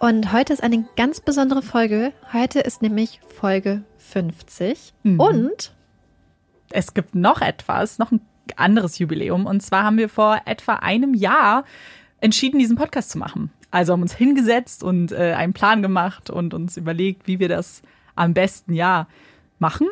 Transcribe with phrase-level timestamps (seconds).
[0.00, 2.14] Und heute ist eine ganz besondere Folge.
[2.32, 4.94] Heute ist nämlich Folge 50.
[5.02, 5.20] Mhm.
[5.20, 5.74] Und
[6.70, 8.22] es gibt noch etwas, noch ein
[8.56, 9.44] anderes Jubiläum.
[9.44, 11.64] Und zwar haben wir vor etwa einem Jahr
[12.22, 13.52] entschieden, diesen Podcast zu machen.
[13.70, 17.82] Also haben uns hingesetzt und äh, einen Plan gemacht und uns überlegt, wie wir das
[18.14, 19.06] am besten ja
[19.58, 19.86] machen.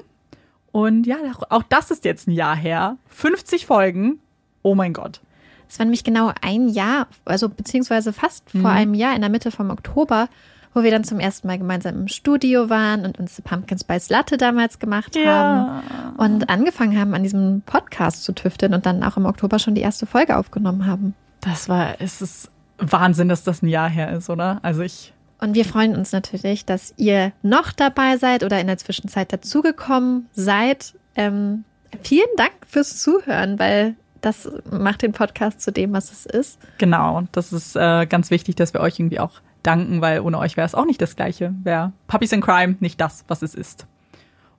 [0.73, 1.19] Und ja,
[1.51, 2.97] auch das ist jetzt ein Jahr her.
[3.09, 4.21] 50 Folgen.
[4.63, 5.21] Oh mein Gott.
[5.69, 8.63] Es war nämlich genau ein Jahr, also beziehungsweise fast mhm.
[8.63, 10.29] vor einem Jahr in der Mitte vom Oktober,
[10.75, 14.37] wo wir dann zum ersten Mal gemeinsam im Studio waren und uns Pumpkin Spice Latte
[14.37, 15.25] damals gemacht ja.
[15.27, 19.75] haben und angefangen haben, an diesem Podcast zu tüfteln und dann auch im Oktober schon
[19.75, 21.15] die erste Folge aufgenommen haben.
[21.41, 24.61] Das war, es ist Wahnsinn, dass das ein Jahr her ist, oder?
[24.63, 25.13] Also ich.
[25.41, 30.27] Und wir freuen uns natürlich, dass ihr noch dabei seid oder in der Zwischenzeit dazugekommen
[30.33, 30.95] seid.
[31.15, 31.65] Ähm,
[32.03, 36.59] vielen Dank fürs Zuhören, weil das macht den Podcast zu dem, was es ist.
[36.79, 40.57] Genau, das ist äh, ganz wichtig, dass wir euch irgendwie auch danken, weil ohne euch
[40.57, 41.55] wäre es auch nicht das Gleiche.
[41.63, 43.87] Wäre Puppies in Crime nicht das, was es ist.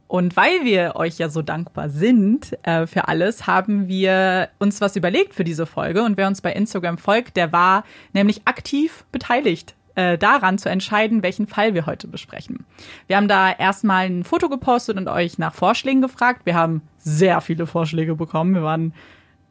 [0.08, 4.96] Und weil wir euch ja so dankbar sind äh, für alles, haben wir uns was
[4.96, 6.04] überlegt für diese Folge.
[6.04, 7.84] Und wer uns bei Instagram folgt, der war
[8.14, 12.66] nämlich aktiv beteiligt äh, daran zu entscheiden, welchen Fall wir heute besprechen.
[13.06, 16.42] Wir haben da erstmal ein Foto gepostet und euch nach Vorschlägen gefragt.
[16.46, 18.56] Wir haben sehr viele Vorschläge bekommen.
[18.56, 18.94] Wir waren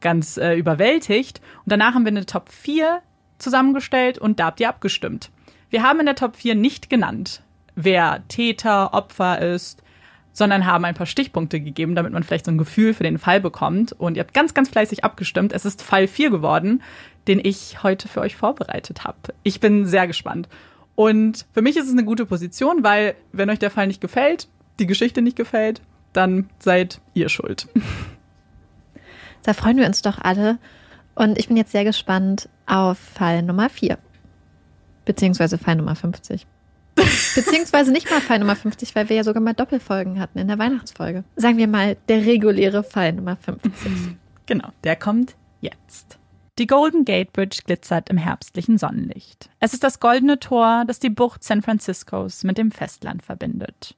[0.01, 1.41] ganz äh, überwältigt.
[1.65, 3.01] Und danach haben wir eine Top 4
[3.37, 5.31] zusammengestellt und da habt ihr abgestimmt.
[5.69, 7.43] Wir haben in der Top 4 nicht genannt,
[7.75, 9.83] wer Täter, Opfer ist,
[10.31, 13.41] sondern haben ein paar Stichpunkte gegeben, damit man vielleicht so ein Gefühl für den Fall
[13.41, 13.93] bekommt.
[13.93, 15.53] Und ihr habt ganz, ganz fleißig abgestimmt.
[15.53, 16.81] Es ist Fall 4 geworden,
[17.27, 19.17] den ich heute für euch vorbereitet habe.
[19.43, 20.47] Ich bin sehr gespannt.
[20.95, 24.47] Und für mich ist es eine gute Position, weil wenn euch der Fall nicht gefällt,
[24.79, 25.81] die Geschichte nicht gefällt,
[26.13, 27.67] dann seid ihr schuld.
[29.43, 30.57] Da freuen wir uns doch alle.
[31.15, 33.97] Und ich bin jetzt sehr gespannt auf Fall Nummer 4.
[35.05, 36.45] Beziehungsweise Fall Nummer 50.
[37.35, 40.59] Beziehungsweise nicht mal Fall Nummer 50, weil wir ja sogar mal Doppelfolgen hatten in der
[40.59, 41.23] Weihnachtsfolge.
[41.35, 44.17] Sagen wir mal der reguläre Fall Nummer 50.
[44.45, 46.17] Genau, der kommt jetzt.
[46.57, 49.49] Die Golden Gate Bridge glitzert im herbstlichen Sonnenlicht.
[49.59, 53.95] Es ist das goldene Tor, das die Bucht San Franciscos mit dem Festland verbindet.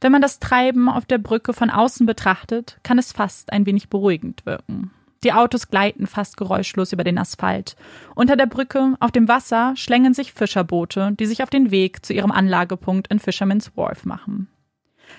[0.00, 3.88] Wenn man das Treiben auf der Brücke von außen betrachtet, kann es fast ein wenig
[3.88, 4.92] beruhigend wirken.
[5.24, 7.74] Die Autos gleiten fast geräuschlos über den Asphalt.
[8.14, 12.12] Unter der Brücke, auf dem Wasser, schlängen sich Fischerboote, die sich auf den Weg zu
[12.12, 14.48] ihrem Anlagepunkt in Fisherman's Wharf machen.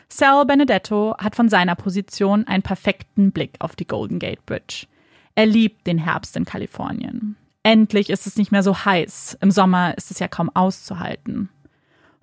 [0.07, 4.87] Sal Benedetto hat von seiner Position einen perfekten Blick auf die Golden Gate Bridge.
[5.35, 7.35] Er liebt den Herbst in Kalifornien.
[7.63, 9.37] Endlich ist es nicht mehr so heiß.
[9.41, 11.49] Im Sommer ist es ja kaum auszuhalten.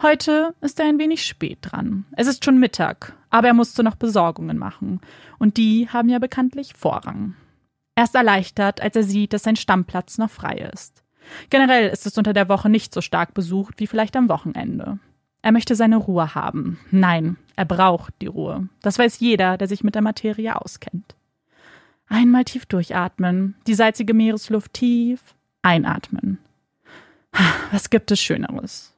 [0.02, 2.04] Heute ist er ein wenig spät dran.
[2.12, 5.00] Es ist schon Mittag, aber er musste noch Besorgungen machen.
[5.38, 7.34] Und die haben ja bekanntlich Vorrang.
[7.94, 11.02] Er ist erleichtert, als er sieht, dass sein Stammplatz noch frei ist.
[11.48, 14.98] Generell ist es unter der Woche nicht so stark besucht wie vielleicht am Wochenende.
[15.40, 16.78] Er möchte seine Ruhe haben.
[16.90, 18.68] Nein, er braucht die Ruhe.
[18.82, 21.14] Das weiß jeder, der sich mit der Materie auskennt.
[22.06, 25.20] Einmal tief durchatmen, die salzige Meeresluft tief
[25.62, 26.38] einatmen.
[27.72, 28.95] Was gibt es Schöneres?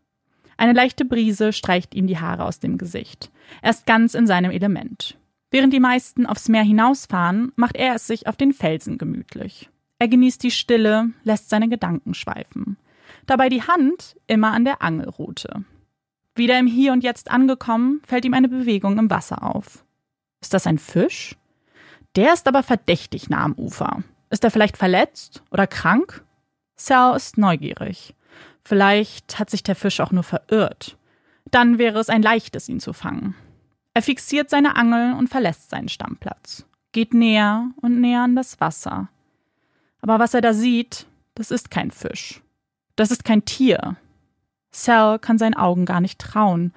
[0.58, 3.31] Eine leichte Brise streicht ihm die Haare aus dem Gesicht.
[3.62, 5.16] Er ist ganz in seinem Element.
[5.50, 9.70] Während die meisten aufs Meer hinausfahren, macht er es sich auf den Felsen gemütlich.
[10.00, 12.76] Er genießt die Stille, lässt seine Gedanken schweifen.
[13.26, 15.64] Dabei die Hand immer an der Angelrute.
[16.34, 19.84] Wieder im Hier und Jetzt angekommen, fällt ihm eine Bewegung im Wasser auf.
[20.40, 21.37] Ist das ein Fisch?
[22.16, 24.02] Der ist aber verdächtig nah am Ufer.
[24.31, 26.25] Ist er vielleicht verletzt oder krank?
[26.76, 28.14] Sal ist neugierig.
[28.69, 30.99] Vielleicht hat sich der Fisch auch nur verirrt.
[31.50, 33.35] Dann wäre es ein leichtes, ihn zu fangen.
[33.94, 39.09] Er fixiert seine Angel und verlässt seinen Stammplatz, geht näher und näher an das Wasser.
[40.03, 42.43] Aber was er da sieht, das ist kein Fisch.
[42.94, 43.97] Das ist kein Tier.
[44.70, 46.75] Sal kann seinen Augen gar nicht trauen.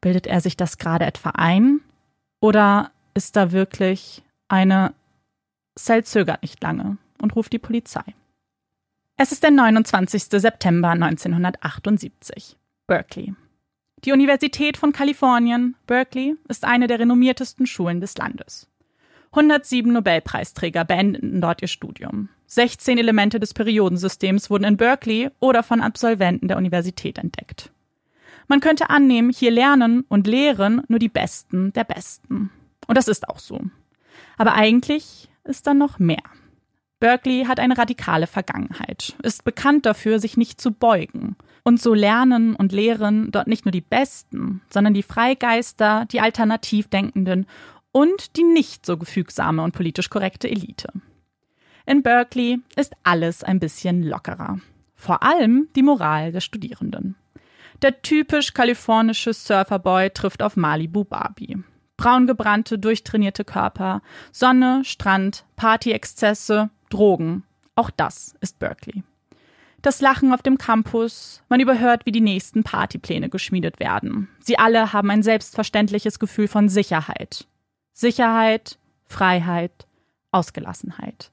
[0.00, 1.78] Bildet er sich das gerade etwa ein?
[2.40, 4.92] Oder ist da wirklich eine.
[5.76, 8.02] Sal zögert nicht lange und ruft die Polizei.
[9.20, 10.26] Es ist der 29.
[10.30, 12.56] September 1978.
[12.86, 13.34] Berkeley.
[14.04, 18.68] Die Universität von Kalifornien, Berkeley, ist eine der renommiertesten Schulen des Landes.
[19.32, 22.28] 107 Nobelpreisträger beendeten dort ihr Studium.
[22.46, 27.72] 16 Elemente des Periodensystems wurden in Berkeley oder von Absolventen der Universität entdeckt.
[28.46, 32.52] Man könnte annehmen, hier lernen und lehren nur die Besten der Besten.
[32.86, 33.60] Und das ist auch so.
[34.36, 36.22] Aber eigentlich ist da noch mehr.
[37.00, 42.56] Berkeley hat eine radikale Vergangenheit, ist bekannt dafür, sich nicht zu beugen und so lernen
[42.56, 47.46] und lehren dort nicht nur die Besten, sondern die Freigeister, die Alternativdenkenden
[47.92, 50.88] und die nicht so gefügsame und politisch korrekte Elite.
[51.86, 54.60] In Berkeley ist alles ein bisschen lockerer.
[54.94, 57.16] Vor allem die Moral der Studierenden.
[57.80, 61.58] Der typisch kalifornische Surferboy trifft auf Malibu Barbie.
[61.96, 64.02] Braungebrannte, durchtrainierte Körper,
[64.32, 67.44] Sonne, Strand, Partyexzesse, Drogen.
[67.74, 69.02] Auch das ist Berkeley
[69.82, 74.28] das Lachen auf dem Campus, man überhört, wie die nächsten Partypläne geschmiedet werden.
[74.40, 77.46] Sie alle haben ein selbstverständliches Gefühl von Sicherheit.
[77.92, 79.86] Sicherheit, Freiheit,
[80.32, 81.30] Ausgelassenheit.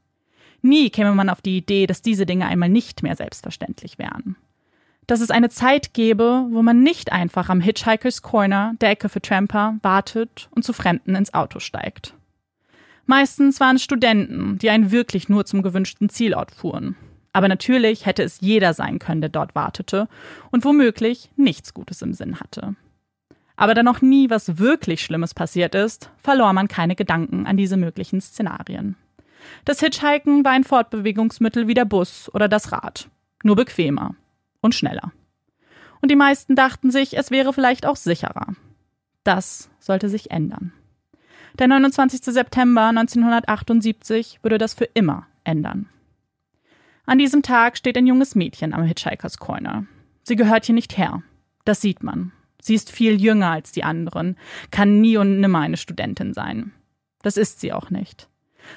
[0.61, 4.35] Nie käme man auf die Idee, dass diese Dinge einmal nicht mehr selbstverständlich wären.
[5.07, 9.21] Dass es eine Zeit gäbe, wo man nicht einfach am Hitchhiker's Corner, der Ecke für
[9.21, 12.15] Tramper, wartet und zu Fremden ins Auto steigt.
[13.05, 16.95] Meistens waren es Studenten, die einen wirklich nur zum gewünschten Zielort fuhren.
[17.33, 20.07] Aber natürlich hätte es jeder sein können, der dort wartete
[20.51, 22.75] und womöglich nichts Gutes im Sinn hatte.
[23.57, 27.77] Aber da noch nie was wirklich Schlimmes passiert ist, verlor man keine Gedanken an diese
[27.77, 28.95] möglichen Szenarien.
[29.63, 33.09] Das Hitchhiken war ein Fortbewegungsmittel wie der Bus oder das Rad,
[33.43, 34.15] nur bequemer
[34.61, 35.11] und schneller.
[36.01, 38.55] Und die meisten dachten sich, es wäre vielleicht auch sicherer.
[39.23, 40.73] Das sollte sich ändern.
[41.57, 42.21] Der 29.
[42.21, 45.87] September 1978 würde das für immer ändern.
[47.05, 49.85] An diesem Tag steht ein junges Mädchen am Hitchhiker's Corner.
[50.23, 51.23] Sie gehört hier nicht her.
[51.63, 52.33] Das sieht man.
[52.61, 54.35] Sie ist viel jünger als die anderen,
[54.69, 56.73] kann nie und nimmer eine Studentin sein.
[57.21, 58.27] Das ist sie auch nicht.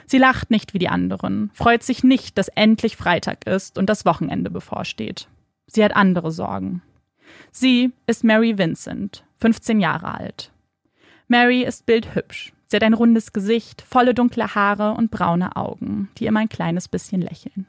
[0.06, 4.04] Sie lacht nicht wie die anderen, freut sich nicht, dass endlich Freitag ist und das
[4.04, 5.26] Wochenende bevorsteht.
[5.66, 6.82] Sie hat andere Sorgen.
[7.50, 10.52] Sie ist Mary Vincent, 15 Jahre alt.
[11.26, 12.52] Mary ist bildhübsch.
[12.68, 16.86] Sie hat ein rundes Gesicht, volle dunkle Haare und braune Augen, die immer ein kleines
[16.86, 17.66] bisschen lächeln.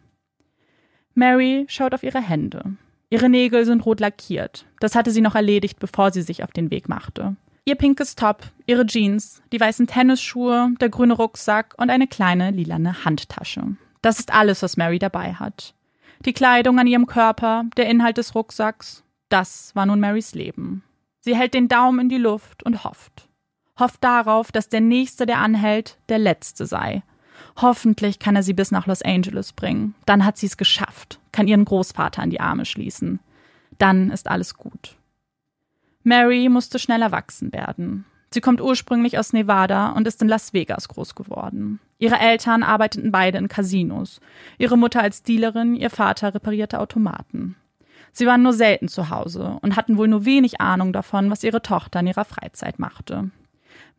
[1.14, 2.76] Mary schaut auf ihre Hände.
[3.10, 4.66] Ihre Nägel sind rot lackiert.
[4.80, 7.36] Das hatte sie noch erledigt, bevor sie sich auf den Weg machte.
[7.66, 13.06] Ihr pinkes Top, ihre Jeans, die weißen Tennisschuhe, der grüne Rucksack und eine kleine lilane
[13.06, 13.64] Handtasche.
[14.02, 15.74] Das ist alles, was Mary dabei hat.
[16.26, 20.84] Die Kleidung an ihrem Körper, der Inhalt des Rucksacks, das war nun Marys Leben.
[21.22, 23.29] Sie hält den Daumen in die Luft und hofft.
[23.80, 27.04] Hofft darauf, dass der Nächste, der anhält, der Letzte sei.
[27.58, 29.96] Hoffentlich kann er sie bis nach Los Angeles bringen.
[30.06, 33.20] Dann hat sie es geschafft, kann ihren Großvater an die Arme schließen.
[33.78, 34.98] Dann ist alles gut.
[36.04, 38.06] Mary musste schnell erwachsen werden.
[38.32, 41.80] Sie kommt ursprünglich aus Nevada und ist in Las Vegas groß geworden.
[41.98, 44.22] Ihre Eltern arbeiteten beide in Casinos.
[44.58, 47.56] Ihre Mutter als Dealerin, ihr Vater reparierte Automaten.
[48.12, 51.62] Sie waren nur selten zu Hause und hatten wohl nur wenig Ahnung davon, was ihre
[51.62, 53.32] Tochter in ihrer Freizeit machte.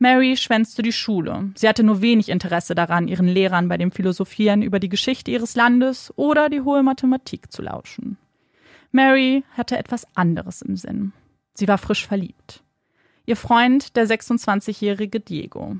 [0.02, 1.50] Mary schwänzte die Schule.
[1.56, 5.56] Sie hatte nur wenig Interesse daran, ihren Lehrern bei dem Philosophieren über die Geschichte ihres
[5.56, 8.16] Landes oder die hohe Mathematik zu lauschen.
[8.92, 11.12] Mary hatte etwas anderes im Sinn.
[11.52, 12.62] Sie war frisch verliebt.
[13.26, 15.76] Ihr Freund, der 26-jährige Diego.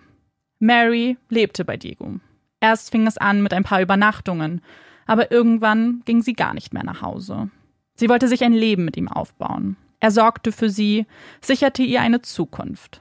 [0.59, 2.21] Mary lebte bei Diego.
[2.61, 4.61] Erst fing es an mit ein paar Übernachtungen,
[5.07, 7.49] aber irgendwann ging sie gar nicht mehr nach Hause.
[7.95, 9.79] Sie wollte sich ein Leben mit ihm aufbauen.
[9.99, 11.07] Er sorgte für sie,
[11.41, 13.01] sicherte ihr eine Zukunft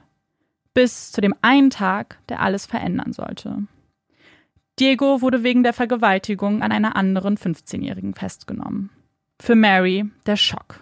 [0.74, 3.64] bis zu dem einen Tag, der alles verändern sollte.
[4.78, 8.90] Diego wurde wegen der Vergewaltigung an einer anderen 15-Jährigen festgenommen.
[9.40, 10.80] Für Mary der Schock.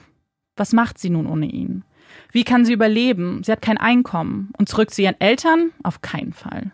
[0.56, 1.84] Was macht sie nun ohne ihn?
[2.30, 3.42] Wie kann sie überleben?
[3.42, 4.52] Sie hat kein Einkommen.
[4.58, 5.72] Und zurück zu ihren Eltern?
[5.82, 6.72] Auf keinen Fall.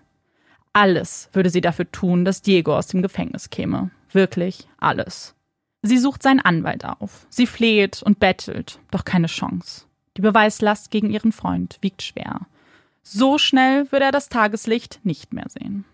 [0.72, 3.90] Alles würde sie dafür tun, dass Diego aus dem Gefängnis käme.
[4.10, 5.34] Wirklich alles.
[5.82, 7.26] Sie sucht seinen Anwalt auf.
[7.30, 9.86] Sie fleht und bettelt, doch keine Chance.
[10.16, 12.46] Die Beweislast gegen ihren Freund wiegt schwer.
[13.06, 15.84] So schnell würde er das Tageslicht nicht mehr sehen.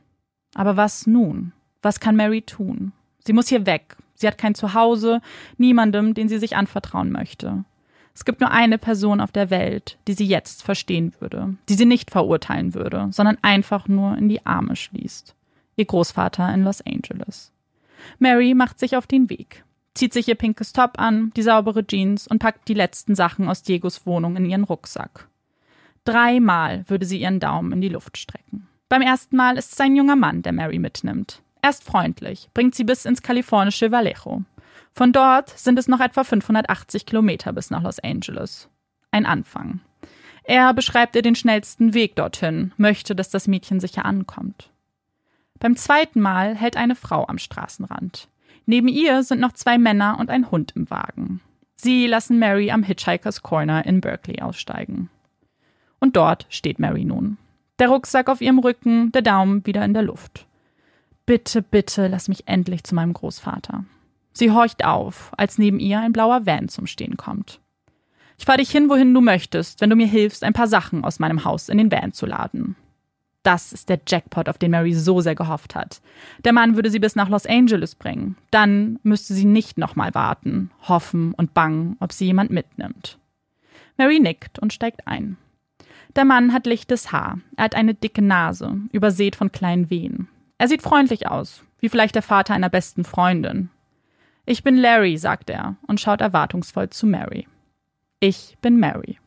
[0.54, 1.52] Aber was nun?
[1.82, 2.92] Was kann Mary tun?
[3.26, 3.96] Sie muss hier weg.
[4.14, 5.20] Sie hat kein Zuhause,
[5.58, 7.64] niemandem, den sie sich anvertrauen möchte.
[8.14, 11.84] Es gibt nur eine Person auf der Welt, die sie jetzt verstehen würde, die sie
[11.84, 15.34] nicht verurteilen würde, sondern einfach nur in die Arme schließt.
[15.76, 17.52] Ihr Großvater in Los Angeles.
[18.18, 19.64] Mary macht sich auf den Weg,
[19.94, 23.62] zieht sich ihr pinkes Top an, die saubere Jeans und packt die letzten Sachen aus
[23.62, 25.28] Diegos Wohnung in ihren Rucksack.
[26.04, 28.68] Dreimal würde sie ihren Daumen in die Luft strecken.
[28.88, 31.42] Beim ersten Mal ist es ein junger Mann, der Mary mitnimmt.
[31.62, 34.42] Er ist freundlich, bringt sie bis ins kalifornische Vallejo.
[34.92, 38.68] Von dort sind es noch etwa 580 Kilometer bis nach Los Angeles.
[39.10, 39.80] Ein Anfang.
[40.42, 44.70] Er beschreibt ihr den schnellsten Weg dorthin, möchte, dass das Mädchen sicher ankommt.
[45.58, 48.28] Beim zweiten Mal hält eine Frau am Straßenrand.
[48.66, 51.40] Neben ihr sind noch zwei Männer und ein Hund im Wagen.
[51.76, 55.10] Sie lassen Mary am Hitchhikers Corner in Berkeley aussteigen.
[56.00, 57.36] Und dort steht Mary nun.
[57.78, 60.46] Der Rucksack auf ihrem Rücken, der Daumen wieder in der Luft.
[61.26, 63.84] Bitte, bitte, lass mich endlich zu meinem Großvater.
[64.32, 67.60] Sie horcht auf, als neben ihr ein blauer Van zum Stehen kommt.
[68.38, 71.18] Ich fahre dich hin, wohin du möchtest, wenn du mir hilfst, ein paar Sachen aus
[71.18, 72.76] meinem Haus in den Van zu laden.
[73.42, 76.02] Das ist der Jackpot, auf den Mary so sehr gehofft hat.
[76.44, 78.36] Der Mann würde sie bis nach Los Angeles bringen.
[78.50, 83.18] Dann müsste sie nicht nochmal warten, hoffen und bangen, ob sie jemand mitnimmt.
[83.96, 85.36] Mary nickt und steigt ein.
[86.16, 87.38] Der Mann hat lichtes Haar.
[87.56, 90.28] Er hat eine dicke Nase, übersät von kleinen Wehen.
[90.58, 93.70] Er sieht freundlich aus, wie vielleicht der Vater einer besten Freundin.
[94.44, 97.46] Ich bin Larry, sagt er und schaut erwartungsvoll zu Mary.
[98.18, 99.18] Ich bin Mary.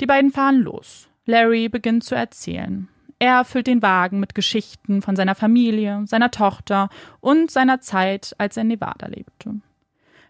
[0.00, 1.08] Die beiden fahren los.
[1.26, 2.88] Larry beginnt zu erzählen.
[3.18, 6.88] Er füllt den Wagen mit Geschichten von seiner Familie, seiner Tochter
[7.20, 9.56] und seiner Zeit, als er in Nevada lebte.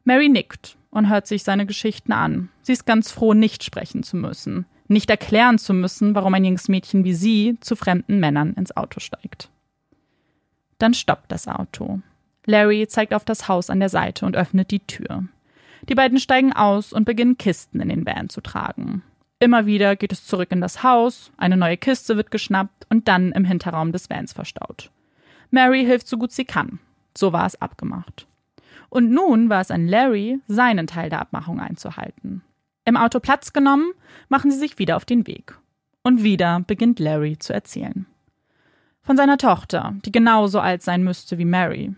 [0.05, 2.51] Mary nickt und hört sich seine Geschichten an.
[2.63, 6.69] Sie ist ganz froh, nicht sprechen zu müssen nicht erklären zu müssen, warum ein junges
[6.69, 9.49] Mädchen wie sie zu fremden Männern ins Auto steigt.
[10.79, 12.01] Dann stoppt das Auto.
[12.47, 15.25] Larry zeigt auf das Haus an der Seite und öffnet die Tür.
[15.89, 19.03] Die beiden steigen aus und beginnen Kisten in den Van zu tragen.
[19.39, 23.33] Immer wieder geht es zurück in das Haus, eine neue Kiste wird geschnappt und dann
[23.33, 24.91] im Hinterraum des Vans verstaut.
[25.51, 26.79] Mary hilft so gut sie kann.
[27.17, 28.27] So war es abgemacht.
[28.89, 32.43] Und nun war es an Larry, seinen Teil der Abmachung einzuhalten.
[32.85, 33.93] Im Auto Platz genommen,
[34.29, 35.59] machen sie sich wieder auf den Weg.
[36.03, 38.07] Und wieder beginnt Larry zu erzählen.
[39.03, 41.95] Von seiner Tochter, die genauso alt sein müsste wie Mary.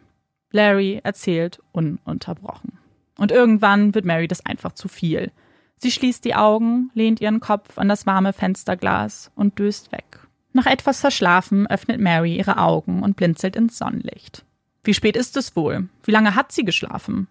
[0.51, 2.79] Larry erzählt ununterbrochen.
[3.19, 5.33] Und irgendwann wird Mary das einfach zu viel.
[5.77, 10.21] Sie schließt die Augen, lehnt ihren Kopf an das warme Fensterglas und döst weg.
[10.53, 14.45] Nach etwas verschlafen öffnet Mary ihre Augen und blinzelt ins Sonnenlicht.
[14.83, 15.89] Wie spät ist es wohl?
[16.05, 17.27] Wie lange hat sie geschlafen?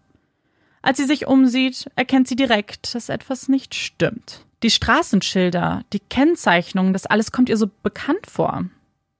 [0.83, 4.45] Als sie sich umsieht, erkennt sie direkt, dass etwas nicht stimmt.
[4.63, 8.65] Die Straßenschilder, die Kennzeichnung, das alles kommt ihr so bekannt vor.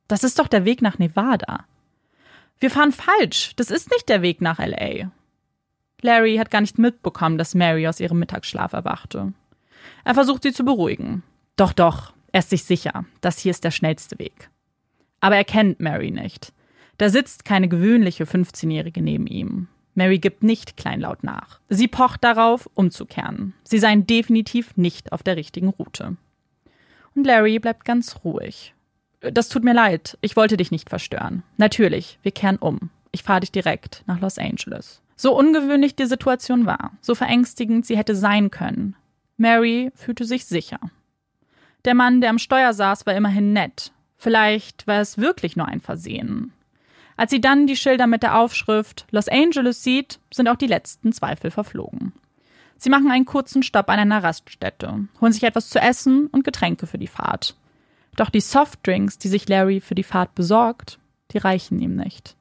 [0.09, 1.65] Das ist doch der Weg nach Nevada.
[2.59, 3.53] Wir fahren falsch.
[3.55, 5.11] Das ist nicht der Weg nach LA.
[6.01, 9.33] Larry hat gar nicht mitbekommen, dass Mary aus ihrem Mittagsschlaf erwachte.
[10.03, 11.23] Er versucht sie zu beruhigen.
[11.55, 14.49] Doch, doch, er ist sich sicher, das hier ist der schnellste Weg.
[15.21, 16.51] Aber er kennt Mary nicht.
[16.97, 19.69] Da sitzt keine gewöhnliche 15-Jährige neben ihm.
[19.95, 21.59] Mary gibt nicht kleinlaut nach.
[21.69, 23.53] Sie pocht darauf, umzukehren.
[23.63, 26.17] Sie seien definitiv nicht auf der richtigen Route.
[27.15, 28.73] Und Larry bleibt ganz ruhig.
[29.19, 31.43] Das tut mir leid, ich wollte dich nicht verstören.
[31.57, 32.89] Natürlich, wir kehren um.
[33.11, 35.01] Ich fahre dich direkt nach Los Angeles.
[35.15, 38.95] So ungewöhnlich die Situation war, so verängstigend sie hätte sein können,
[39.37, 40.79] Mary fühlte sich sicher.
[41.85, 43.91] Der Mann, der am Steuer saß, war immerhin nett.
[44.17, 46.53] Vielleicht war es wirklich nur ein Versehen.
[47.15, 51.13] Als sie dann die Schilder mit der Aufschrift Los Angeles sieht, sind auch die letzten
[51.13, 52.13] Zweifel verflogen.
[52.77, 56.87] Sie machen einen kurzen Stopp an einer Raststätte, holen sich etwas zu essen und Getränke
[56.87, 57.55] für die Fahrt.
[58.15, 60.99] Doch die Softdrinks, die sich Larry für die Fahrt besorgt,
[61.31, 62.35] die reichen ihm nicht.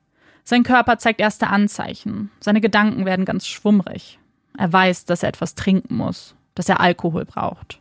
[0.45, 4.19] Sein Körper zeigt erste Anzeichen, seine Gedanken werden ganz schwummrig.
[4.59, 7.79] Er weiß, dass er etwas trinken muss, dass er Alkohol braucht.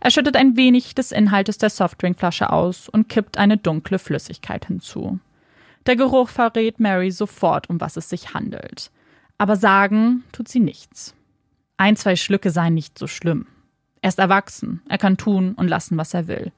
[0.00, 5.18] Er schüttet ein wenig des Inhaltes der Softdrinkflasche aus und kippt eine dunkle Flüssigkeit hinzu.
[5.86, 8.90] Der Geruch verrät Mary sofort, um was es sich handelt.
[9.36, 11.14] Aber sagen tut sie nichts.
[11.76, 13.46] Ein, zwei Schlücke seien nicht so schlimm.
[14.00, 16.52] Er ist erwachsen, er kann tun und lassen, was er will.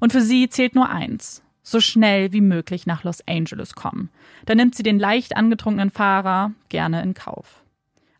[0.00, 4.10] Und für sie zählt nur eins: so schnell wie möglich nach Los Angeles kommen.
[4.46, 7.62] Da nimmt sie den leicht angetrunkenen Fahrer gerne in Kauf.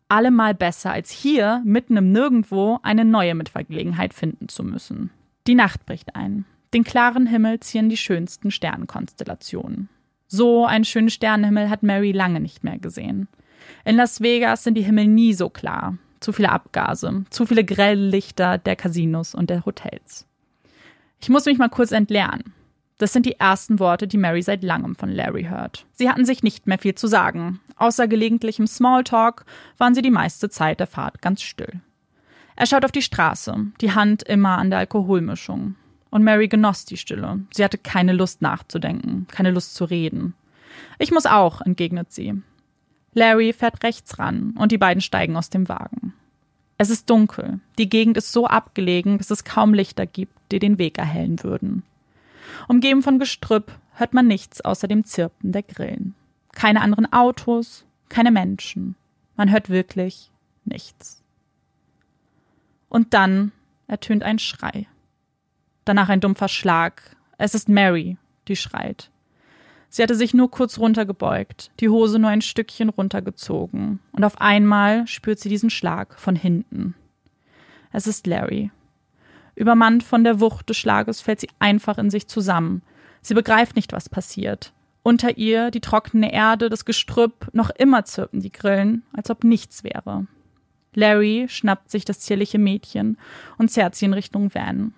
[0.08, 5.10] Allemal besser, als hier mitten im Nirgendwo eine neue Mitvergelegenheit finden zu müssen.
[5.46, 6.44] Die Nacht bricht ein.
[6.74, 9.88] Den klaren Himmel zieren die schönsten Sternenkonstellationen.
[10.34, 13.28] So einen schönen Sternenhimmel hat Mary lange nicht mehr gesehen.
[13.84, 15.98] In Las Vegas sind die Himmel nie so klar.
[16.20, 20.26] Zu viele Abgase, zu viele grelle Lichter der Casinos und der Hotels.
[21.20, 22.54] Ich muss mich mal kurz entleeren.
[22.96, 25.84] Das sind die ersten Worte, die Mary seit langem von Larry hört.
[25.92, 27.60] Sie hatten sich nicht mehr viel zu sagen.
[27.76, 29.44] Außer gelegentlichem Smalltalk
[29.76, 31.82] waren sie die meiste Zeit der Fahrt ganz still.
[32.56, 35.74] Er schaut auf die Straße, die Hand immer an der Alkoholmischung.
[36.12, 37.40] Und Mary genoss die Stille.
[37.54, 40.34] Sie hatte keine Lust nachzudenken, keine Lust zu reden.
[40.98, 42.34] Ich muss auch, entgegnet sie.
[43.14, 46.12] Larry fährt rechts ran und die beiden steigen aus dem Wagen.
[46.76, 47.60] Es ist dunkel.
[47.78, 51.82] Die Gegend ist so abgelegen, dass es kaum Lichter gibt, die den Weg erhellen würden.
[52.68, 56.14] Umgeben von Gestrüpp hört man nichts außer dem Zirpen der Grillen.
[56.52, 58.96] Keine anderen Autos, keine Menschen.
[59.34, 60.30] Man hört wirklich
[60.66, 61.22] nichts.
[62.90, 63.52] Und dann
[63.86, 64.86] ertönt ein Schrei.
[65.84, 67.16] Danach ein dumpfer Schlag.
[67.38, 68.16] Es ist Mary,
[68.48, 69.10] die schreit.
[69.88, 75.06] Sie hatte sich nur kurz runtergebeugt, die Hose nur ein Stückchen runtergezogen, und auf einmal
[75.06, 76.94] spürt sie diesen Schlag von hinten.
[77.92, 78.70] Es ist Larry.
[79.54, 82.80] Übermannt von der Wucht des Schlages fällt sie einfach in sich zusammen.
[83.20, 84.72] Sie begreift nicht, was passiert.
[85.02, 89.84] Unter ihr die trockene Erde, das Gestrüpp, noch immer zirpen die Grillen, als ob nichts
[89.84, 90.26] wäre.
[90.94, 93.18] Larry schnappt sich das zierliche Mädchen
[93.58, 94.94] und zerrt sie in Richtung Van.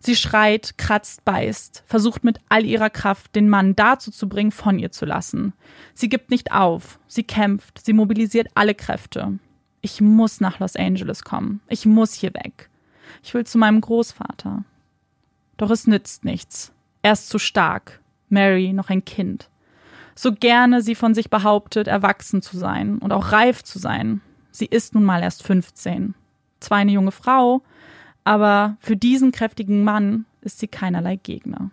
[0.00, 4.78] Sie schreit, kratzt, beißt, versucht mit all ihrer Kraft, den Mann dazu zu bringen, von
[4.78, 5.52] ihr zu lassen.
[5.94, 9.38] Sie gibt nicht auf, sie kämpft, sie mobilisiert alle Kräfte.
[9.80, 11.60] Ich muss nach Los Angeles kommen.
[11.68, 12.68] Ich muss hier weg.
[13.22, 14.64] Ich will zu meinem Großvater.
[15.56, 16.72] Doch es nützt nichts.
[17.02, 18.00] Er ist zu stark.
[18.28, 19.48] Mary noch ein Kind.
[20.14, 24.20] So gerne sie von sich behauptet, erwachsen zu sein und auch reif zu sein.
[24.50, 26.14] Sie ist nun mal erst 15.
[26.60, 27.62] Zwar eine junge Frau,
[28.24, 31.70] aber für diesen kräftigen Mann ist sie keinerlei Gegner.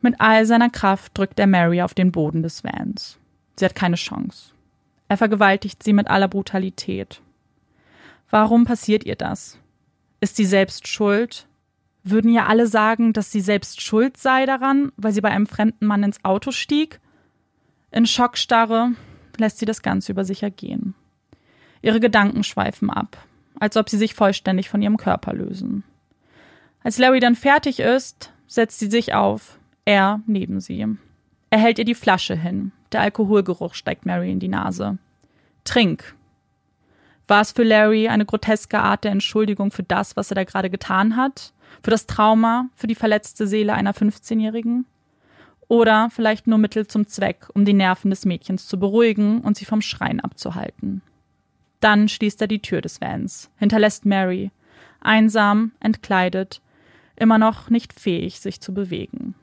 [0.00, 3.18] Mit all seiner Kraft drückt er Mary auf den Boden des Vans.
[3.56, 4.52] Sie hat keine Chance.
[5.08, 7.20] Er vergewaltigt sie mit aller Brutalität.
[8.30, 9.58] Warum passiert ihr das?
[10.20, 11.46] Ist sie selbst schuld?
[12.02, 15.86] Würden ja alle sagen, dass sie selbst schuld sei daran, weil sie bei einem fremden
[15.86, 17.00] Mann ins Auto stieg?
[17.90, 18.92] In Schockstarre
[19.36, 20.94] lässt sie das Ganze über sich ergehen.
[21.82, 23.18] Ihre Gedanken schweifen ab
[23.58, 25.84] als ob sie sich vollständig von ihrem Körper lösen.
[26.82, 30.86] Als Larry dann fertig ist, setzt sie sich auf, er neben sie.
[31.50, 32.72] Er hält ihr die Flasche hin.
[32.92, 34.98] Der Alkoholgeruch steigt Mary in die Nase.
[35.64, 36.14] Trink.
[37.28, 40.70] War es für Larry eine groteske Art der Entschuldigung für das, was er da gerade
[40.70, 41.52] getan hat?
[41.82, 44.86] Für das Trauma, für die verletzte Seele einer 15-Jährigen?
[45.68, 49.64] Oder vielleicht nur Mittel zum Zweck, um die Nerven des Mädchens zu beruhigen und sie
[49.64, 51.00] vom Schreien abzuhalten?
[51.82, 54.52] Dann schließt er die Tür des Vans, hinterlässt Mary,
[55.00, 56.62] einsam, entkleidet,
[57.16, 59.34] immer noch nicht fähig, sich zu bewegen.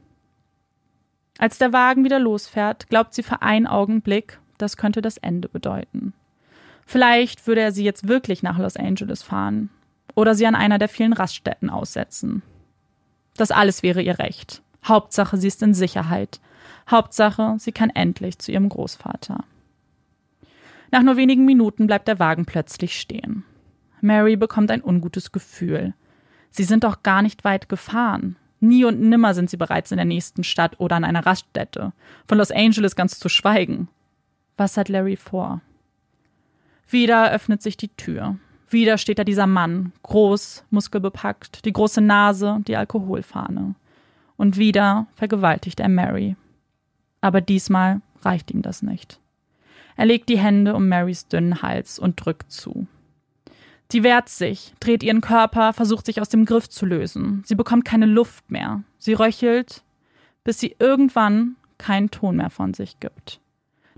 [1.38, 6.14] Als der Wagen wieder losfährt, glaubt sie für einen Augenblick, das könnte das Ende bedeuten.
[6.86, 9.70] Vielleicht würde er sie jetzt wirklich nach Los Angeles fahren
[10.16, 12.42] oder sie an einer der vielen Raststätten aussetzen.
[13.36, 14.62] Das alles wäre ihr Recht.
[14.86, 16.40] Hauptsache, sie ist in Sicherheit.
[16.90, 19.44] Hauptsache, sie kann endlich zu ihrem Großvater.
[20.92, 23.44] Nach nur wenigen Minuten bleibt der Wagen plötzlich stehen.
[24.02, 25.94] Mary bekommt ein ungutes Gefühl.
[26.50, 28.38] Sie sind doch gar nicht weit gefahren.
[28.60, 31.94] Nie und nimmer sind sie bereits in der nächsten Stadt oder an einer Raststätte.
[32.28, 33.88] Von Los Angeles ganz zu schweigen.
[34.58, 35.62] Was hat Larry vor?
[36.90, 38.38] Wieder öffnet sich die Tür.
[38.68, 43.76] Wieder steht da dieser Mann, groß, muskelbepackt, die große Nase, die Alkoholfahne.
[44.38, 46.36] Und wieder vergewaltigt er Mary.
[47.22, 49.20] Aber diesmal reicht ihm das nicht.
[50.00, 52.88] Er legt die Hände um Marys dünnen Hals und drückt zu.
[53.92, 57.44] Sie wehrt sich, dreht ihren Körper, versucht sich aus dem Griff zu lösen.
[57.46, 58.82] Sie bekommt keine Luft mehr.
[58.98, 59.84] Sie röchelt,
[60.46, 63.42] bis sie irgendwann keinen Ton mehr von sich gibt.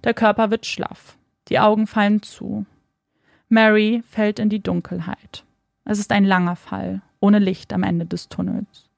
[0.04, 1.20] Der Körper wird schlaff.
[1.50, 2.66] Die Augen fallen zu.
[3.48, 5.44] Mary fällt in die Dunkelheit.
[5.86, 8.90] Es ist ein langer Fall, ohne Licht am Ende des Tunnels.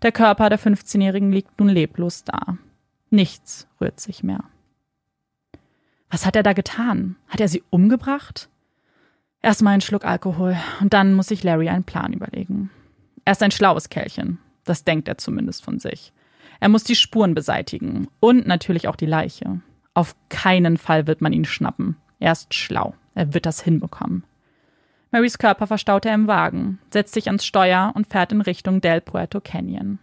[0.00, 2.56] Der Körper der 15-Jährigen liegt nun leblos da.
[3.10, 4.44] Nichts rührt sich mehr.
[6.10, 7.16] Was hat er da getan?
[7.28, 8.48] Hat er sie umgebracht?
[9.42, 12.70] Erstmal einen Schluck Alkohol und dann muss sich Larry einen Plan überlegen.
[13.24, 14.38] Er ist ein schlaues Kerlchen.
[14.64, 16.12] Das denkt er zumindest von sich.
[16.60, 19.60] Er muss die Spuren beseitigen und natürlich auch die Leiche.
[19.94, 21.96] Auf keinen Fall wird man ihn schnappen.
[22.18, 22.94] Er ist schlau.
[23.14, 24.24] Er wird das hinbekommen.
[25.10, 29.00] Marys Körper verstaut er im Wagen, setzt sich ans Steuer und fährt in Richtung Del
[29.00, 29.98] Puerto Canyon.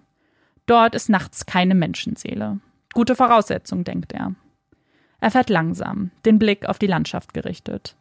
[0.65, 2.59] Dort ist nachts keine Menschenseele.
[2.93, 4.33] Gute Voraussetzung, denkt er.
[5.25, 7.95] Er fährt langsam, den Blick auf die Landschaft gerichtet.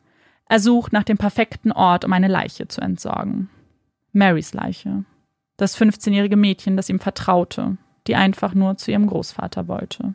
[0.47, 3.49] Er sucht nach dem perfekten Ort, um eine Leiche zu entsorgen.
[4.13, 5.07] Marys Leiche.
[5.57, 10.13] Das 15-jährige Mädchen, das ihm vertraute, die einfach nur zu ihrem Großvater wollte.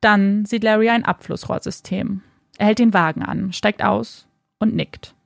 [0.00, 2.22] Dann sieht Larry ein Abflussrohrsystem,
[2.56, 4.28] er hält den Wagen an, steigt aus
[4.60, 5.16] und nickt.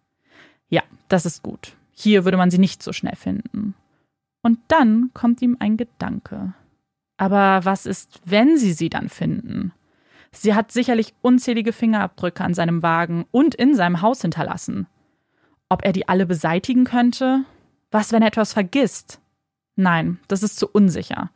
[0.71, 1.77] Ja, das ist gut.
[1.93, 3.75] Hier würde man sie nicht so schnell finden.
[4.41, 6.55] Und dann kommt ihm ein Gedanke.
[7.17, 9.73] Aber was ist, wenn sie sie dann finden?
[10.33, 14.87] Sie hat sicherlich unzählige Fingerabdrücke an seinem Wagen und in seinem Haus hinterlassen.
[15.69, 17.45] Ob er die alle beseitigen könnte?
[17.91, 19.21] Was, wenn er etwas vergisst?
[19.77, 21.31] Nein, das ist zu unsicher.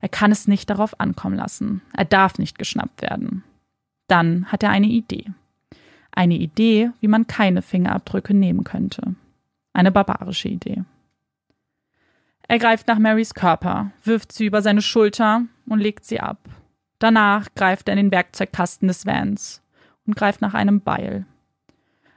[0.00, 1.82] Er kann es nicht darauf ankommen lassen.
[1.92, 3.42] Er darf nicht geschnappt werden.
[4.06, 5.26] Dann hat er eine Idee.
[6.12, 9.14] Eine Idee, wie man keine Fingerabdrücke nehmen könnte.
[9.72, 10.84] Eine barbarische Idee.
[12.48, 16.38] Er greift nach Marys Körper, wirft sie über seine Schulter und legt sie ab.
[16.98, 19.62] Danach greift er in den Werkzeugkasten des Vans
[20.06, 21.26] und greift nach einem Beil.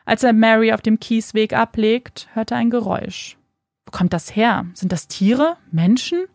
[0.06, 3.38] Als er Mary auf dem Kiesweg ablegt, hört er ein Geräusch.
[3.86, 4.66] Wo kommt das her?
[4.74, 5.58] Sind das Tiere?
[5.72, 6.26] Menschen?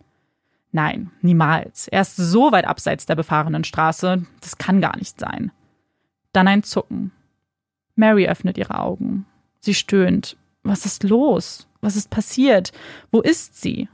[0.72, 1.86] Nein, niemals.
[1.88, 5.52] Er ist so weit abseits der befahrenen Straße, das kann gar nicht sein.
[6.32, 7.12] Dann ein Zucken.
[7.94, 9.24] Mary öffnet ihre Augen.
[9.60, 10.36] Sie stöhnt.
[10.64, 11.68] Was ist los?
[11.80, 12.72] Was ist passiert?
[13.12, 13.88] Wo ist sie?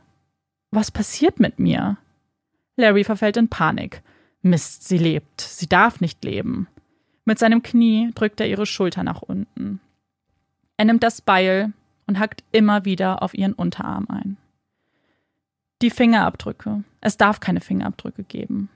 [0.70, 1.98] Was passiert mit mir?
[2.76, 4.02] Larry verfällt in Panik.
[4.40, 5.40] Mist, sie lebt.
[5.40, 6.68] Sie darf nicht leben.
[7.24, 9.80] Mit seinem Knie drückt er ihre Schulter nach unten.
[10.76, 11.72] Er nimmt das Beil
[12.06, 14.36] und hackt immer wieder auf ihren Unterarm ein.
[15.82, 16.84] Die Fingerabdrücke.
[17.00, 18.68] Es darf keine Fingerabdrücke geben.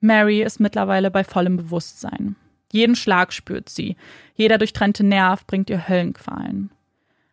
[0.00, 2.36] Mary ist mittlerweile bei vollem Bewusstsein.
[2.72, 3.96] Jeden Schlag spürt sie.
[4.34, 6.70] Jeder durchtrennte Nerv bringt ihr Höllenqualen.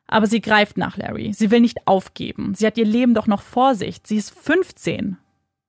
[0.07, 1.33] Aber sie greift nach Larry.
[1.33, 2.55] Sie will nicht aufgeben.
[2.55, 3.97] Sie hat ihr Leben doch noch vor sich.
[4.03, 5.17] Sie ist 15.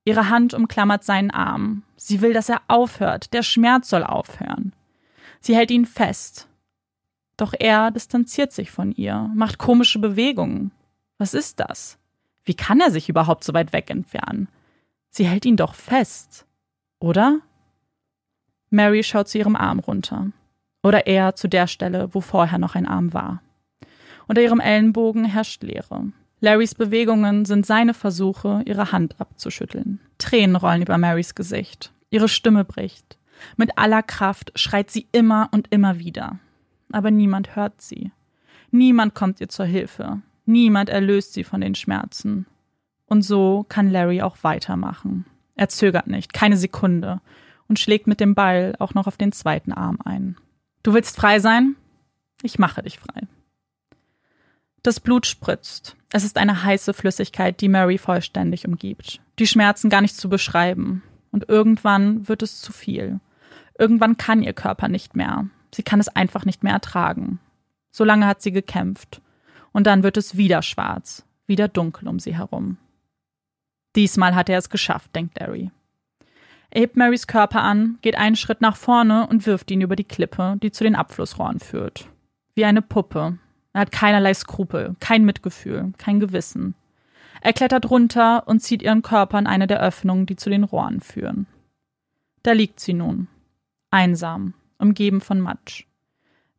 [0.05, 1.83] Ihre Hand umklammert seinen Arm.
[1.97, 3.33] Sie will, dass er aufhört.
[3.33, 4.73] Der Schmerz soll aufhören.
[5.41, 6.47] Sie hält ihn fest.
[7.37, 10.71] Doch er distanziert sich von ihr, macht komische Bewegungen.
[11.17, 11.97] Was ist das?
[12.43, 14.49] Wie kann er sich überhaupt so weit weg entfernen?
[15.09, 16.45] Sie hält ihn doch fest,
[16.99, 17.39] oder?
[18.69, 20.31] Mary schaut zu ihrem Arm runter.
[20.83, 23.41] Oder eher zu der Stelle, wo vorher noch ein Arm war.
[24.29, 26.11] Unter ihrem Ellenbogen herrscht Leere.
[26.39, 29.99] Larrys Bewegungen sind seine Versuche, ihre Hand abzuschütteln.
[30.19, 31.91] Tränen rollen über Marys Gesicht.
[32.11, 33.17] Ihre Stimme bricht.
[33.57, 36.37] Mit aller Kraft schreit sie immer und immer wieder.
[36.91, 38.11] Aber niemand hört sie.
[38.69, 40.21] Niemand kommt ihr zur Hilfe.
[40.45, 42.45] Niemand erlöst sie von den Schmerzen.
[43.07, 45.25] Und so kann Larry auch weitermachen.
[45.55, 47.19] Er zögert nicht, keine Sekunde,
[47.67, 50.35] und schlägt mit dem Beil auch noch auf den zweiten Arm ein.
[50.83, 51.75] Du willst frei sein?
[52.43, 53.23] Ich mache dich frei.
[54.83, 55.95] Das Blut spritzt.
[56.11, 59.19] Es ist eine heiße Flüssigkeit, die Mary vollständig umgibt.
[59.37, 61.03] Die Schmerzen gar nicht zu beschreiben.
[61.31, 63.19] Und irgendwann wird es zu viel.
[63.77, 65.47] Irgendwann kann ihr Körper nicht mehr.
[65.73, 67.39] Sie kann es einfach nicht mehr ertragen.
[67.91, 69.21] So lange hat sie gekämpft.
[69.71, 72.77] Und dann wird es wieder schwarz, wieder dunkel um sie herum.
[73.95, 75.71] Diesmal hat er es geschafft, denkt Larry.
[76.71, 80.03] Er hebt Marys Körper an, geht einen Schritt nach vorne und wirft ihn über die
[80.03, 82.07] Klippe, die zu den Abflussrohren führt.
[82.53, 83.37] Wie eine Puppe.
[83.73, 86.75] Er hat keinerlei Skrupel, kein Mitgefühl, kein Gewissen.
[87.41, 90.99] Er klettert runter und zieht ihren Körper in eine der Öffnungen, die zu den Rohren
[90.99, 91.47] führen.
[92.43, 93.27] Da liegt sie nun,
[93.91, 95.85] einsam, umgeben von Matsch.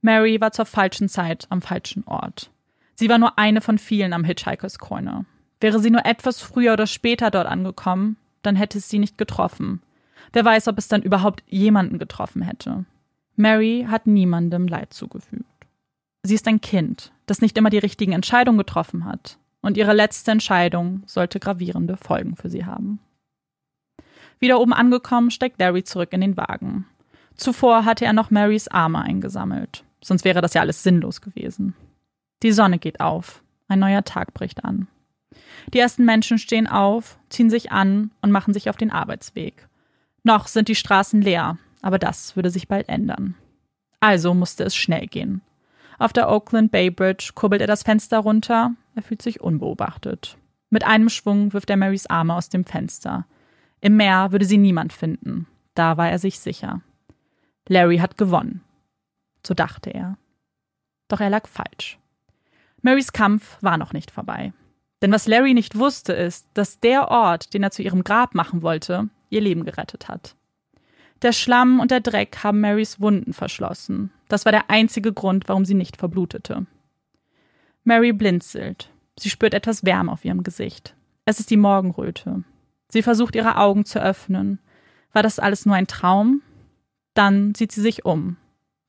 [0.02, 2.50] Mary war zur falschen Zeit am falschen Ort.
[2.94, 5.24] Sie war nur eine von vielen am Hitchhiker's Corner.
[5.60, 9.82] Wäre sie nur etwas früher oder später dort angekommen, dann hätte es sie nicht getroffen.
[10.32, 12.84] Wer weiß, ob es dann überhaupt jemanden getroffen hätte.
[13.36, 15.44] Mary hat niemandem Leid zugefügt.
[16.22, 20.30] Sie ist ein Kind, das nicht immer die richtigen Entscheidungen getroffen hat, und ihre letzte
[20.30, 23.00] Entscheidung sollte gravierende Folgen für sie haben.
[24.38, 26.86] Wieder oben angekommen, steckt Larry zurück in den Wagen.
[27.36, 31.74] Zuvor hatte er noch Marys Arme eingesammelt, sonst wäre das ja alles sinnlos gewesen.
[32.42, 34.88] Die Sonne geht auf, ein neuer Tag bricht an.
[35.72, 39.68] Die ersten Menschen stehen auf, ziehen sich an und machen sich auf den Arbeitsweg.
[40.22, 43.34] Noch sind die Straßen leer, aber das würde sich bald ändern.
[44.00, 45.42] Also musste es schnell gehen.
[46.00, 48.74] Auf der Oakland Bay Bridge kurbelt er das Fenster runter.
[48.94, 50.38] Er fühlt sich unbeobachtet.
[50.70, 53.26] Mit einem Schwung wirft er Marys Arme aus dem Fenster.
[53.82, 55.46] Im Meer würde sie niemand finden.
[55.74, 56.80] Da war er sich sicher.
[57.68, 58.62] Larry hat gewonnen.
[59.46, 60.16] So dachte er.
[61.08, 61.98] Doch er lag falsch.
[62.80, 64.54] Marys Kampf war noch nicht vorbei.
[65.02, 68.62] Denn was Larry nicht wusste, ist, dass der Ort, den er zu ihrem Grab machen
[68.62, 70.34] wollte, ihr Leben gerettet hat.
[71.22, 74.10] Der Schlamm und der Dreck haben Marys Wunden verschlossen.
[74.28, 76.66] Das war der einzige Grund, warum sie nicht verblutete.
[77.84, 78.90] Mary blinzelt.
[79.18, 80.94] Sie spürt etwas Wärme auf ihrem Gesicht.
[81.26, 82.44] Es ist die Morgenröte.
[82.88, 84.58] Sie versucht ihre Augen zu öffnen.
[85.12, 86.42] War das alles nur ein Traum?
[87.14, 88.36] Dann sieht sie sich um.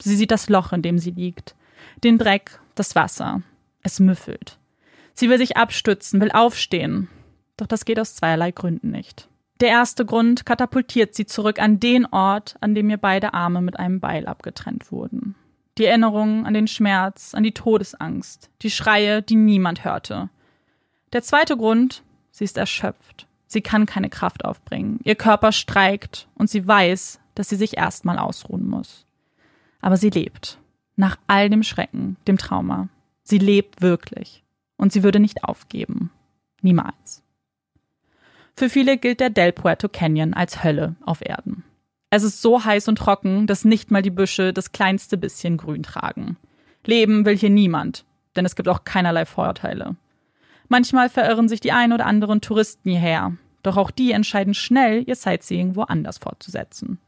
[0.02, 1.56] Sie sieht das Loch, in dem sie liegt.
[2.04, 3.42] Den Dreck, das Wasser.
[3.84, 4.58] Es müffelt.
[5.14, 7.10] Sie will sich abstützen, will aufstehen.
[7.58, 9.28] Doch das geht aus zweierlei Gründen nicht.
[9.62, 13.78] Der erste Grund katapultiert sie zurück an den Ort, an dem ihr beide Arme mit
[13.78, 15.36] einem Beil abgetrennt wurden.
[15.78, 20.30] Die Erinnerung an den Schmerz, an die Todesangst, die Schreie, die niemand hörte.
[21.14, 23.28] Der zweite Grund, sie ist erschöpft.
[23.46, 25.00] Sie kann keine Kraft aufbringen.
[25.04, 29.06] Ihr Körper streikt und sie weiß, dass sie sich erstmal ausruhen muss.
[29.80, 30.58] Aber sie lebt.
[30.96, 32.90] Nach all dem Schrecken, dem Trauma.
[33.24, 34.44] Sie lebt wirklich.
[34.78, 36.10] Und sie würde nicht aufgeben.
[36.62, 37.21] Niemals.
[38.62, 41.64] Für viele gilt der Del Puerto Canyon als Hölle auf Erden.
[42.12, 45.82] Es ist so heiß und trocken, dass nicht mal die Büsche das kleinste bisschen Grün
[45.82, 46.38] tragen.
[46.86, 49.96] Leben will hier niemand, denn es gibt auch keinerlei Vorteile.
[50.68, 55.16] Manchmal verirren sich die ein oder anderen Touristen hierher, doch auch die entscheiden schnell, ihr
[55.16, 57.00] Sightseeing woanders fortzusetzen.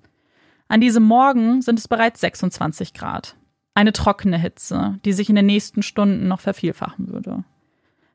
[0.69, 3.35] An diesem Morgen sind es bereits 26 Grad.
[3.75, 7.43] Eine trockene Hitze, die sich in den nächsten Stunden noch vervielfachen würde.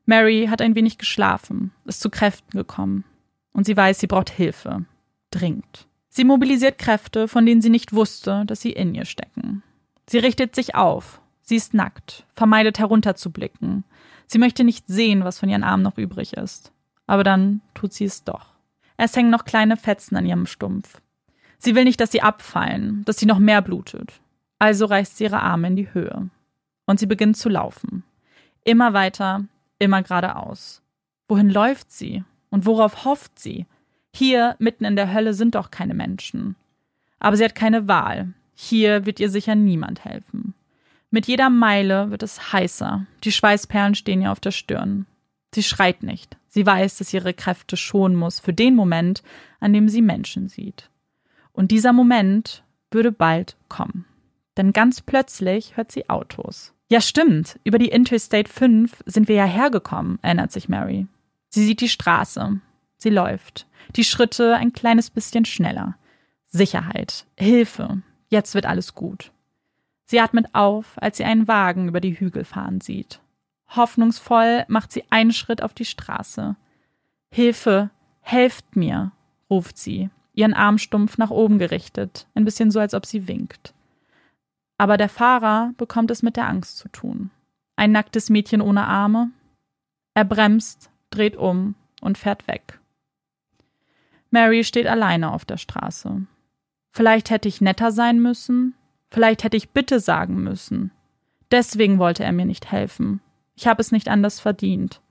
[0.05, 3.05] Mary hat ein wenig geschlafen, ist zu Kräften gekommen.
[3.53, 4.85] Und sie weiß, sie braucht Hilfe.
[5.31, 5.87] Dringend.
[6.09, 9.63] Sie mobilisiert Kräfte, von denen sie nicht wusste, dass sie in ihr stecken.
[10.07, 11.21] Sie richtet sich auf.
[11.41, 13.83] Sie ist nackt, vermeidet herunterzublicken.
[14.27, 16.71] Sie möchte nicht sehen, was von ihren Armen noch übrig ist.
[17.07, 18.53] Aber dann tut sie es doch.
[18.97, 21.01] Es hängen noch kleine Fetzen an ihrem Stumpf.
[21.57, 24.21] Sie will nicht, dass sie abfallen, dass sie noch mehr blutet.
[24.59, 26.29] Also reißt sie ihre Arme in die Höhe.
[26.85, 28.03] Und sie beginnt zu laufen.
[28.63, 29.45] Immer weiter,
[29.79, 30.81] immer geradeaus.
[31.27, 32.23] Wohin läuft sie?
[32.49, 33.65] Und worauf hofft sie?
[34.13, 36.55] Hier, mitten in der Hölle, sind doch keine Menschen.
[37.19, 38.33] Aber sie hat keine Wahl.
[38.55, 40.53] Hier wird ihr sicher niemand helfen.
[41.11, 43.05] Mit jeder Meile wird es heißer.
[43.23, 45.05] Die Schweißperlen stehen ihr auf der Stirn.
[45.53, 46.37] Sie schreit nicht.
[46.47, 49.23] Sie weiß, dass ihre Kräfte schonen muss für den Moment,
[49.59, 50.89] an dem sie Menschen sieht.
[51.51, 54.05] Und dieser Moment würde bald kommen.
[54.57, 56.73] Denn ganz plötzlich hört sie Autos.
[56.91, 57.59] Ja, stimmt.
[57.63, 61.07] Über die Interstate 5 sind wir ja hergekommen, erinnert sich Mary.
[61.49, 62.59] Sie sieht die Straße.
[62.97, 63.67] Sie läuft.
[63.95, 65.97] Die Schritte ein kleines bisschen schneller.
[66.47, 67.25] Sicherheit.
[67.37, 68.01] Hilfe.
[68.29, 69.31] Jetzt wird alles gut.
[70.05, 73.19] Sie atmet auf, als sie einen Wagen über die Hügel fahren sieht.
[73.75, 76.55] Hoffnungsvoll macht sie einen Schritt auf die Straße.
[77.31, 79.11] Hilfe, helft mir,
[79.49, 83.73] ruft sie, ihren Arm stumpf nach oben gerichtet, ein bisschen so, als ob sie winkt.
[84.77, 87.29] Aber der Fahrer bekommt es mit der Angst zu tun.
[87.75, 89.29] Ein nacktes Mädchen ohne Arme.
[90.15, 92.79] Er bremst, dreht um und fährt weg.
[94.31, 96.25] Mary steht alleine auf der Straße.
[96.91, 98.75] Vielleicht hätte ich netter sein müssen,
[99.09, 100.91] vielleicht hätte ich Bitte sagen müssen.
[101.51, 103.21] Deswegen wollte er mir nicht helfen.
[103.55, 105.01] Ich habe es nicht anders verdient.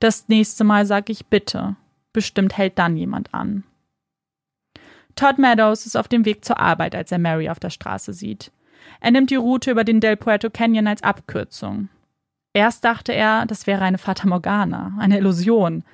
[0.00, 1.76] Das nächste Mal sage ich Bitte.
[2.12, 3.64] Bestimmt hält dann jemand an.
[5.14, 8.52] Todd Meadows ist auf dem Weg zur Arbeit, als er Mary auf der Straße sieht.
[9.00, 11.88] Er nimmt die Route über den Del Puerto Canyon als Abkürzung.
[12.56, 15.84] Erst dachte er, das wäre eine Fata Morgana, eine Illusion.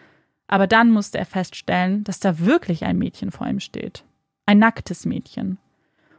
[0.46, 4.04] Aber dann musste er feststellen, dass da wirklich ein Mädchen vor ihm steht.
[4.46, 5.58] Ein nacktes Mädchen.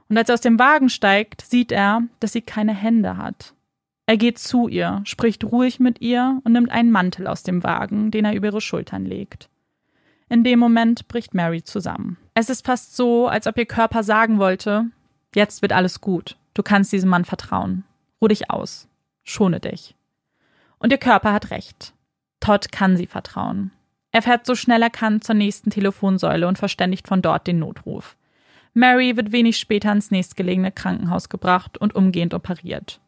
[0.09, 3.53] Und als er aus dem Wagen steigt, sieht er, dass sie keine Hände hat.
[4.05, 8.11] Er geht zu ihr, spricht ruhig mit ihr und nimmt einen Mantel aus dem Wagen,
[8.11, 9.47] den er über ihre Schultern legt.
[10.27, 12.17] In dem Moment bricht Mary zusammen.
[12.33, 14.87] Es ist fast so, als ob ihr Körper sagen wollte,
[15.33, 17.85] jetzt wird alles gut, du kannst diesem Mann vertrauen.
[18.21, 18.89] Ruh dich aus,
[19.23, 19.95] schone dich.
[20.83, 21.93] Und ihr Körper hat recht.
[22.41, 23.71] Todd kann sie vertrauen.
[24.11, 28.17] Er fährt so schnell er kann zur nächsten Telefonsäule und verständigt von dort den Notruf.
[28.73, 32.99] Mary wird wenig später ins nächstgelegene Krankenhaus gebracht und umgehend operiert.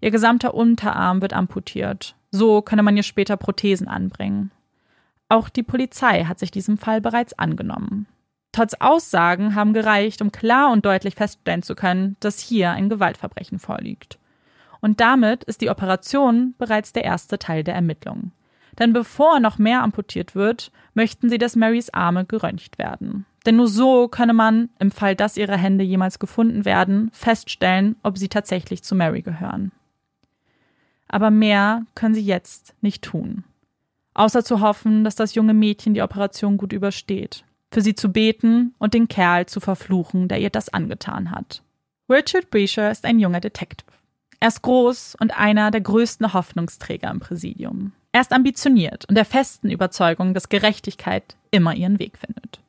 [0.00, 2.14] Ihr gesamter Unterarm wird amputiert.
[2.30, 4.52] So könne man ihr später Prothesen anbringen.
[5.28, 8.06] Auch die Polizei hat sich diesem Fall bereits angenommen.
[8.52, 13.58] Todds Aussagen haben gereicht, um klar und deutlich feststellen zu können, dass hier ein Gewaltverbrechen
[13.58, 14.20] vorliegt.
[14.80, 18.32] Und damit ist die Operation bereits der erste Teil der Ermittlungen.
[18.78, 23.24] Denn bevor noch mehr amputiert wird, möchten sie, dass Marys Arme geröntgt werden.
[23.46, 28.18] Denn nur so könne man, im Fall, dass ihre Hände jemals gefunden werden, feststellen, ob
[28.18, 29.72] sie tatsächlich zu Mary gehören.
[31.08, 33.44] Aber mehr können sie jetzt nicht tun.
[34.14, 37.44] Außer zu hoffen, dass das junge Mädchen die Operation gut übersteht.
[37.70, 41.62] Für sie zu beten und den Kerl zu verfluchen, der ihr das angetan hat.
[42.08, 43.90] Richard Breacher ist ein junger Detective.
[44.40, 47.92] Er ist groß und einer der größten Hoffnungsträger im Präsidium.
[48.12, 52.60] Er ist ambitioniert und der festen Überzeugung, dass Gerechtigkeit immer ihren Weg findet.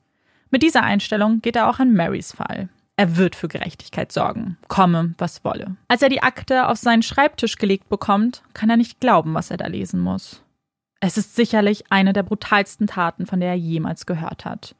[0.50, 2.70] Mit dieser Einstellung geht er auch an Marys Fall.
[2.96, 5.76] Er wird für Gerechtigkeit sorgen, komme, was wolle.
[5.88, 9.58] Als er die Akte auf seinen Schreibtisch gelegt bekommt, kann er nicht glauben, was er
[9.58, 10.42] da lesen muss.
[11.00, 14.76] Es ist sicherlich eine der brutalsten Taten, von der er jemals gehört hat.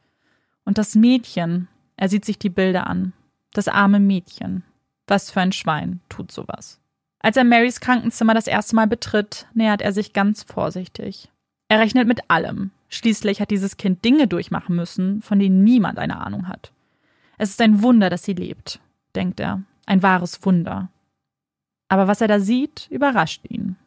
[0.66, 3.14] Und das Mädchen, er sieht sich die Bilder an.
[3.54, 4.64] Das arme Mädchen.
[5.08, 6.80] Was für ein Schwein tut sowas.
[7.20, 11.30] Als er Marys Krankenzimmer das erste Mal betritt, nähert er sich ganz vorsichtig.
[11.70, 12.72] Er rechnet mit allem.
[12.90, 16.72] Schließlich hat dieses Kind Dinge durchmachen müssen, von denen niemand eine Ahnung hat.
[17.38, 18.80] Es ist ein Wunder, dass sie lebt,
[19.16, 19.64] denkt er.
[19.86, 20.90] Ein wahres Wunder.
[21.90, 23.78] Aber was er da sieht, überrascht ihn.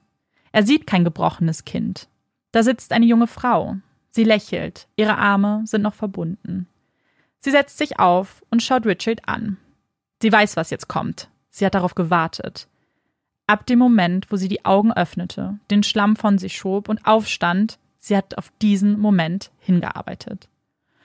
[0.52, 2.08] Er sieht kein gebrochenes Kind.
[2.52, 3.76] Da sitzt eine junge Frau.
[4.10, 6.66] Sie lächelt, ihre Arme sind noch verbunden.
[7.38, 9.56] Sie setzt sich auf und schaut Richard an.
[10.20, 11.28] Sie weiß, was jetzt kommt.
[11.50, 12.68] Sie hat darauf gewartet.
[13.46, 17.78] Ab dem Moment, wo sie die Augen öffnete, den Schlamm von sich schob und aufstand,
[17.98, 20.48] sie hat auf diesen Moment hingearbeitet.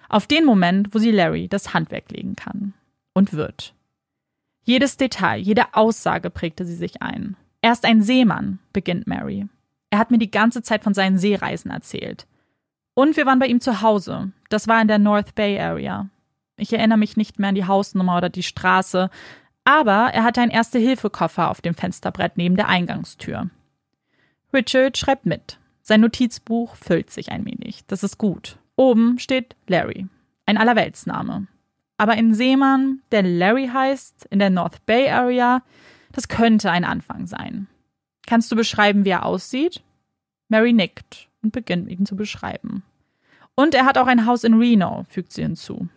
[0.09, 2.73] Auf den Moment, wo sie Larry das Handwerk legen kann.
[3.13, 3.73] Und wird.
[4.63, 7.35] Jedes Detail, jede Aussage prägte sie sich ein.
[7.61, 9.47] Er ist ein Seemann, beginnt Mary.
[9.89, 12.27] Er hat mir die ganze Zeit von seinen Seereisen erzählt.
[12.93, 14.31] Und wir waren bei ihm zu Hause.
[14.49, 16.09] Das war in der North Bay Area.
[16.57, 19.09] Ich erinnere mich nicht mehr an die Hausnummer oder die Straße,
[19.63, 23.49] aber er hatte einen Erste-Hilfe-Koffer auf dem Fensterbrett neben der Eingangstür.
[24.53, 25.59] Richard schreibt mit.
[25.81, 27.85] Sein Notizbuch füllt sich ein wenig.
[27.87, 28.57] Das ist gut.
[28.75, 30.07] Oben steht Larry.
[30.45, 31.47] Ein Allerweltsname.
[31.97, 35.61] Aber ein Seemann, der Larry heißt, in der North Bay Area,
[36.11, 37.67] das könnte ein Anfang sein.
[38.25, 39.83] Kannst du beschreiben, wie er aussieht?
[40.47, 42.83] Mary nickt und beginnt ihn zu beschreiben.
[43.55, 45.87] Und er hat auch ein Haus in Reno, fügt sie hinzu.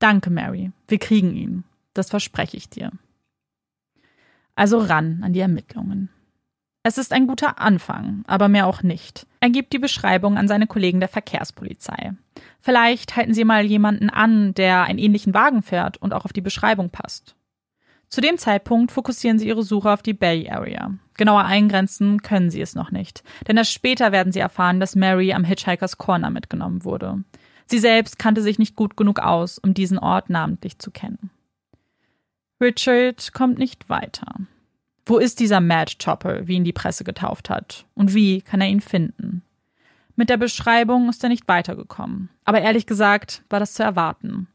[0.00, 0.72] Danke, Mary.
[0.88, 1.64] Wir kriegen ihn.
[1.94, 2.90] Das verspreche ich dir.
[4.56, 6.08] Also ran an die Ermittlungen.
[6.82, 9.26] Es ist ein guter Anfang, aber mehr auch nicht.
[9.40, 12.14] Er gibt die Beschreibung an seine Kollegen der Verkehrspolizei.
[12.60, 16.40] Vielleicht halten sie mal jemanden an, der einen ähnlichen Wagen fährt und auch auf die
[16.40, 17.36] Beschreibung passt.
[18.08, 20.94] Zu dem Zeitpunkt fokussieren sie ihre Suche auf die Bay Area.
[21.18, 25.34] Genauer eingrenzen können sie es noch nicht, denn erst später werden sie erfahren, dass Mary
[25.34, 27.22] am Hitchhikers Corner mitgenommen wurde.
[27.70, 31.30] Sie selbst kannte sich nicht gut genug aus, um diesen Ort namentlich zu kennen.
[32.60, 34.34] Richard kommt nicht weiter.
[35.06, 37.86] Wo ist dieser Mad Chopper, wie ihn die Presse getauft hat?
[37.94, 39.42] Und wie kann er ihn finden?
[40.16, 42.28] Mit der Beschreibung ist er nicht weitergekommen.
[42.44, 44.48] Aber ehrlich gesagt war das zu erwarten.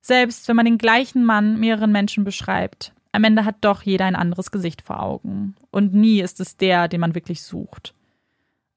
[0.00, 4.14] Selbst wenn man den gleichen Mann mehreren Menschen beschreibt, am Ende hat doch jeder ein
[4.14, 5.56] anderes Gesicht vor Augen.
[5.72, 7.92] Und nie ist es der, den man wirklich sucht.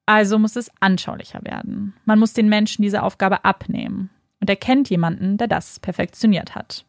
[0.06, 1.94] Also muss es anschaulicher werden.
[2.06, 4.10] Man muss den Menschen diese Aufgabe abnehmen.
[4.40, 6.86] Und er kennt jemanden, der das perfektioniert hat.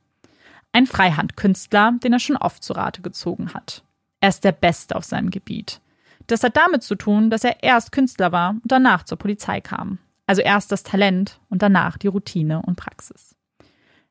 [0.73, 3.83] Ein Freihandkünstler, den er schon oft zu Rate gezogen hat.
[4.21, 5.81] Er ist der Beste auf seinem Gebiet.
[6.27, 9.99] Das hat damit zu tun, dass er erst Künstler war und danach zur Polizei kam.
[10.27, 13.37] Also erst das Talent und danach die Routine und Praxis.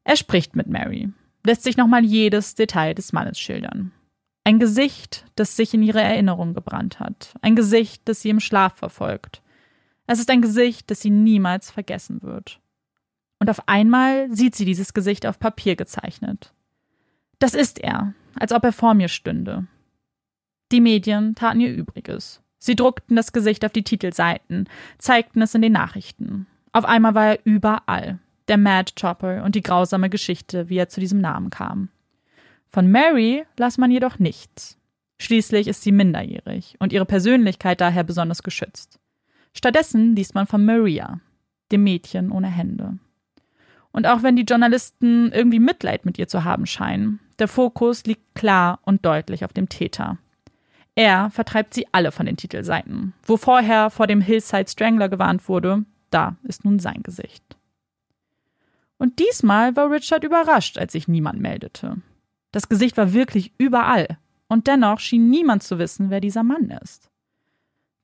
[0.05, 1.09] Er spricht mit Mary,
[1.45, 3.91] lässt sich nochmal jedes Detail des Mannes schildern.
[4.47, 7.33] Ein Gesicht, das sich in ihre Erinnerung gebrannt hat.
[7.41, 9.41] Ein Gesicht, das sie im Schlaf verfolgt.
[10.05, 12.59] Es ist ein Gesicht, das sie niemals vergessen wird.
[13.39, 16.53] Und auf einmal sieht sie dieses Gesicht auf Papier gezeichnet.
[17.39, 19.65] Das ist er, als ob er vor mir stünde.
[20.71, 22.43] Die Medien taten ihr Übriges.
[22.59, 24.69] Sie druckten das Gesicht auf die Titelseiten,
[24.99, 26.45] zeigten es in den Nachrichten.
[26.71, 28.19] Auf einmal war er überall.
[28.47, 31.89] Der Mad Chopper und die grausame Geschichte, wie er zu diesem Namen kam.
[32.75, 34.77] Von Mary las man jedoch nichts.
[35.17, 38.99] Schließlich ist sie minderjährig und ihre Persönlichkeit daher besonders geschützt.
[39.53, 41.21] Stattdessen liest man von Maria,
[41.71, 42.99] dem Mädchen ohne Hände.
[43.93, 48.35] Und auch wenn die Journalisten irgendwie Mitleid mit ihr zu haben scheinen, der Fokus liegt
[48.35, 50.17] klar und deutlich auf dem Täter.
[50.95, 53.13] Er vertreibt sie alle von den Titelseiten.
[53.23, 57.55] Wo vorher vor dem Hillside Strangler gewarnt wurde, da ist nun sein Gesicht.
[58.97, 62.01] Und diesmal war Richard überrascht, als sich niemand meldete.
[62.55, 67.09] Das Gesicht war wirklich überall, und dennoch schien niemand zu wissen, wer dieser Mann ist.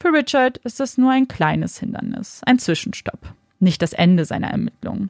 [0.02, 5.10] Für Richard ist das nur ein kleines Hindernis, ein Zwischenstopp, nicht das Ende seiner Ermittlungen.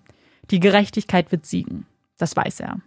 [0.52, 1.88] Die Gerechtigkeit wird siegen.
[2.20, 2.82] Das weiß er.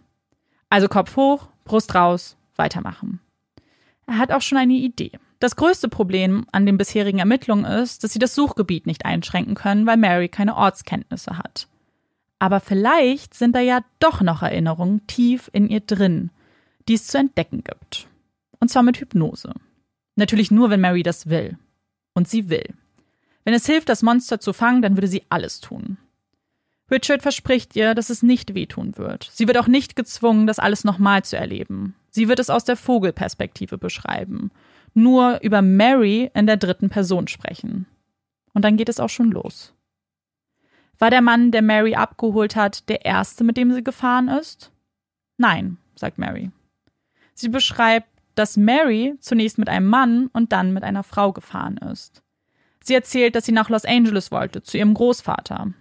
[0.69, 3.19] Also Kopf hoch, Brust raus, weitermachen.
[4.07, 5.11] Er hat auch schon eine Idee.
[5.39, 9.85] Das größte Problem an den bisherigen Ermittlungen ist, dass sie das Suchgebiet nicht einschränken können,
[9.85, 11.67] weil Mary keine Ortskenntnisse hat.
[12.39, 16.31] Aber vielleicht sind da ja doch noch Erinnerungen tief in ihr drin,
[16.87, 18.07] die es zu entdecken gibt.
[18.59, 19.53] Und zwar mit Hypnose.
[20.15, 21.57] Natürlich nur, wenn Mary das will.
[22.13, 22.73] Und sie will.
[23.43, 25.97] Wenn es hilft, das Monster zu fangen, dann würde sie alles tun.
[26.89, 29.29] Richard verspricht ihr, dass es nicht wehtun wird.
[29.33, 31.95] Sie wird auch nicht gezwungen, das alles nochmal zu erleben.
[32.11, 34.51] Sie wird es aus der Vogelperspektive beschreiben.
[34.93, 37.87] Nur über Mary in der dritten Person sprechen.
[38.53, 39.73] Und dann geht es auch schon los.
[40.97, 44.71] War der Mann, der Mary abgeholt hat, der erste, mit dem sie gefahren ist?
[45.37, 46.51] Nein, sagt Mary.
[47.35, 52.23] Sie beschreibt, dass Mary zunächst mit einem Mann und dann mit einer Frau gefahren ist.
[52.83, 55.73] Sie erzählt, dass sie nach Los Angeles wollte, zu ihrem Großvater.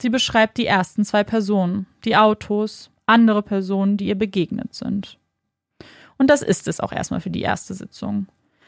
[0.00, 5.18] Sie beschreibt die ersten zwei Personen, die Autos, andere Personen, die ihr begegnet sind.
[6.18, 8.26] Und das ist es auch erstmal für die erste Sitzung.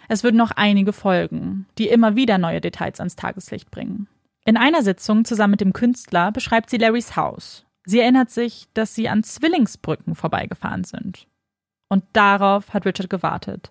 [0.08, 4.08] Es würden noch einige folgen, die immer wieder neue Details ans Tageslicht bringen.
[4.44, 7.66] In einer Sitzung zusammen mit dem Künstler beschreibt sie Larrys Haus.
[7.84, 11.26] Sie erinnert sich, dass sie an Zwillingsbrücken vorbeigefahren sind.
[11.88, 13.70] Und darauf hat Richard gewartet.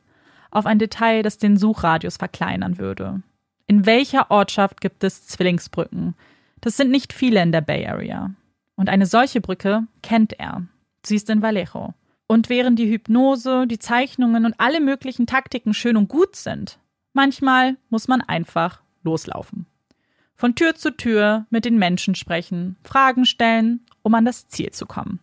[0.51, 3.21] Auf ein Detail, das den Suchradius verkleinern würde.
[3.67, 6.15] In welcher Ortschaft gibt es Zwillingsbrücken?
[6.61, 8.31] Das sind nicht viele in der Bay Area.
[8.75, 10.63] Und eine solche Brücke kennt er.
[11.03, 11.93] Sie ist in Vallejo.
[12.27, 16.79] Und während die Hypnose, die Zeichnungen und alle möglichen Taktiken schön und gut sind,
[17.13, 19.65] manchmal muss man einfach loslaufen.
[20.35, 24.85] Von Tür zu Tür mit den Menschen sprechen, Fragen stellen, um an das Ziel zu
[24.85, 25.19] kommen.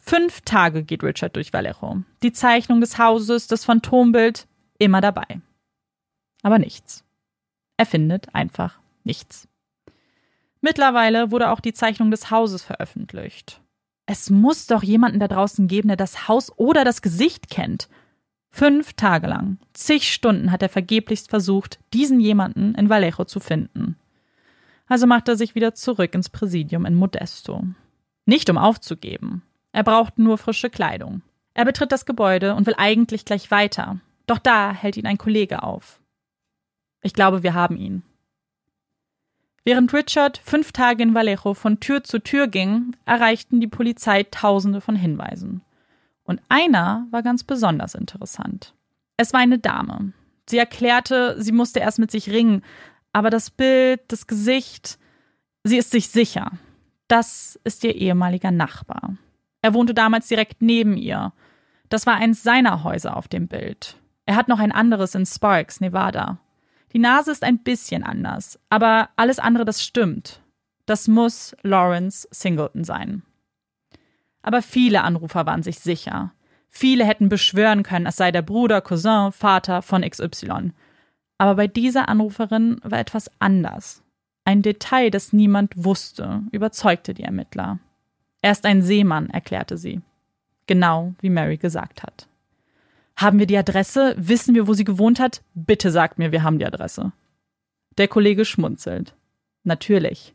[0.00, 2.02] Fünf Tage geht Richard durch Vallejo.
[2.22, 4.48] Die Zeichnung des Hauses, das Phantombild,
[4.78, 5.40] immer dabei.
[6.42, 7.04] Aber nichts.
[7.76, 9.46] Er findet einfach nichts.
[10.60, 13.60] Mittlerweile wurde auch die Zeichnung des Hauses veröffentlicht.
[14.06, 17.88] Es muss doch jemanden da draußen geben, der das Haus oder das Gesicht kennt.
[18.50, 23.96] Fünf Tage lang, zig Stunden hat er vergeblichst versucht, diesen jemanden in Vallejo zu finden.
[24.88, 27.64] Also macht er sich wieder zurück ins Präsidium in Modesto.
[28.26, 29.42] Nicht um aufzugeben,
[29.72, 31.22] er braucht nur frische Kleidung.
[31.54, 34.00] Er betritt das Gebäude und will eigentlich gleich weiter.
[34.26, 36.00] Doch da hält ihn ein Kollege auf.
[37.02, 38.02] Ich glaube, wir haben ihn.
[39.64, 44.80] Während Richard fünf Tage in Vallejo von Tür zu Tür ging, erreichten die Polizei tausende
[44.80, 45.62] von Hinweisen.
[46.24, 48.74] Und einer war ganz besonders interessant.
[49.16, 50.12] Es war eine Dame.
[50.48, 52.62] Sie erklärte, sie musste erst mit sich ringen,
[53.12, 54.98] aber das Bild, das Gesicht,
[55.64, 56.52] sie ist sich sicher.
[57.08, 59.16] Das ist ihr ehemaliger Nachbar.
[59.62, 61.32] Er wohnte damals direkt neben ihr.
[61.88, 63.96] Das war eins seiner Häuser auf dem Bild.
[64.26, 66.38] Er hat noch ein anderes in Sparks, Nevada.
[66.92, 70.40] Die Nase ist ein bisschen anders, aber alles andere, das stimmt.
[70.86, 73.22] Das muss Lawrence Singleton sein.
[74.42, 76.32] Aber viele Anrufer waren sich sicher.
[76.68, 80.72] Viele hätten beschwören können, es sei der Bruder, Cousin, Vater von XY.
[81.38, 84.02] Aber bei dieser Anruferin war etwas anders.
[84.44, 87.78] Ein Detail, das niemand wusste, überzeugte die Ermittler.
[88.42, 90.00] Er ist ein Seemann, erklärte sie.
[90.66, 92.28] Genau wie Mary gesagt hat.
[93.16, 94.14] Haben wir die Adresse?
[94.16, 95.42] Wissen wir, wo sie gewohnt hat?
[95.54, 97.12] Bitte sagt mir, wir haben die Adresse.
[97.98, 99.14] Der Kollege schmunzelt.
[99.62, 100.34] Natürlich.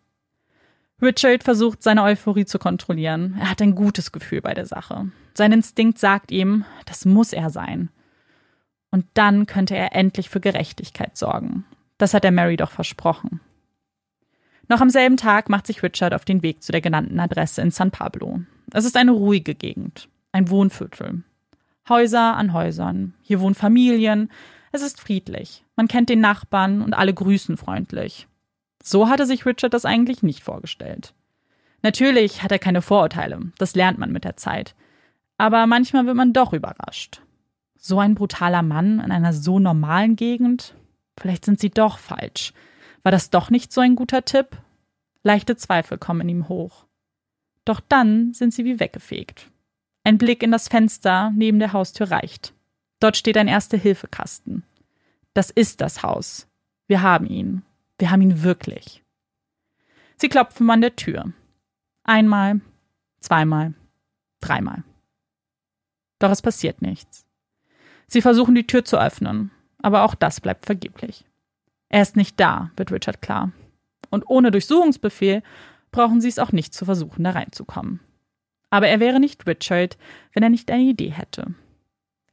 [1.02, 3.36] Richard versucht, seine Euphorie zu kontrollieren.
[3.40, 5.10] Er hat ein gutes Gefühl bei der Sache.
[5.34, 7.90] Sein Instinkt sagt ihm, das muss er sein.
[8.92, 11.66] Und dann könnte er endlich für Gerechtigkeit sorgen.
[11.98, 13.42] Das hat er Mary doch versprochen.
[14.68, 17.72] Noch am selben Tag macht sich Richard auf den Weg zu der genannten Adresse in
[17.72, 18.42] San Pablo.
[18.72, 21.24] Es ist eine ruhige Gegend, ein Wohnviertel.
[21.88, 23.14] Häuser an Häusern.
[23.22, 24.32] Hier wohnen Familien.
[24.72, 25.64] Es ist friedlich.
[25.76, 28.28] Man kennt den Nachbarn und alle grüßen freundlich.
[28.84, 31.14] So hatte sich Richard das eigentlich nicht vorgestellt.
[31.84, 34.74] Natürlich hat er keine Vorurteile, das lernt man mit der Zeit.
[35.38, 37.22] Aber manchmal wird man doch überrascht.
[37.78, 40.74] So ein brutaler Mann in einer so normalen Gegend?
[41.18, 42.54] Vielleicht sind sie doch falsch.
[43.06, 44.58] War das doch nicht so ein guter Tipp?
[45.22, 46.88] Leichte Zweifel kommen in ihm hoch.
[47.64, 49.52] Doch dann sind sie wie weggefegt.
[50.04, 52.56] Ein Blick in das Fenster neben der Haustür reicht.
[53.00, 54.64] Dort steht ein Erste-Hilfe-Kasten.
[55.36, 56.48] Das ist das Haus.
[56.88, 57.62] Wir haben ihn.
[58.00, 59.04] Wir haben ihn wirklich.
[60.18, 61.32] Sie klopfen an der Tür.
[62.04, 62.60] Einmal,
[63.20, 63.76] zweimal,
[64.40, 64.84] dreimal.
[66.18, 67.28] Doch es passiert nichts.
[68.08, 71.24] Sie versuchen die Tür zu öffnen, aber auch das bleibt vergeblich.
[71.96, 73.54] Er ist nicht da, wird Richard klar.
[74.10, 75.42] Und ohne Durchsuchungsbefehl
[75.92, 78.02] brauchen sie es auch nicht zu versuchen, da reinzukommen.
[78.70, 79.98] Aber er wäre nicht Richard,
[80.34, 81.56] wenn er nicht eine Idee hätte.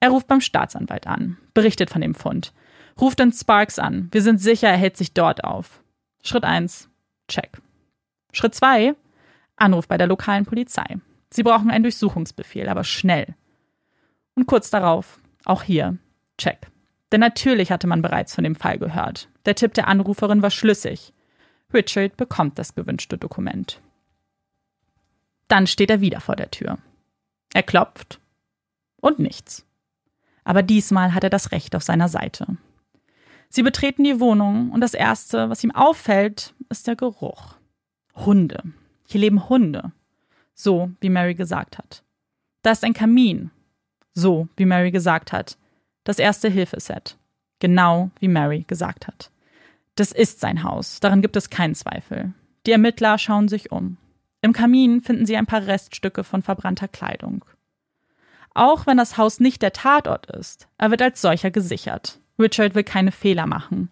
[0.00, 2.52] Er ruft beim Staatsanwalt an, berichtet von dem Fund,
[3.00, 4.08] ruft dann Sparks an.
[4.10, 5.80] Wir sind sicher, er hält sich dort auf.
[6.24, 6.88] Schritt 1,
[7.28, 7.62] check.
[8.32, 8.96] Schritt 2,
[9.54, 10.96] Anruf bei der lokalen Polizei.
[11.30, 13.36] Sie brauchen einen Durchsuchungsbefehl, aber schnell.
[14.34, 15.98] Und kurz darauf, auch hier,
[16.36, 16.71] check.
[17.12, 19.28] Denn natürlich hatte man bereits von dem Fall gehört.
[19.44, 21.12] Der Tipp der Anruferin war schlüssig.
[21.72, 23.80] Richard bekommt das gewünschte Dokument.
[25.48, 26.78] Dann steht er wieder vor der Tür.
[27.52, 28.18] Er klopft
[29.00, 29.66] und nichts.
[30.44, 32.56] Aber diesmal hat er das Recht auf seiner Seite.
[33.50, 37.56] Sie betreten die Wohnung und das Erste, was ihm auffällt, ist der Geruch.
[38.14, 38.62] Hunde.
[39.06, 39.92] Hier leben Hunde.
[40.54, 42.02] So, wie Mary gesagt hat.
[42.62, 43.50] Da ist ein Kamin.
[44.14, 45.58] So, wie Mary gesagt hat.
[46.04, 47.16] Das erste Hilfeset.
[47.60, 49.30] Genau, wie Mary gesagt hat.
[49.94, 52.32] Das ist sein Haus, daran gibt es keinen Zweifel.
[52.66, 53.98] Die Ermittler schauen sich um.
[54.40, 57.44] Im Kamin finden sie ein paar Reststücke von verbrannter Kleidung.
[58.54, 62.20] Auch wenn das Haus nicht der Tatort ist, er wird als solcher gesichert.
[62.38, 63.90] Richard will keine Fehler machen.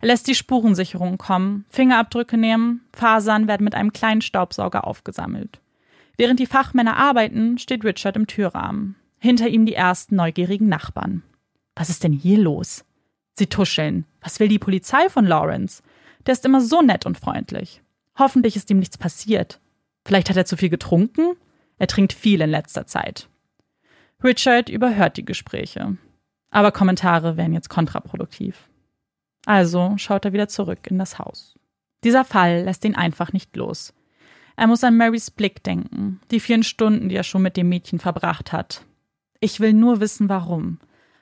[0.00, 5.60] Er lässt die Spurensicherung kommen, Fingerabdrücke nehmen, Fasern werden mit einem kleinen Staubsauger aufgesammelt.
[6.16, 8.96] Während die Fachmänner arbeiten, steht Richard im Türrahmen.
[9.18, 11.22] Hinter ihm die ersten neugierigen Nachbarn.
[11.78, 12.84] Was ist denn hier los?
[13.34, 14.04] Sie tuscheln.
[14.20, 15.82] Was will die Polizei von Lawrence?
[16.26, 17.82] Der ist immer so nett und freundlich.
[18.18, 19.60] Hoffentlich ist ihm nichts passiert.
[20.04, 21.36] Vielleicht hat er zu viel getrunken?
[21.78, 23.28] Er trinkt viel in letzter Zeit.
[24.24, 25.96] Richard überhört die Gespräche.
[26.50, 28.68] Aber Kommentare wären jetzt kontraproduktiv.
[29.46, 31.54] Also schaut er wieder zurück in das Haus.
[32.02, 33.94] Dieser Fall lässt ihn einfach nicht los.
[34.56, 38.00] Er muss an Marys Blick denken, die vielen Stunden, die er schon mit dem Mädchen
[38.00, 38.84] verbracht hat.
[39.38, 40.80] Ich will nur wissen, warum.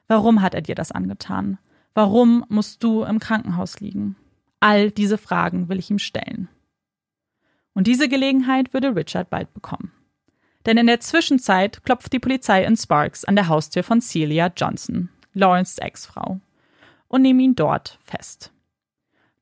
[0.09, 1.59] Warum hat er dir das angetan?
[1.95, 4.17] Warum musst du im Krankenhaus liegen?
[4.61, 6.49] All diese Fragen will ich ihm stellen.
[7.75, 9.93] Und diese Gelegenheit würde Richard bald bekommen.
[10.65, 15.11] Denn in der Zwischenzeit klopft die Polizei in Sparks an der Haustür von Celia Johnson,
[15.33, 16.41] Lawrence Ex-Frau,
[17.09, 18.53] und nehmen ihn dort fest.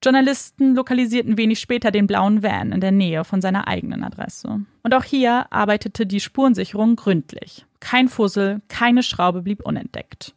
[0.03, 4.61] Journalisten lokalisierten wenig später den blauen Van in der Nähe von seiner eigenen Adresse.
[4.83, 7.65] Und auch hier arbeitete die Spurensicherung gründlich.
[7.81, 10.35] Kein Fussel, keine Schraube blieb unentdeckt.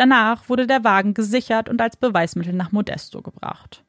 [0.00, 3.84] Danach wurde der Wagen gesichert und als Beweismittel nach Modesto gebracht.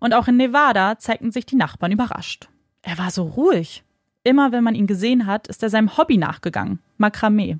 [0.00, 2.48] Und auch in Nevada zeigten sich die Nachbarn überrascht.
[2.82, 3.84] Er war so ruhig.
[4.24, 7.58] Immer wenn man ihn gesehen hat, ist er seinem Hobby nachgegangen, Makramee.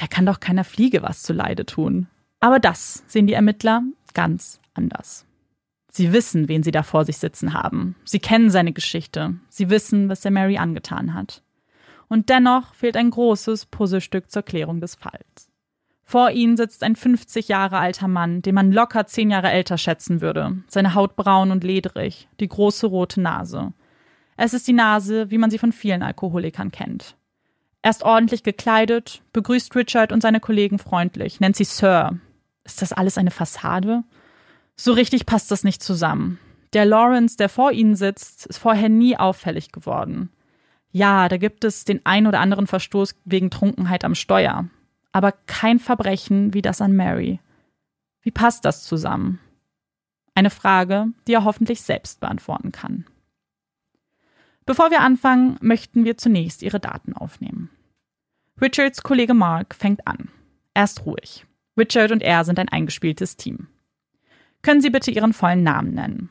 [0.00, 2.08] Der kann doch keiner Fliege was zuleide tun.
[2.40, 5.24] Aber das sehen die Ermittler ganz anders.
[5.92, 7.94] Sie wissen, wen sie da vor sich sitzen haben.
[8.04, 9.36] Sie kennen seine Geschichte.
[9.50, 11.44] Sie wissen, was er Mary angetan hat.
[12.08, 15.43] Und dennoch fehlt ein großes Puzzlestück zur Klärung des Falls.
[16.04, 20.20] Vor ihnen sitzt ein 50 Jahre alter Mann, den man locker zehn Jahre älter schätzen
[20.20, 20.58] würde.
[20.68, 23.72] Seine Haut braun und ledrig, die große rote Nase.
[24.36, 27.16] Es ist die Nase, wie man sie von vielen Alkoholikern kennt.
[27.80, 32.18] Er ist ordentlich gekleidet, begrüßt Richard und seine Kollegen freundlich, nennt sie Sir.
[32.64, 34.04] Ist das alles eine Fassade?
[34.76, 36.38] So richtig passt das nicht zusammen.
[36.72, 40.30] Der Lawrence, der vor ihnen sitzt, ist vorher nie auffällig geworden.
[40.90, 44.68] Ja, da gibt es den ein oder anderen Verstoß wegen Trunkenheit am Steuer
[45.14, 47.38] aber kein Verbrechen wie das an Mary.
[48.22, 49.38] Wie passt das zusammen?
[50.34, 53.06] Eine Frage, die er hoffentlich selbst beantworten kann.
[54.66, 57.70] Bevor wir anfangen, möchten wir zunächst ihre Daten aufnehmen.
[58.60, 60.30] Richards Kollege Mark fängt an.
[60.74, 61.46] Er ist ruhig.
[61.78, 63.68] Richard und er sind ein eingespieltes Team.
[64.62, 66.30] Können Sie bitte Ihren vollen Namen nennen?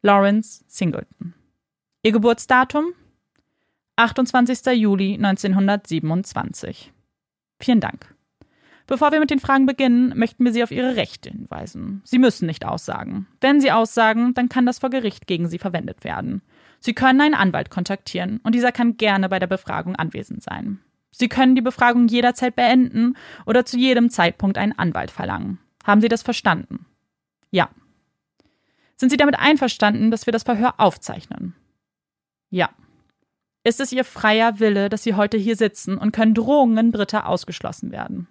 [0.00, 1.34] Lawrence Singleton.
[2.02, 2.94] Ihr Geburtsdatum?
[3.96, 4.64] 28.
[4.80, 6.90] Juli 1927.
[7.60, 8.13] Vielen Dank.
[8.86, 12.02] Bevor wir mit den Fragen beginnen, möchten wir Sie auf Ihre Rechte hinweisen.
[12.04, 13.26] Sie müssen nicht aussagen.
[13.40, 16.42] Wenn Sie aussagen, dann kann das vor Gericht gegen Sie verwendet werden.
[16.80, 20.80] Sie können einen Anwalt kontaktieren und dieser kann gerne bei der Befragung anwesend sein.
[21.10, 23.16] Sie können die Befragung jederzeit beenden
[23.46, 25.58] oder zu jedem Zeitpunkt einen Anwalt verlangen.
[25.84, 26.84] Haben Sie das verstanden?
[27.50, 27.70] Ja.
[28.96, 31.54] Sind Sie damit einverstanden, dass wir das Verhör aufzeichnen?
[32.50, 32.68] Ja.
[33.62, 37.92] Ist es ihr freier Wille, dass sie heute hier sitzen und können Drohungen Dritter ausgeschlossen
[37.92, 38.28] werden?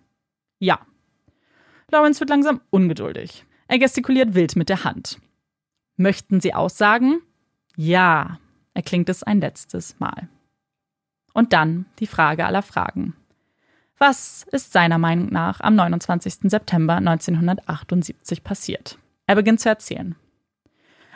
[0.64, 0.80] Ja.
[1.92, 3.46] Lawrence wird langsam ungeduldig.
[3.68, 5.20] Er gestikuliert wild mit der Hand.
[5.98, 7.22] Möchten Sie aussagen?
[7.76, 8.40] Ja,
[8.74, 10.30] erklingt es ein letztes Mal.
[11.34, 13.14] Und dann die Frage aller Fragen.
[13.98, 16.50] Was ist seiner Meinung nach am 29.
[16.50, 18.98] September 1978 passiert?
[19.28, 20.16] Er beginnt zu erzählen.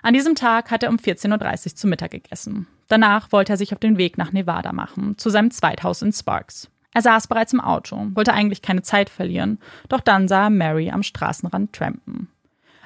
[0.01, 2.67] An diesem Tag hat er um 14.30 Uhr zu Mittag gegessen.
[2.89, 6.69] Danach wollte er sich auf den Weg nach Nevada machen, zu seinem Zweithaus in Sparks.
[6.97, 10.89] Er saß bereits im Auto, wollte eigentlich keine Zeit verlieren, doch dann sah er Mary
[10.89, 12.27] am Straßenrand trampen.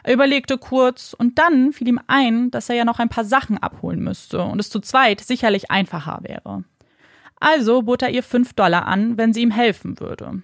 [0.04, 3.58] Er überlegte kurz und dann fiel ihm ein, dass er ja noch ein paar Sachen
[3.58, 6.66] abholen müsste und es zu zweit sicherlich einfacher wäre.
[7.40, 10.42] Also bot er ihr fünf Dollar an, wenn sie ihm helfen würde.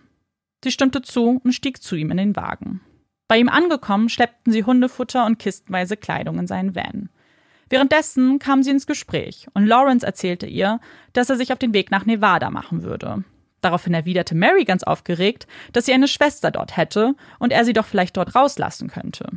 [0.64, 2.80] Sie stimmte zu und stieg zu ihm in den Wagen.
[3.28, 7.10] Bei ihm angekommen, schleppten sie Hundefutter und kistenweise Kleidung in seinen Van.
[7.68, 10.80] Währenddessen kam sie ins Gespräch und Lawrence erzählte ihr,
[11.12, 13.26] dass er sich auf den Weg nach Nevada machen würde.
[13.62, 17.86] Daraufhin erwiderte Mary ganz aufgeregt, dass sie eine Schwester dort hätte und er sie doch
[17.86, 19.30] vielleicht dort rauslassen könnte.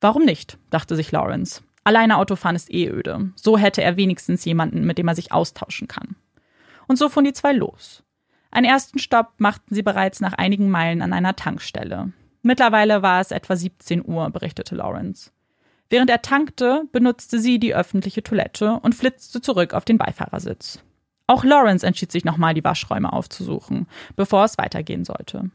[0.00, 0.58] Warum nicht?
[0.70, 1.62] dachte sich Lawrence.
[1.84, 3.32] Alleine Autofahren ist eh öde.
[3.36, 6.16] So hätte er wenigstens jemanden, mit dem er sich austauschen kann.
[6.86, 8.02] Und so fuhren die zwei los.
[8.50, 12.12] Einen ersten Stopp machten sie bereits nach einigen Meilen an einer Tankstelle.
[12.42, 15.30] Mittlerweile war es etwa 17 Uhr, berichtete Lawrence.
[15.90, 20.80] Während er tankte, benutzte sie die öffentliche Toilette und flitzte zurück auf den Beifahrersitz.
[21.26, 25.50] Auch Lawrence entschied sich nochmal, die Waschräume aufzusuchen, bevor es weitergehen sollte.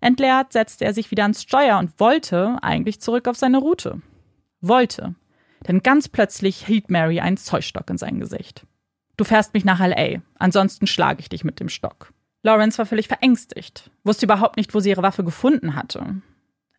[0.00, 4.02] Entleert setzte er sich wieder ans Steuer und wollte eigentlich zurück auf seine Route.
[4.60, 5.14] Wollte.
[5.66, 8.66] Denn ganz plötzlich hielt Mary einen Zollstock in sein Gesicht.
[9.16, 12.12] Du fährst mich nach L.A., ansonsten schlage ich dich mit dem Stock.
[12.42, 16.22] Lawrence war völlig verängstigt, wusste überhaupt nicht, wo sie ihre Waffe gefunden hatte.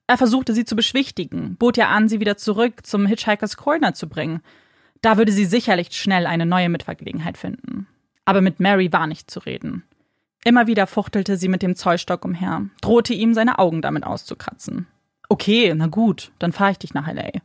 [0.06, 4.08] Er versuchte sie zu beschwichtigen, bot ihr an, sie wieder zurück zum Hitchhiker's Corner zu
[4.08, 4.42] bringen.
[5.02, 7.88] Da würde sie sicherlich schnell eine neue Mitfahrgelegenheit finden.
[8.28, 9.84] Aber mit Mary war nicht zu reden.
[10.44, 14.86] Immer wieder fuchtelte sie mit dem Zollstock umher, drohte ihm, seine Augen damit auszukratzen.
[15.30, 17.40] Okay, na gut, dann fahre ich dich nach L.A.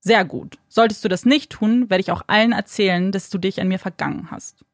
[0.00, 0.58] Sehr gut.
[0.68, 3.78] Solltest du das nicht tun, werde ich auch allen erzählen, dass du dich an mir
[3.78, 4.64] vergangen hast.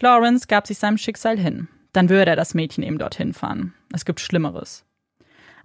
[0.00, 1.68] Lawrence gab sich seinem Schicksal hin.
[1.92, 3.72] Dann würde er das Mädchen eben dorthin fahren.
[3.94, 4.84] Es gibt Schlimmeres.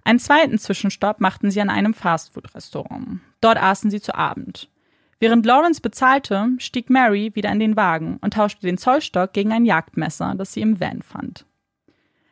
[0.04, 3.18] Einen zweiten Zwischenstopp machten sie an einem Fastfood-Restaurant.
[3.40, 4.68] Dort aßen sie zu Abend.
[5.24, 9.64] Während Lawrence bezahlte, stieg Mary wieder in den Wagen und tauschte den Zollstock gegen ein
[9.64, 11.46] Jagdmesser, das sie im Van fand.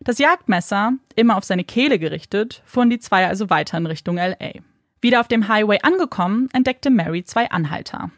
[0.01, 4.61] Das Jagdmesser, immer auf seine Kehle gerichtet, fuhren die zwei also weiter in Richtung LA.
[5.01, 8.11] Wieder auf dem Highway angekommen, entdeckte Mary zwei Anhalter.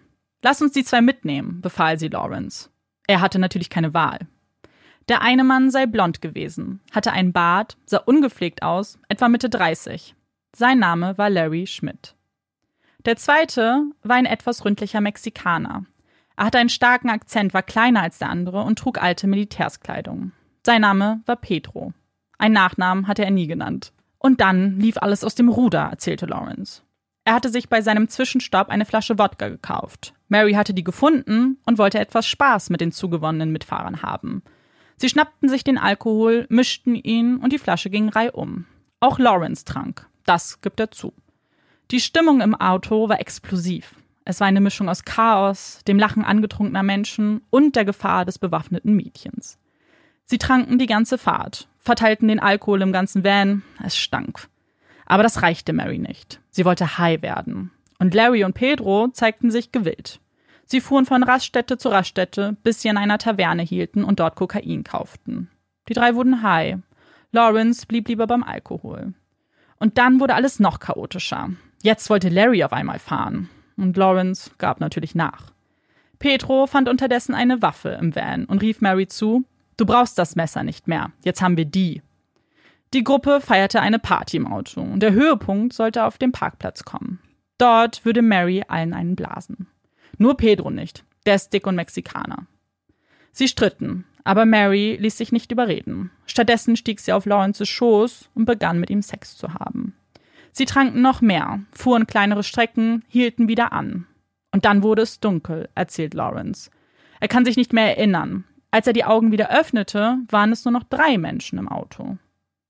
[0.43, 2.69] Lass uns die zwei mitnehmen, befahl sie Lawrence.
[3.07, 4.27] Er hatte natürlich keine Wahl.
[5.09, 10.17] Der eine Mann sei blond gewesen, hatte einen Bart, sah ungepflegt aus, etwa Mitte 30.
[10.53, 12.17] Sein Name war Larry Schmidt.
[13.05, 15.85] Der zweite war ein etwas ründlicher Mexikaner.
[16.37, 20.33] Er hatte einen starken Akzent, war kleiner als der andere und trug alte Militärskleidung.
[20.65, 21.93] Sein Name war Pedro.
[22.39, 23.93] Ein Nachnamen hatte er nie genannt.
[24.19, 26.83] Und dann lief alles aus dem Ruder, erzählte Lawrence.
[27.27, 30.15] Er hatte sich bei seinem Zwischenstopp eine Flasche Wodka gekauft.
[30.29, 34.43] Mary hatte die gefunden und wollte etwas Spaß mit den zugewonnenen Mitfahrern haben.
[34.97, 38.67] Sie schnappten sich den Alkohol, mischten ihn und die Flasche ging reihum.
[39.01, 40.07] Auch Lawrence trank.
[40.25, 41.13] Das gibt er zu.
[41.91, 43.95] Die Stimmung im Auto war explosiv.
[44.25, 48.95] Es war eine Mischung aus Chaos, dem Lachen angetrunkener Menschen und der Gefahr des bewaffneten
[48.95, 49.59] Mädchens.
[50.25, 53.63] Sie tranken die ganze Fahrt, verteilten den Alkohol im ganzen Van.
[53.85, 54.49] Es stank.
[55.05, 56.41] Aber das reichte Mary nicht.
[56.51, 57.71] Sie wollte high werden.
[57.99, 60.21] Und Larry und Pedro zeigten sich gewillt.
[60.65, 64.83] Sie fuhren von Raststätte zu Raststätte, bis sie an einer Taverne hielten und dort Kokain
[64.85, 65.51] kauften.
[65.91, 66.79] Die drei wurden high.
[67.33, 69.13] Lawrence blieb lieber beim Alkohol.
[69.79, 71.51] Und dann wurde alles noch chaotischer.
[71.85, 73.51] Jetzt wollte Larry auf einmal fahren.
[73.77, 75.53] Und Lawrence gab natürlich nach.
[76.19, 79.45] Pedro fand unterdessen eine Waffe im Van und rief Mary zu:
[79.77, 81.13] Du brauchst das Messer nicht mehr.
[81.25, 82.01] Jetzt haben wir die.
[82.95, 87.21] Die Gruppe feierte eine Party im Auto und der Höhepunkt sollte auf dem Parkplatz kommen.
[87.59, 89.67] Dort würde Mary allen einen blasen.
[90.17, 92.47] Nur Pedro nicht, der ist dick und Mexikaner.
[93.33, 96.13] Sie stritten, aber Mary ließ sich nicht überreden.
[96.25, 99.95] Stattdessen stieg sie auf Lawrences Schoß und begann mit ihm Sex zu haben.
[100.57, 104.07] Sie tranken noch mehr, fuhren kleinere Strecken, hielten wieder an.
[104.53, 106.71] Und dann wurde es dunkel, erzählt Lawrence.
[107.19, 108.45] Er kann sich nicht mehr erinnern.
[108.71, 112.19] Als er die Augen wieder öffnete, waren es nur noch drei Menschen im Auto.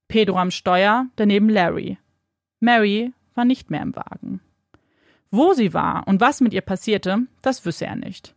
[0.08, 1.98] Pedro am Steuer, daneben Larry.
[2.58, 4.40] Mary war nicht mehr im Wagen.
[5.30, 8.34] Wo sie war und was mit ihr passierte, das wüsste er nicht.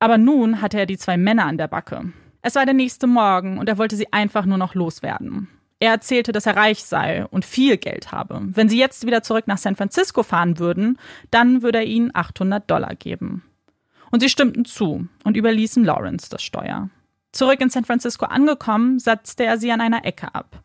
[0.00, 2.12] Aber nun hatte er die zwei Männer an der Backe.
[2.42, 5.48] Es war der nächste Morgen und er wollte sie einfach nur noch loswerden.
[5.78, 8.40] Er erzählte, dass er reich sei und viel Geld habe.
[8.42, 10.98] Wenn sie jetzt wieder zurück nach San Francisco fahren würden,
[11.30, 13.42] dann würde er ihnen 800 Dollar geben.
[14.10, 16.88] Und sie stimmten zu und überließen Lawrence das Steuer.
[17.32, 20.62] Zurück in San Francisco angekommen, setzte er sie an einer Ecke ab.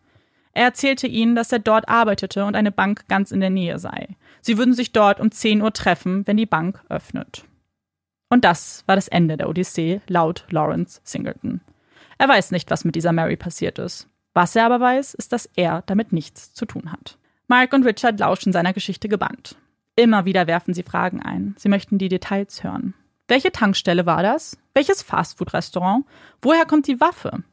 [0.54, 4.16] Er erzählte ihnen, dass er dort arbeitete und eine Bank ganz in der Nähe sei.
[4.42, 7.46] Sie würden sich dort um 10 Uhr treffen, wenn die Bank öffnet.
[8.30, 11.62] Und das war das Ende der Odyssee, laut Lawrence Singleton.
[12.18, 14.08] Er weiß nicht, was mit dieser Mary passiert ist.
[14.34, 17.18] Was er aber weiß, ist, dass er damit nichts zu tun hat.
[17.48, 19.58] Mark und Richard lauschen seiner Geschichte gebannt.
[19.96, 21.54] Immer wieder werfen sie Fragen ein.
[21.58, 22.94] Sie möchten die Details hören.
[23.28, 24.58] Welche Tankstelle war das?
[24.74, 26.06] Welches Fastfood-Restaurant?
[26.42, 27.44] Woher kommt die Waffe?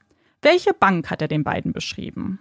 [0.40, 2.38] Welche Bank hat er den beiden beschrieben?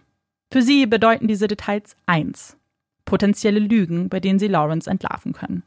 [0.51, 2.57] Für sie bedeuten diese Details eins:
[3.05, 5.63] potenzielle Lügen, bei denen sie Lawrence entlarven können.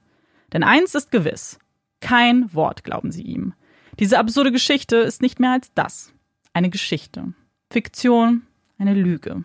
[0.53, 1.59] Denn eins ist gewiss:
[2.01, 3.53] kein Wort glauben sie ihm.
[3.99, 6.13] Diese absurde Geschichte ist nicht mehr als das:
[6.53, 7.35] eine Geschichte.
[7.71, 8.47] Fiktion,
[8.81, 9.45] eine Lüge.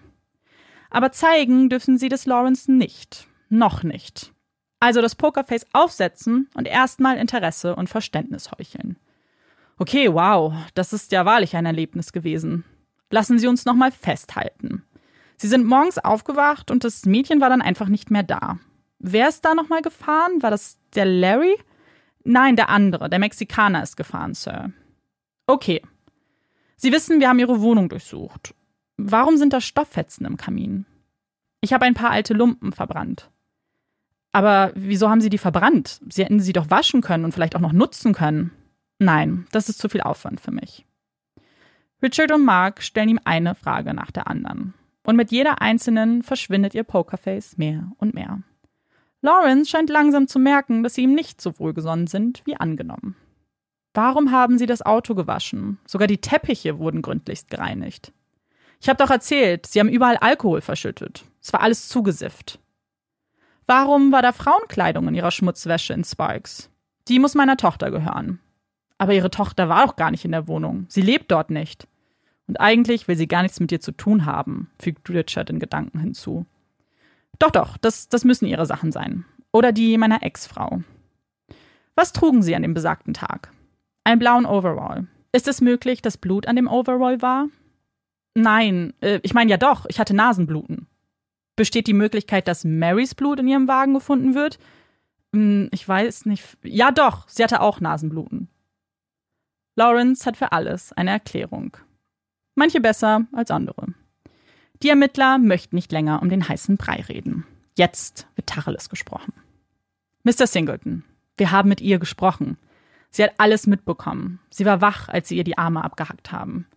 [0.90, 3.28] Aber zeigen dürfen sie das Lawrence nicht.
[3.50, 4.34] Noch nicht.
[4.80, 8.98] Also das Pokerface aufsetzen und erstmal Interesse und Verständnis heucheln.
[9.78, 12.64] Okay, wow, das ist ja wahrlich ein Erlebnis gewesen.
[13.10, 14.84] Lassen Sie uns nochmal festhalten.
[15.38, 18.58] Sie sind morgens aufgewacht und das Mädchen war dann einfach nicht mehr da.
[19.00, 20.42] Wer ist da nochmal gefahren?
[20.42, 21.56] War das der Larry?
[22.24, 24.72] Nein, der andere, der Mexikaner ist gefahren, Sir.
[25.46, 25.82] Okay.
[26.78, 28.56] Sie wissen, wir haben Ihre Wohnung durchsucht.
[28.98, 30.86] Warum sind da Stofffetzen im Kamin?
[31.62, 33.30] Ich habe ein paar alte Lumpen verbrannt.
[34.32, 36.02] Aber wieso haben Sie die verbrannt?
[36.10, 38.52] Sie hätten sie doch waschen können und vielleicht auch noch nutzen können.
[39.00, 40.86] Nein, das ist zu viel Aufwand für mich.
[42.04, 44.74] Richard und Mark stellen ihm eine Frage nach der anderen.
[45.06, 48.41] Und mit jeder einzelnen verschwindet ihr Pokerface mehr und mehr.
[49.22, 53.16] Lawrence scheint langsam zu merken, dass sie ihm nicht so wohlgesonnen sind wie angenommen.
[53.93, 55.80] Warum haben sie das Auto gewaschen?
[55.86, 58.12] Sogar die Teppiche wurden gründlichst gereinigt.
[58.82, 61.26] Ich habe doch erzählt, sie haben überall Alkohol verschüttet.
[61.41, 62.59] Es war alles zugesifft.
[63.67, 66.69] Warum war da Frauenkleidung in ihrer Schmutzwäsche in Sparks?
[67.07, 68.39] Die muss meiner Tochter gehören.
[68.97, 70.86] Aber ihre Tochter war doch gar nicht in der Wohnung.
[70.89, 71.88] Sie lebt dort nicht.
[72.47, 75.99] Und eigentlich will sie gar nichts mit dir zu tun haben, fügt Richard in Gedanken
[75.99, 76.45] hinzu.
[77.39, 79.26] Doch, doch, das, das müssen ihre Sachen sein.
[79.51, 80.82] Oder die meiner Ex-Frau.
[81.95, 83.51] Was trugen sie an dem besagten Tag?
[84.03, 85.07] Einen blauen Overall.
[85.32, 87.47] Ist es möglich, dass Blut an dem Overall war?
[88.36, 90.88] Nein, äh, ich meine ja doch, ich hatte Nasenbluten.
[91.56, 94.60] Besteht die Möglichkeit, dass Marys Blut in ihrem Wagen gefunden wird?
[95.34, 96.58] Hm, ich weiß nicht.
[96.62, 98.50] Ja doch, sie hatte auch Nasenbluten.
[99.78, 101.78] Lawrence hat für alles eine Erklärung.
[102.56, 103.88] Manche besser als andere.
[104.84, 107.46] Die Ermittler möchten nicht länger um den heißen Brei reden.
[107.78, 109.34] Jetzt wird Tacheles gesprochen.
[110.24, 110.48] Mr.
[110.48, 111.04] Singleton,
[111.38, 112.58] wir haben mit ihr gesprochen.
[113.12, 114.40] Sie hat alles mitbekommen.
[114.50, 116.68] Sie war wach, als sie ihr die Arme abgehackt haben.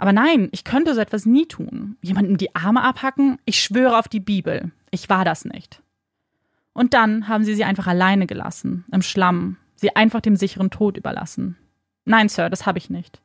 [0.00, 1.98] Aber nein, ich könnte so etwas nie tun.
[2.00, 3.36] Jemandem die Arme abhacken?
[3.44, 4.72] Ich schwöre auf die Bibel.
[4.90, 5.82] Ich war das nicht.
[6.72, 10.96] Und dann haben sie sie einfach alleine gelassen, im Schlamm, sie einfach dem sicheren Tod
[10.96, 11.58] überlassen.
[12.06, 13.20] Nein, Sir, das habe ich nicht.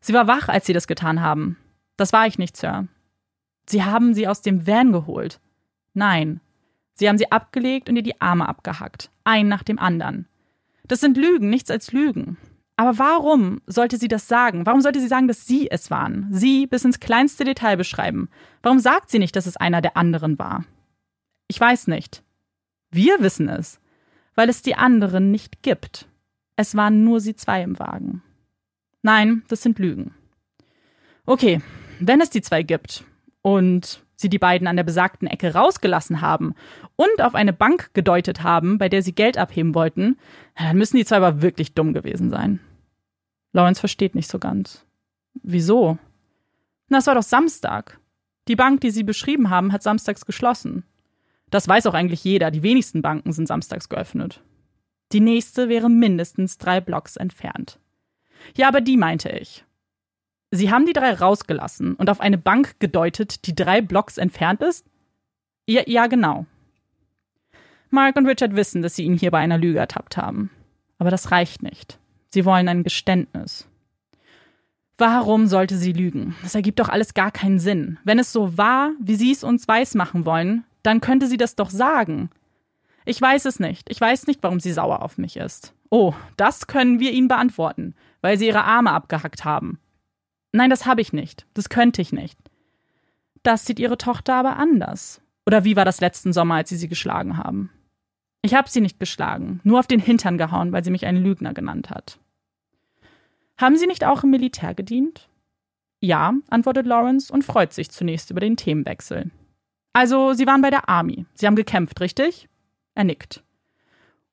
[0.00, 1.58] Sie war wach, als sie das getan haben.
[1.98, 2.88] Das war ich nicht, Sir.
[3.66, 5.38] Sie haben sie aus dem Van geholt.
[5.92, 6.40] Nein.
[6.94, 9.10] Sie haben sie abgelegt und ihr die Arme abgehackt.
[9.24, 10.26] Ein nach dem anderen.
[10.84, 12.38] Das sind Lügen, nichts als Lügen.
[12.76, 14.66] Aber warum sollte sie das sagen?
[14.66, 16.28] Warum sollte sie sagen, dass sie es waren?
[16.30, 18.28] Sie bis ins kleinste Detail beschreiben.
[18.62, 20.64] Warum sagt sie nicht, dass es einer der anderen war?
[21.48, 22.22] Ich weiß nicht.
[22.90, 23.80] Wir wissen es,
[24.34, 26.06] weil es die anderen nicht gibt.
[26.56, 28.22] Es waren nur sie zwei im Wagen.
[29.02, 30.14] Nein, das sind Lügen.
[31.24, 31.60] Okay,
[31.98, 33.04] wenn es die zwei gibt
[33.42, 36.54] und sie die beiden an der besagten Ecke rausgelassen haben
[36.96, 40.18] und auf eine Bank gedeutet haben, bei der sie Geld abheben wollten,
[40.56, 42.60] dann müssen die zwei aber wirklich dumm gewesen sein.
[43.52, 44.84] Lawrence versteht nicht so ganz.
[45.42, 45.98] Wieso?
[46.88, 47.98] Na, es war doch Samstag.
[48.48, 50.84] Die Bank, die Sie beschrieben haben, hat samstags geschlossen.
[51.50, 52.50] Das weiß auch eigentlich jeder.
[52.50, 54.42] Die wenigsten Banken sind samstags geöffnet.
[55.12, 57.78] Die nächste wäre mindestens drei Blocks entfernt.
[58.56, 59.64] Ja, aber die meinte ich.
[60.50, 64.86] Sie haben die drei rausgelassen und auf eine Bank gedeutet, die drei Blocks entfernt ist?
[65.66, 66.46] Ja, ja, genau.
[67.90, 70.50] Mark und Richard wissen, dass sie ihn hier bei einer Lüge ertappt haben.
[70.98, 71.98] Aber das reicht nicht.
[72.36, 73.66] Sie wollen ein Geständnis.
[74.98, 76.36] Warum sollte sie lügen?
[76.42, 77.98] Das ergibt doch alles gar keinen Sinn.
[78.04, 81.70] Wenn es so war, wie sie es uns weismachen wollen, dann könnte sie das doch
[81.70, 82.28] sagen.
[83.06, 83.88] Ich weiß es nicht.
[83.88, 85.72] Ich weiß nicht, warum sie sauer auf mich ist.
[85.88, 89.78] Oh, das können wir Ihnen beantworten, weil Sie Ihre Arme abgehackt haben.
[90.52, 91.46] Nein, das habe ich nicht.
[91.54, 92.38] Das könnte ich nicht.
[93.44, 95.22] Das sieht Ihre Tochter aber anders.
[95.46, 97.70] Oder wie war das letzten Sommer, als Sie sie geschlagen haben?
[98.42, 101.54] Ich habe sie nicht geschlagen, nur auf den Hintern gehauen, weil sie mich einen Lügner
[101.54, 102.20] genannt hat.
[103.58, 105.28] Haben Sie nicht auch im Militär gedient?
[106.00, 109.30] Ja, antwortet Lawrence und freut sich zunächst über den Themenwechsel.
[109.92, 111.24] Also, Sie waren bei der Army.
[111.34, 112.48] Sie haben gekämpft, richtig?
[112.94, 113.42] Er nickt.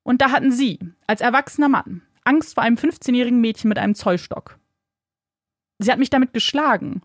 [0.04, 4.60] Und da hatten Sie, als erwachsener Mann, Angst vor einem 15-jährigen Mädchen mit einem Zollstock.
[5.80, 7.02] Sie hat mich damit geschlagen.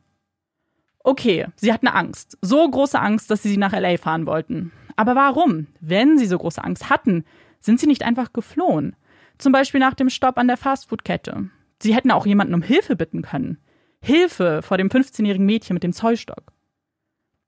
[1.01, 2.37] Okay, sie hatten Angst.
[2.43, 4.73] So große Angst, dass sie sie nach LA fahren wollten.
[4.97, 5.69] Aber warum?
[5.81, 7.25] Wenn sie so große Angst hatten,
[7.61, 8.95] sind sie nicht einfach geflohen?
[9.39, 11.49] Zum Beispiel nach dem Stopp an der Fastfood-Kette.
[11.83, 13.59] Sie hätten auch jemanden um Hilfe bitten können.
[14.01, 16.53] Hilfe vor dem 15-jährigen Mädchen mit dem Zollstock.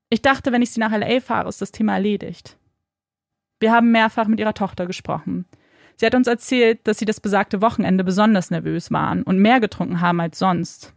[0.09, 2.59] Ich dachte, wenn ich sie nach LA fahre, ist das Thema erledigt.
[3.61, 5.47] Wir haben mehrfach mit ihrer Tochter gesprochen.
[5.97, 10.01] Sie hat uns erzählt, dass sie das besagte Wochenende besonders nervös waren und mehr getrunken
[10.01, 10.95] haben als sonst.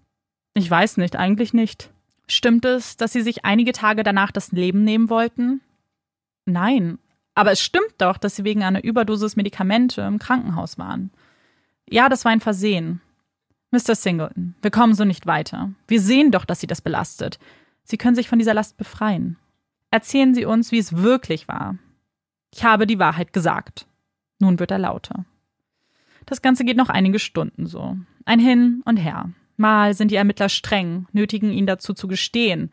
[0.54, 1.92] Ich weiß nicht, eigentlich nicht.
[2.28, 5.62] Stimmt es, dass sie sich einige Tage danach das Leben nehmen wollten?
[6.46, 7.00] Nein.
[7.36, 11.12] Aber es stimmt doch, dass sie wegen einer Überdosis Medikamente im Krankenhaus waren.
[11.90, 13.02] Ja, das war ein Versehen.
[13.74, 13.96] Mr.
[13.96, 15.72] Singleton, wir kommen so nicht weiter.
[15.88, 17.40] Wir sehen doch, dass Sie das belastet.
[17.84, 19.36] Sie können sich von dieser Last befreien.
[19.90, 21.80] Erzählen Sie uns, wie es wirklich war.
[22.54, 23.88] Ich habe die Wahrheit gesagt.
[24.38, 25.26] Nun wird er lauter.
[26.28, 27.98] Das Ganze geht noch einige Stunden so.
[28.26, 29.32] Ein Hin und Her.
[29.58, 32.72] Mal sind die Ermittler streng, nötigen ihn dazu zu gestehen.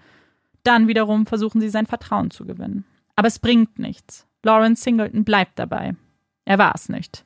[0.65, 2.85] Dann wiederum versuchen sie sein Vertrauen zu gewinnen.
[3.17, 4.27] Aber es bringt nichts.
[4.43, 5.97] Lawrence Singleton bleibt dabei.
[6.45, 7.25] Er war es nicht.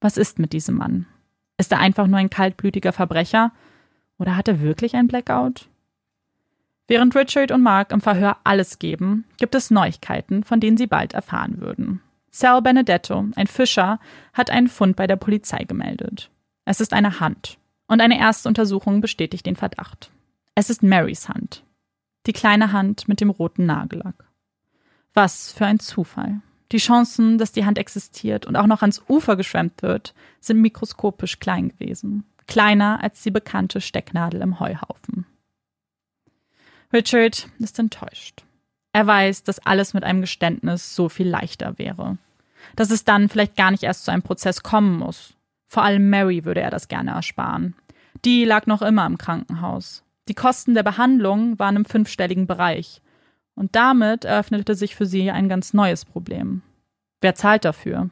[0.00, 1.06] Was ist mit diesem Mann?
[1.60, 3.52] Ist er einfach nur ein kaltblütiger Verbrecher?
[4.18, 5.68] Oder hat er wirklich ein Blackout?
[6.88, 11.12] Während Richard und Mark im Verhör alles geben, gibt es Neuigkeiten, von denen sie bald
[11.12, 12.00] erfahren würden.
[12.30, 14.00] Sal Benedetto, ein Fischer,
[14.32, 16.30] hat einen Fund bei der Polizei gemeldet.
[16.64, 17.58] Es ist eine Hand.
[17.86, 20.10] Und eine erste Untersuchung bestätigt den Verdacht.
[20.54, 21.62] Es ist Marys Hand.
[22.26, 24.24] Die kleine Hand mit dem roten Nagellack.
[25.12, 26.40] Was für ein Zufall.
[26.72, 31.40] Die Chancen, dass die Hand existiert und auch noch ans Ufer geschwemmt wird, sind mikroskopisch
[31.40, 32.24] klein gewesen.
[32.46, 35.26] Kleiner als die bekannte Stecknadel im Heuhaufen.
[36.92, 38.44] Richard ist enttäuscht.
[38.92, 42.18] Er weiß, dass alles mit einem Geständnis so viel leichter wäre.
[42.76, 45.34] Dass es dann vielleicht gar nicht erst zu einem Prozess kommen muss.
[45.68, 47.74] Vor allem Mary würde er das gerne ersparen.
[48.24, 50.02] Die lag noch immer im Krankenhaus.
[50.28, 53.00] Die Kosten der Behandlung waren im fünfstelligen Bereich.
[53.60, 56.62] Und damit eröffnete sich für sie ein ganz neues Problem.
[57.20, 58.08] Wer zahlt dafür?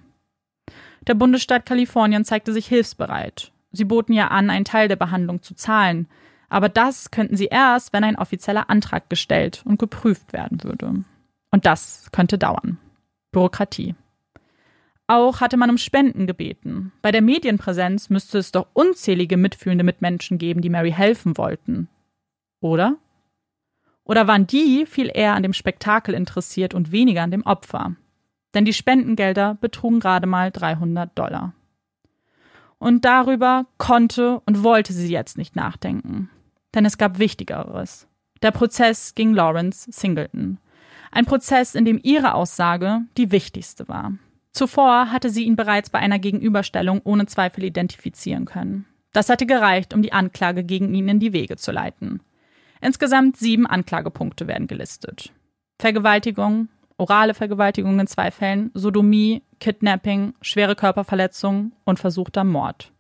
[1.07, 3.51] Der Bundesstaat Kalifornien zeigte sich hilfsbereit.
[3.73, 6.07] Sie boten ja an, einen Teil der Behandlung zu zahlen.
[6.51, 11.03] Aber das könnten sie erst, wenn ein offizieller Antrag gestellt und geprüft werden würde.
[11.51, 12.77] Und das könnte dauern.
[13.33, 13.95] Bürokratie.
[15.07, 16.93] Auch hatte man um Spenden gebeten.
[17.01, 21.89] Bei der Medienpräsenz müsste es doch unzählige mitfühlende Mitmenschen geben, die Mary helfen wollten.
[22.61, 22.99] Oder?
[24.09, 27.95] Oder waren die viel eher an dem Spektakel interessiert und weniger an dem Opfer?
[28.55, 31.53] Denn die Spendengelder betrugen gerade mal 300 Dollar.
[32.79, 36.31] Und darüber konnte und wollte sie jetzt nicht nachdenken.
[36.75, 38.09] Denn es gab Wichtigeres.
[38.41, 40.59] Der Prozess gegen Lawrence Singleton.
[41.11, 44.13] Ein Prozess, in dem ihre Aussage die wichtigste war.
[44.53, 48.87] Zuvor hatte sie ihn bereits bei einer Gegenüberstellung ohne Zweifel identifizieren können.
[49.13, 52.21] Das hatte gereicht, um die Anklage gegen ihn in die Wege zu leiten.
[52.81, 55.33] Insgesamt sieben Anklagepunkte werden gelistet.
[55.79, 62.93] Vergewaltigung, orale Vergewaltigung in zwei Fällen, Sodomie, Kidnapping, schwere Körperverletzung und versuchter Mord.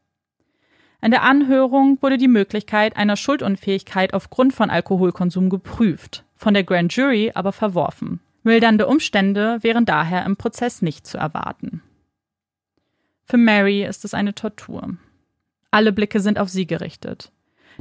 [1.01, 6.95] In der Anhörung wurde die Möglichkeit einer Schuldunfähigkeit aufgrund von Alkoholkonsum geprüft, von der Grand
[6.95, 8.20] Jury aber verworfen.
[8.43, 11.83] Mildernde Umstände wären daher im Prozess nicht zu erwarten.
[13.24, 14.97] Für Mary ist es eine Tortur.
[15.70, 17.31] Alle Blicke sind auf sie gerichtet.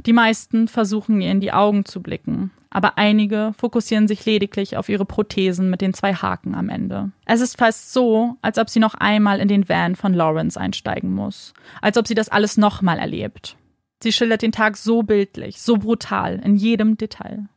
[0.06, 4.88] Die meisten versuchen ihr in die Augen zu blicken, aber einige fokussieren sich lediglich auf
[4.88, 7.10] ihre Prothesen mit den zwei Haken am Ende.
[7.24, 11.12] Es ist fast so, als ob sie noch einmal in den Van von Lawrence einsteigen
[11.12, 13.56] muss, als ob sie das alles nochmal erlebt.
[14.00, 17.48] Sie schildert den Tag so bildlich, so brutal, in jedem Detail.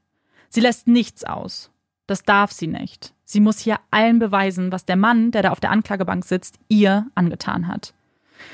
[0.50, 1.72] Sie lässt nichts aus.
[2.08, 3.14] Das darf sie nicht.
[3.24, 7.08] Sie muss hier allen beweisen, was der Mann, der da auf der Anklagebank sitzt, ihr
[7.16, 7.94] angetan hat.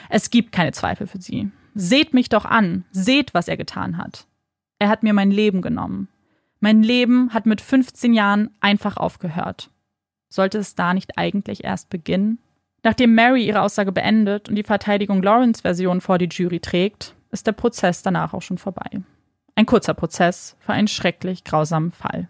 [0.10, 1.50] Es gibt keine Zweifel für sie.
[1.80, 4.26] Seht mich doch an, seht, was er getan hat.
[4.80, 6.08] Er hat mir mein Leben genommen.
[6.60, 9.70] Mein Leben hat mit 15 Jahren einfach aufgehört.
[10.28, 12.40] Sollte es da nicht eigentlich erst beginnen?
[12.82, 17.46] Nachdem Mary ihre Aussage beendet und die Verteidigung Lawrence Version vor die Jury trägt, ist
[17.46, 18.90] der Prozess danach auch schon vorbei.
[19.54, 22.28] Ein kurzer Prozess für einen schrecklich grausamen Fall.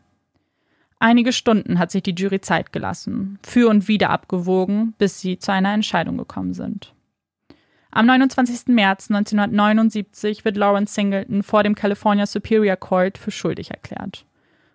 [1.00, 5.54] Einige Stunden hat sich die Jury Zeit gelassen, für und wieder abgewogen, bis sie zu
[5.54, 6.94] einer Entscheidung gekommen sind.
[7.92, 8.68] Am 29.
[8.68, 14.26] März 1979 wird Lawrence Singleton vor dem California Superior Court für schuldig erklärt.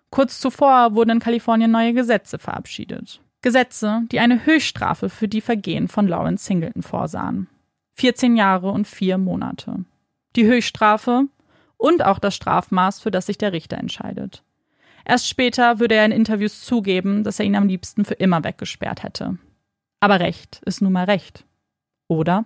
[0.09, 3.21] Kurz zuvor wurden in Kalifornien neue Gesetze verabschiedet.
[3.41, 7.47] Gesetze, die eine Höchststrafe für die Vergehen von Lawrence Singleton vorsahen.
[7.95, 9.85] 14 Jahre und vier Monate.
[10.35, 11.25] Die Höchststrafe
[11.77, 14.43] und auch das Strafmaß, für das sich der Richter entscheidet.
[15.05, 19.03] Erst später würde er in Interviews zugeben, dass er ihn am liebsten für immer weggesperrt
[19.03, 19.37] hätte.
[19.99, 21.45] Aber Recht ist nun mal Recht.
[22.07, 22.45] Oder?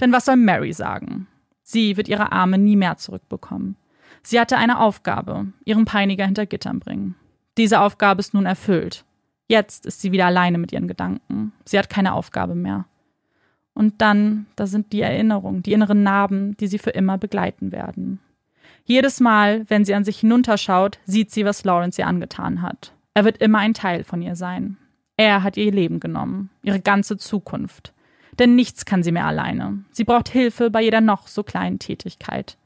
[0.00, 1.26] Denn was soll Mary sagen?
[1.62, 3.76] Sie wird ihre Arme nie mehr zurückbekommen.
[4.22, 7.14] Sie hatte eine Aufgabe, ihren Peiniger hinter Gittern bringen.
[7.56, 9.04] Diese Aufgabe ist nun erfüllt.
[9.48, 11.52] Jetzt ist sie wieder alleine mit ihren Gedanken.
[11.64, 12.84] Sie hat keine Aufgabe mehr.
[13.74, 18.20] Und dann, da sind die Erinnerungen, die inneren Narben, die sie für immer begleiten werden.
[18.84, 22.92] Jedes Mal, wenn sie an sich hinunterschaut, sieht sie, was Lawrence ihr angetan hat.
[23.14, 24.78] Er wird immer ein Teil von ihr sein.
[25.16, 27.92] Er hat ihr Leben genommen, ihre ganze Zukunft.
[28.38, 29.84] Denn nichts kann sie mehr alleine.
[29.90, 32.56] Sie braucht Hilfe bei jeder noch so kleinen Tätigkeit.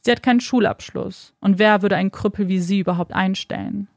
[0.00, 1.32] Sie hat keinen Schulabschluss.
[1.40, 3.88] Und wer würde einen Krüppel wie sie überhaupt einstellen?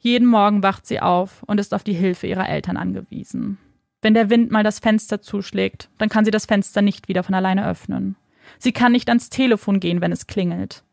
[0.00, 3.58] Jeden Morgen wacht sie auf und ist auf die Hilfe ihrer Eltern angewiesen.
[4.00, 7.34] Wenn der Wind mal das Fenster zuschlägt, dann kann sie das Fenster nicht wieder von
[7.34, 8.16] alleine öffnen.
[8.58, 10.84] Sie kann nicht ans Telefon gehen, wenn es klingelt.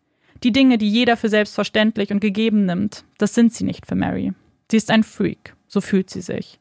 [0.44, 4.34] Die Dinge, die jeder für selbstverständlich und gegeben nimmt, das sind sie nicht für Mary.
[4.70, 6.60] Sie ist ein Freak, so fühlt sie sich.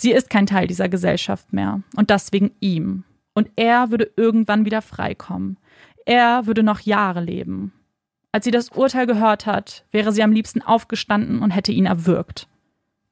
[0.00, 3.04] Sie ist kein Teil dieser Gesellschaft mehr und das wegen ihm.
[3.34, 5.58] Und er würde irgendwann wieder freikommen.
[6.06, 7.74] Er würde noch Jahre leben.
[8.32, 12.48] Als sie das Urteil gehört hat, wäre sie am liebsten aufgestanden und hätte ihn erwürgt.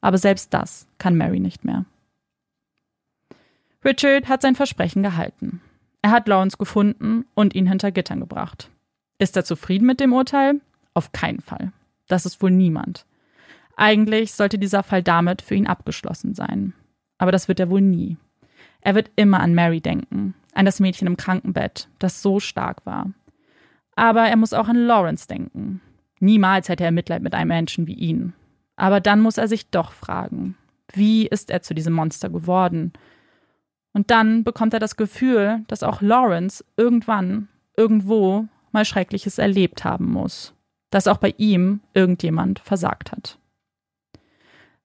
[0.01, 1.85] Aber selbst das kann Mary nicht mehr.
[3.85, 5.61] Richard hat sein Versprechen gehalten.
[6.01, 8.71] Er hat Lawrence gefunden und ihn hinter Gittern gebracht.
[9.19, 10.63] Ist er zufrieden mit dem Urteil?
[10.95, 11.71] Auf keinen Fall.
[12.07, 13.05] Das ist wohl niemand.
[13.77, 16.73] Eigentlich sollte dieser Fall damit für ihn abgeschlossen sein.
[17.19, 18.17] Aber das wird er wohl nie.
[18.81, 23.13] Er wird immer an Mary denken, an das Mädchen im Krankenbett, das so stark war.
[23.97, 25.81] Aber er muss auch an Lawrence denken.
[26.21, 28.33] Niemals hätte er Mitleid mit einem Menschen wie ihn.
[28.77, 30.57] Aber dann muss er sich doch fragen,
[30.93, 32.93] wie ist er zu diesem Monster geworden?
[33.93, 40.13] Und dann bekommt er das Gefühl, dass auch Lawrence irgendwann, irgendwo mal Schreckliches erlebt haben
[40.13, 40.55] muss,
[40.91, 43.39] dass auch bei ihm irgendjemand versagt hat.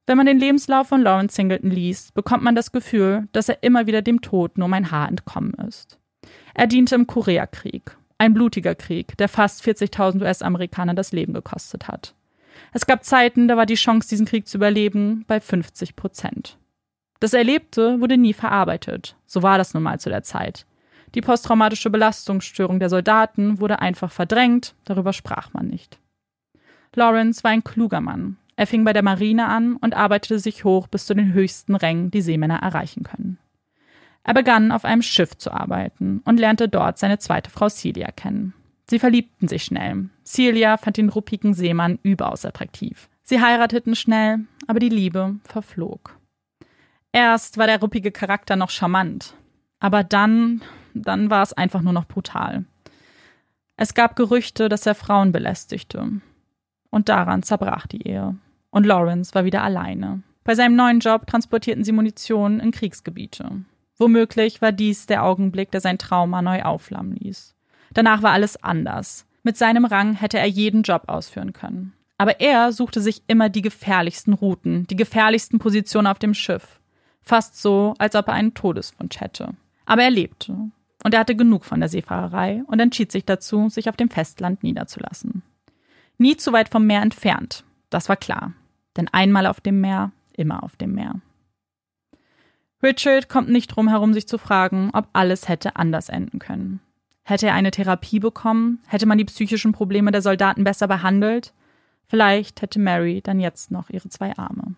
[0.05, 3.87] Wenn man den Lebenslauf von Lawrence Singleton liest, bekommt man das Gefühl, dass er immer
[3.87, 5.97] wieder dem Tod nur um ein Haar entkommen ist.
[6.53, 12.15] Er diente im Koreakrieg, ein blutiger Krieg, der fast 40.000 US-Amerikaner das Leben gekostet hat.
[12.73, 16.57] Es gab Zeiten, da war die Chance, diesen Krieg zu überleben, bei 50 Prozent.
[17.19, 19.15] Das Erlebte wurde nie verarbeitet.
[19.25, 20.65] So war das nun mal zu der Zeit.
[21.15, 25.99] Die posttraumatische Belastungsstörung der Soldaten wurde einfach verdrängt, darüber sprach man nicht.
[26.95, 28.37] Lawrence war ein kluger Mann.
[28.55, 32.11] Er fing bei der Marine an und arbeitete sich hoch bis zu den höchsten Rängen,
[32.11, 33.39] die Seemänner erreichen können.
[34.23, 38.53] Er begann auf einem Schiff zu arbeiten und lernte dort seine zweite Frau Celia kennen.
[38.89, 40.09] Sie verliebten sich schnell.
[40.25, 43.09] Celia fand den ruppigen Seemann überaus attraktiv.
[43.23, 46.17] Sie heirateten schnell, aber die Liebe verflog.
[47.11, 49.35] Erst war der ruppige Charakter noch charmant,
[49.79, 50.61] aber dann
[50.93, 52.65] dann war es einfach nur noch brutal.
[53.75, 56.21] Es gab Gerüchte, dass er Frauen belästigte.
[56.89, 58.35] Und daran zerbrach die Ehe.
[58.73, 60.23] Und Lawrence war wieder alleine.
[60.43, 63.61] Bei seinem neuen Job transportierten sie Munition in Kriegsgebiete.
[63.97, 67.53] Womöglich war dies der Augenblick, der sein Trauma neu aufflammen ließ.
[67.93, 69.27] Danach war alles anders.
[69.43, 71.93] Mit seinem Rang hätte er jeden Job ausführen können.
[72.17, 76.79] Aber er suchte sich immer die gefährlichsten Routen, die gefährlichsten Positionen auf dem Schiff.
[77.21, 79.49] Fast so, als ob er einen Todeswunsch hätte.
[79.85, 80.57] Aber er lebte
[81.03, 84.63] und er hatte genug von der Seefahrerei und entschied sich dazu, sich auf dem Festland
[84.63, 85.43] niederzulassen.
[86.17, 88.53] Nie zu weit vom Meer entfernt, das war klar.
[88.97, 91.21] Denn einmal auf dem Meer, immer auf dem Meer.
[92.81, 96.81] Richard kommt nicht drum herum, sich zu fragen, ob alles hätte anders enden können.
[97.23, 98.79] Hätte er eine Therapie bekommen?
[98.87, 101.53] Hätte man die psychischen Probleme der Soldaten besser behandelt?
[102.07, 104.75] Vielleicht hätte Mary dann jetzt noch ihre zwei Arme.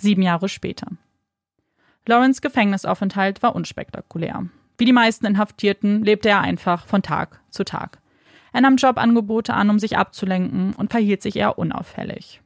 [0.00, 0.86] Sieben Jahre später.
[2.06, 4.46] Lawrence Gefängnisaufenthalt war unspektakulär.
[4.78, 7.98] Wie die meisten Inhaftierten lebte er einfach von Tag zu Tag.
[8.52, 12.40] Er nahm Jobangebote an, um sich abzulenken und verhielt sich eher unauffällig.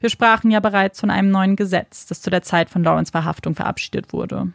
[0.00, 3.54] Wir sprachen ja bereits von einem neuen Gesetz, das zu der Zeit von Lawrence Verhaftung
[3.54, 4.52] verabschiedet wurde.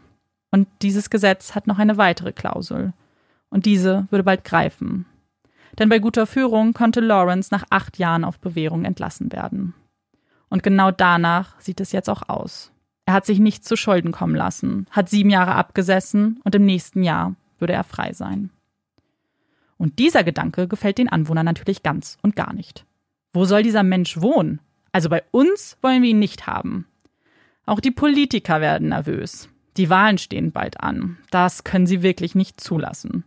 [0.51, 2.93] Und dieses Gesetz hat noch eine weitere Klausel.
[3.49, 5.05] Und diese würde bald greifen.
[5.77, 9.73] Denn bei guter Führung konnte Lawrence nach acht Jahren auf Bewährung entlassen werden.
[10.49, 12.71] Und genau danach sieht es jetzt auch aus.
[13.05, 17.03] Er hat sich nicht zu Schulden kommen lassen, hat sieben Jahre abgesessen und im nächsten
[17.03, 18.49] Jahr würde er frei sein.
[19.77, 22.85] Und dieser Gedanke gefällt den Anwohnern natürlich ganz und gar nicht.
[23.33, 24.59] Wo soll dieser Mensch wohnen?
[24.93, 26.87] Also bei uns wollen wir ihn nicht haben.
[27.65, 29.49] Auch die Politiker werden nervös.
[29.75, 31.17] Die Wahlen stehen bald an.
[31.31, 33.25] Das können sie wirklich nicht zulassen.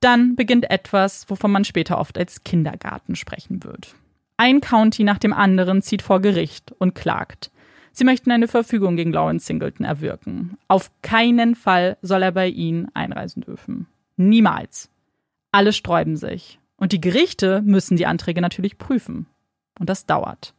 [0.00, 3.94] Dann beginnt etwas, wovon man später oft als Kindergarten sprechen wird.
[4.36, 7.50] Ein County nach dem anderen zieht vor Gericht und klagt.
[7.92, 10.56] Sie möchten eine Verfügung gegen Lawrence Singleton erwirken.
[10.68, 13.86] Auf keinen Fall soll er bei ihnen einreisen dürfen.
[14.16, 14.88] Niemals.
[15.52, 16.58] Alle sträuben sich.
[16.76, 19.26] Und die Gerichte müssen die Anträge natürlich prüfen.
[19.80, 20.54] Und das dauert.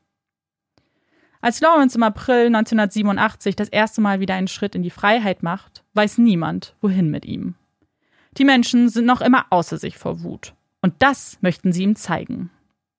[1.40, 5.84] Als Lawrence im April 1987 das erste Mal wieder einen Schritt in die Freiheit macht,
[5.94, 7.56] weiß niemand, wohin mit ihm.
[8.38, 10.54] Die Menschen sind noch immer außer sich vor Wut.
[10.82, 12.50] Und das möchten sie ihm zeigen.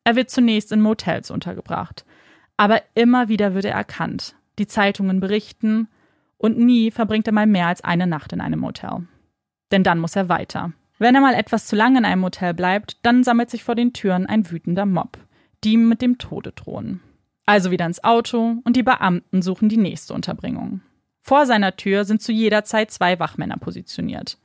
[0.05, 2.05] Er wird zunächst in Motels untergebracht.
[2.57, 4.35] Aber immer wieder wird er erkannt.
[4.59, 5.89] Die Zeitungen berichten
[6.39, 9.07] und nie verbringt er mal mehr als eine Nacht in einem Motel.
[9.71, 10.73] Denn dann muss er weiter.
[10.99, 13.93] Wenn er mal etwas zu lange in einem Motel bleibt, dann sammelt sich vor den
[13.93, 15.19] Türen ein wütender Mob,
[15.65, 17.01] die ihm mit dem Tode drohen.
[17.47, 20.81] Also wieder ins Auto und die Beamten suchen die nächste Unterbringung.
[21.21, 24.39] Vor seiner Tür sind zu jeder Zeit zwei Wachmänner positioniert.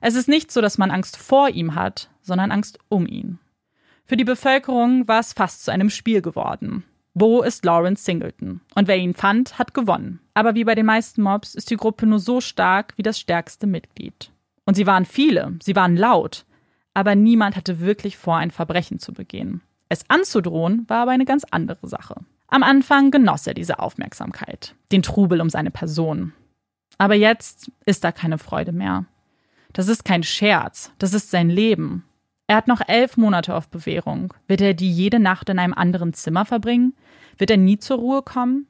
[0.00, 3.38] Es ist nicht so, dass man Angst vor ihm hat, sondern Angst um ihn.
[4.04, 6.84] Für die Bevölkerung war es fast zu einem Spiel geworden.
[7.14, 8.60] Wo ist Lawrence Singleton?
[8.74, 10.20] Und wer ihn fand, hat gewonnen.
[10.32, 13.66] Aber wie bei den meisten Mobs ist die Gruppe nur so stark wie das stärkste
[13.66, 14.32] Mitglied.
[14.64, 16.46] Und sie waren viele, sie waren laut,
[16.94, 19.62] aber niemand hatte wirklich vor, ein Verbrechen zu begehen.
[19.90, 22.14] Es anzudrohen war aber eine ganz andere Sache.
[22.46, 26.32] Am Anfang genoss er diese Aufmerksamkeit, den Trubel um seine Person.
[26.96, 29.06] Aber jetzt ist da keine Freude mehr.
[29.72, 32.04] Das ist kein Scherz, das ist sein Leben.
[32.46, 34.32] Er hat noch elf Monate auf Bewährung.
[34.46, 36.94] Wird er die jede Nacht in einem anderen Zimmer verbringen?
[37.36, 38.66] Wird er nie zur Ruhe kommen?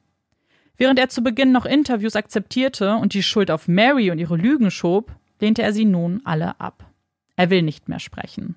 [0.78, 4.70] Während er zu Beginn noch Interviews akzeptierte und die Schuld auf Mary und ihre Lügen
[4.70, 6.86] schob, lehnte er sie nun alle ab.
[7.36, 8.56] Er will nicht mehr sprechen.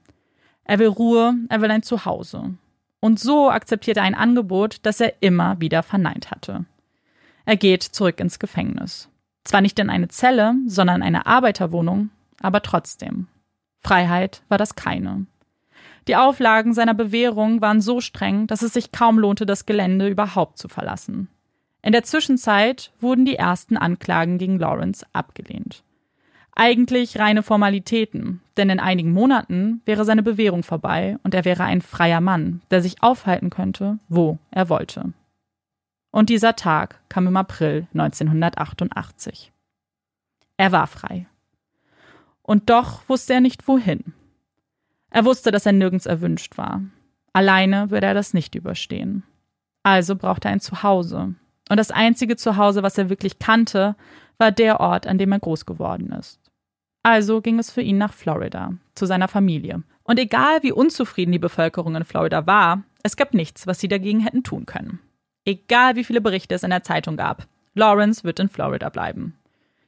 [0.65, 2.55] Er will Ruhe, er will ein Zuhause.
[2.99, 6.65] Und so akzeptiert er ein Angebot, das er immer wieder verneint hatte.
[7.45, 9.09] Er geht zurück ins Gefängnis.
[9.43, 13.27] Zwar nicht in eine Zelle, sondern eine Arbeiterwohnung, aber trotzdem.
[13.81, 15.25] Freiheit war das keine.
[16.07, 20.57] Die Auflagen seiner Bewährung waren so streng, dass es sich kaum lohnte, das Gelände überhaupt
[20.57, 21.27] zu verlassen.
[21.81, 25.83] In der Zwischenzeit wurden die ersten Anklagen gegen Lawrence abgelehnt.
[26.55, 31.81] Eigentlich reine Formalitäten, denn in einigen Monaten wäre seine Bewährung vorbei und er wäre ein
[31.81, 35.13] freier Mann, der sich aufhalten könnte, wo er wollte.
[36.11, 39.51] Und dieser Tag kam im April 1988.
[40.57, 41.25] Er war frei.
[42.43, 44.13] Und doch wusste er nicht wohin.
[45.09, 46.81] Er wusste, dass er nirgends erwünscht war.
[47.33, 49.23] Alleine würde er das nicht überstehen.
[49.81, 51.33] Also brauchte er ein Zuhause.
[51.69, 53.95] Und das einzige Zuhause, was er wirklich kannte,
[54.37, 56.42] war der Ort, an dem er groß geworden ist.
[57.03, 59.83] Also ging es für ihn nach Florida, zu seiner Familie.
[60.03, 64.21] Und egal wie unzufrieden die Bevölkerung in Florida war, es gab nichts, was sie dagegen
[64.21, 64.99] hätten tun können.
[65.45, 69.35] Egal wie viele Berichte es in der Zeitung gab, Lawrence wird in Florida bleiben.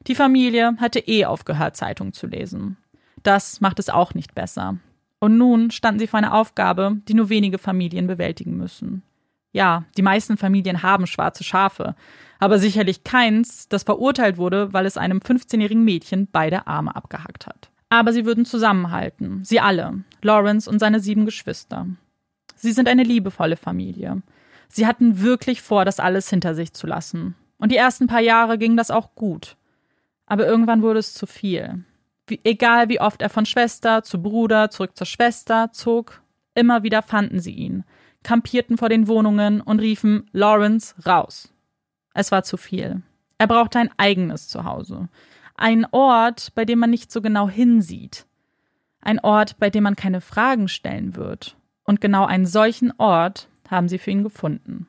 [0.06, 2.76] Die Familie hatte eh aufgehört, Zeitungen zu lesen.
[3.22, 4.76] Das macht es auch nicht besser.
[5.18, 9.02] Und nun standen sie vor einer Aufgabe, die nur wenige Familien bewältigen müssen.
[9.52, 11.96] Ja, die meisten Familien haben schwarze Schafe,
[12.38, 17.70] aber sicherlich keins, das verurteilt wurde, weil es einem 15-jährigen Mädchen beide Arme abgehackt hat.
[17.88, 21.86] Aber sie würden zusammenhalten, sie alle, Lawrence und seine sieben Geschwister.
[22.56, 24.22] Sie sind eine liebevolle Familie.
[24.68, 27.34] Sie hatten wirklich vor, das alles hinter sich zu lassen.
[27.58, 29.56] Und die ersten paar Jahre ging das auch gut.
[30.26, 31.84] Aber irgendwann wurde es zu viel.
[32.26, 36.20] Wie, egal wie oft er von Schwester zu Bruder zurück zur Schwester zog,
[36.54, 37.84] immer wieder fanden sie ihn,
[38.24, 41.52] kampierten vor den Wohnungen und riefen Lawrence raus.
[42.16, 43.02] Es war zu viel.
[43.36, 45.10] Er brauchte ein eigenes Zuhause.
[45.54, 48.24] Ein Ort, bei dem man nicht so genau hinsieht.
[49.02, 51.58] Ein Ort, bei dem man keine Fragen stellen wird.
[51.84, 54.88] Und genau einen solchen Ort haben sie für ihn gefunden.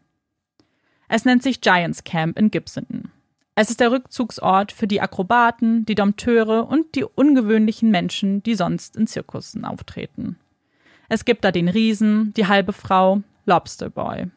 [1.09, 3.11] Es nennt sich Giants Camp in Gibsonton.
[3.55, 8.95] Es ist der Rückzugsort für die Akrobaten, die Dompteure und die ungewöhnlichen Menschen, die sonst
[8.95, 10.37] in Zirkussen auftreten.
[11.09, 14.27] Es gibt da den Riesen, die halbe Frau, Lobster Boy.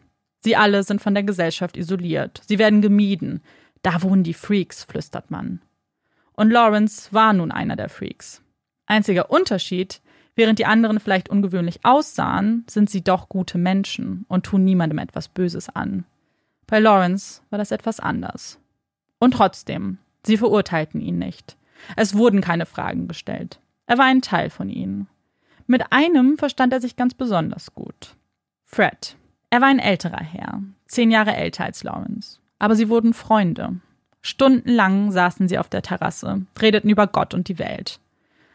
[0.40, 2.42] Sie alle sind von der Gesellschaft isoliert.
[2.46, 3.42] Sie werden gemieden.
[3.82, 5.60] Da wohnen die Freaks, flüstert man.
[6.32, 8.42] Und Lawrence war nun einer der Freaks.
[8.86, 10.00] Einziger Unterschied,
[10.34, 15.28] während die anderen vielleicht ungewöhnlich aussahen, sind sie doch gute Menschen und tun niemandem etwas
[15.28, 16.04] Böses an.
[16.66, 18.58] Bei Lawrence war das etwas anders.
[19.18, 21.56] Und trotzdem, sie verurteilten ihn nicht.
[21.96, 23.60] Es wurden keine Fragen gestellt.
[23.86, 25.08] Er war ein Teil von ihnen.
[25.66, 28.16] Mit einem verstand er sich ganz besonders gut.
[28.64, 29.16] Fred,
[29.50, 32.38] er war ein älterer Herr, zehn Jahre älter als Lawrence.
[32.58, 33.80] Aber sie wurden Freunde.
[34.22, 38.00] Stundenlang saßen sie auf der Terrasse, redeten über Gott und die Welt.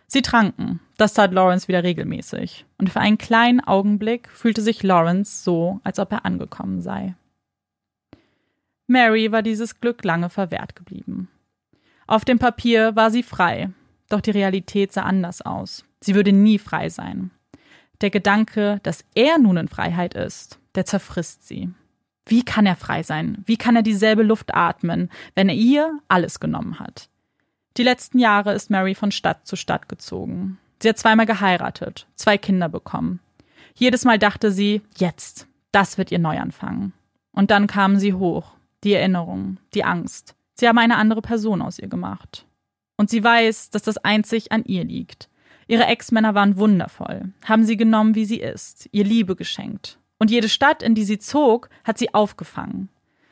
[0.07, 5.43] Sie tranken, das tat Lawrence wieder regelmäßig, und für einen kleinen Augenblick fühlte sich Lawrence
[5.43, 7.15] so, als ob er angekommen sei.
[8.87, 11.29] Mary war dieses Glück lange verwehrt geblieben.
[12.05, 13.71] Auf dem Papier war sie frei,
[14.09, 15.83] doch die Realität sah anders aus.
[16.01, 17.31] Sie würde nie frei sein.
[18.01, 21.69] Der Gedanke, dass er nun in Freiheit ist, der zerfrisst sie.
[22.25, 23.43] Wie kann er frei sein?
[23.45, 27.09] Wie kann er dieselbe Luft atmen, wenn er ihr alles genommen hat?
[27.77, 30.57] Die letzten Jahre ist Mary von Stadt zu Stadt gezogen.
[30.81, 33.19] Sie hat zweimal geheiratet, zwei Kinder bekommen.
[33.75, 36.93] Jedes Mal dachte sie, jetzt, das wird ihr Neuanfang.
[37.31, 38.53] Und dann kamen sie hoch,
[38.83, 40.35] Die Erinnerung, die Angst.
[40.53, 42.45] Sie haben eine andere Person aus ihr gemacht.
[42.97, 45.29] Und sie weiß, dass das einzig an ihr liegt.
[45.67, 49.97] Ihre Ex-Männer waren wundervoll, haben sie genommen, wie sie ist, ihr Liebe geschenkt.
[50.17, 52.89] Und jede Stadt, in die sie zog, hat sie aufgefangen.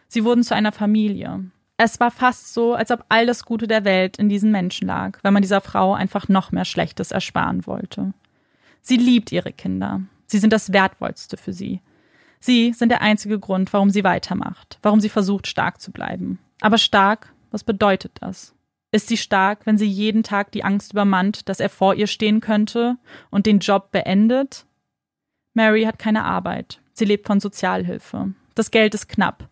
[0.07, 1.45] Sie wurden zu einer Familie.
[1.77, 5.17] Es war fast so, als ob all das Gute der Welt in diesen Menschen lag,
[5.23, 8.13] weil man dieser Frau einfach noch mehr Schlechtes ersparen wollte.
[8.81, 10.01] Sie liebt ihre Kinder.
[10.27, 11.81] Sie sind das Wertvollste für sie.
[12.39, 16.39] Sie sind der einzige Grund, warum sie weitermacht, warum sie versucht, stark zu bleiben.
[16.61, 18.53] Aber stark, was bedeutet das?
[18.91, 22.41] Ist sie stark, wenn sie jeden Tag die Angst übermannt, dass er vor ihr stehen
[22.41, 22.97] könnte
[23.31, 24.65] und den Job beendet?
[25.53, 26.81] Mary hat keine Arbeit.
[26.93, 28.33] Sie lebt von Sozialhilfe.
[28.55, 29.49] Das Geld ist knapp.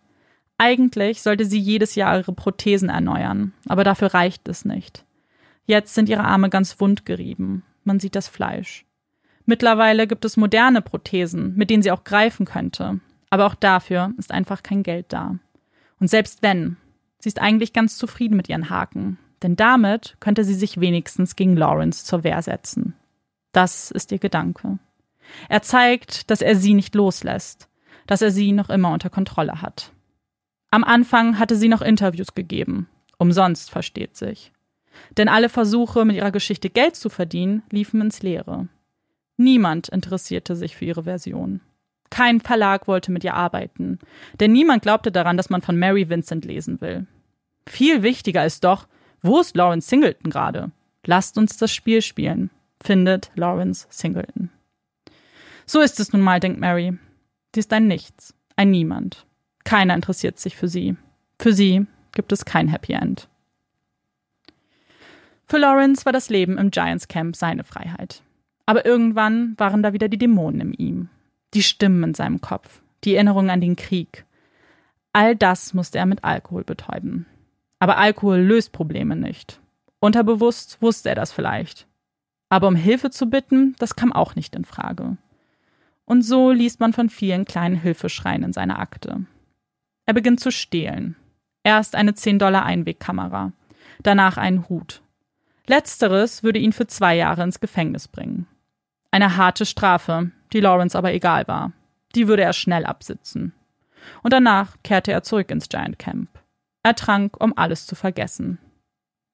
[0.58, 5.04] Eigentlich sollte sie jedes Jahr ihre Prothesen erneuern, aber dafür reicht es nicht.
[5.66, 7.64] Jetzt sind ihre Arme ganz wund gerieben.
[7.84, 8.84] Man sieht das Fleisch.
[9.44, 13.00] Mittlerweile gibt es moderne Prothesen, mit denen sie auch greifen könnte.
[13.30, 15.36] Aber auch dafür ist einfach kein Geld da.
[15.98, 16.76] Und selbst wenn,
[17.18, 19.18] sie ist eigentlich ganz zufrieden mit ihren Haken.
[19.42, 22.94] Denn damit könnte sie sich wenigstens gegen Lawrence zur Wehr setzen.
[23.52, 24.78] Das ist ihr Gedanke.
[25.48, 27.68] Er zeigt, dass er sie nicht loslässt,
[28.06, 29.92] dass er sie noch immer unter Kontrolle hat.
[30.70, 32.88] Am Anfang hatte sie noch Interviews gegeben.
[33.18, 34.52] Umsonst, versteht sich.
[35.16, 38.68] Denn alle Versuche, mit ihrer Geschichte Geld zu verdienen, liefen ins Leere.
[39.36, 41.60] Niemand interessierte sich für ihre Version.
[42.10, 43.98] Kein Verlag wollte mit ihr arbeiten,
[44.38, 47.06] denn niemand glaubte daran, dass man von Mary Vincent lesen will.
[47.66, 48.86] Viel wichtiger ist doch,
[49.22, 50.72] wo ist Lawrence Singleton gerade?
[51.06, 52.50] Lasst uns das Spiel spielen,
[52.82, 54.50] findet Lawrence Singleton.
[55.72, 56.98] So ist es nun mal, denkt Mary.
[57.54, 59.24] Sie ist ein Nichts, ein Niemand.
[59.64, 60.98] Keiner interessiert sich für sie.
[61.38, 63.26] Für sie gibt es kein Happy End.
[65.46, 68.22] Für Lawrence war das Leben im Giants Camp seine Freiheit.
[68.66, 71.08] Aber irgendwann waren da wieder die Dämonen in ihm,
[71.54, 74.26] die Stimmen in seinem Kopf, die Erinnerung an den Krieg.
[75.14, 77.24] All das musste er mit Alkohol betäuben.
[77.78, 79.58] Aber Alkohol löst Probleme nicht.
[80.00, 81.86] Unterbewusst wusste er das vielleicht.
[82.50, 85.16] Aber um Hilfe zu bitten, das kam auch nicht in Frage.
[86.12, 89.24] Und so liest man von vielen kleinen Hilfeschreien in seiner Akte.
[90.04, 91.16] Er beginnt zu stehlen.
[91.64, 93.52] Erst eine 10-Dollar-Einwegkamera,
[94.02, 95.00] danach einen Hut.
[95.66, 98.46] Letzteres würde ihn für zwei Jahre ins Gefängnis bringen.
[99.10, 101.72] Eine harte Strafe, die Lawrence aber egal war.
[102.14, 103.54] Die würde er schnell absitzen.
[104.22, 106.28] Und danach kehrte er zurück ins Giant Camp.
[106.82, 108.58] Er trank, um alles zu vergessen.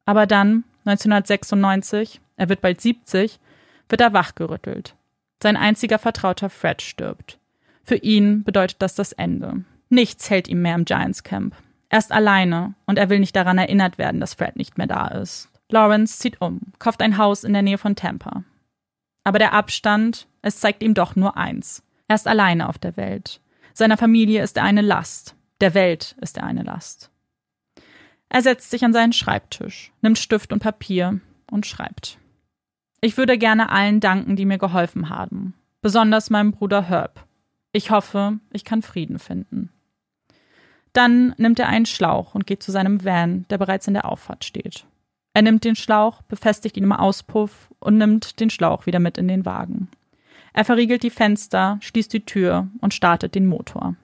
[0.05, 3.41] Aber dann, 1996, er wird bald 70,
[3.89, 4.95] wird er wachgerüttelt.
[5.43, 7.39] Sein einziger Vertrauter Fred stirbt.
[7.85, 9.65] Für ihn bedeutet das das Ende.
[9.89, 11.55] Nichts hält ihm mehr im Giants Camp.
[11.89, 15.09] Er ist alleine und er will nicht daran erinnert werden, dass Fred nicht mehr da
[15.09, 15.49] ist.
[15.71, 18.45] Lawrence zieht um, kauft ein Haus in der Nähe von Tampa.
[19.25, 21.83] Aber der Abstand, es zeigt ihm doch nur eins.
[22.09, 23.41] Er ist alleine auf der Welt.
[23.75, 25.35] Seiner Familie ist er eine Last.
[25.61, 27.11] Der Welt ist er eine Last.
[28.29, 31.21] Er setzt sich an seinen Schreibtisch, nimmt Stift und Papier
[31.51, 32.19] und schreibt.
[33.01, 35.55] Ich würde gerne allen danken, die mir geholfen haben.
[35.81, 37.25] Besonders meinem Bruder Herb.
[37.73, 39.71] Ich hoffe, ich kann Frieden finden.
[40.93, 44.45] Dann nimmt er einen Schlauch und geht zu seinem Van, der bereits in der Auffahrt
[44.45, 44.85] steht.
[45.33, 49.29] Er nimmt den Schlauch, befestigt ihn im Auspuff und nimmt den Schlauch wieder mit in
[49.29, 49.89] den Wagen.
[50.53, 53.95] Er verriegelt die Fenster, schließt die Tür und startet den Motor.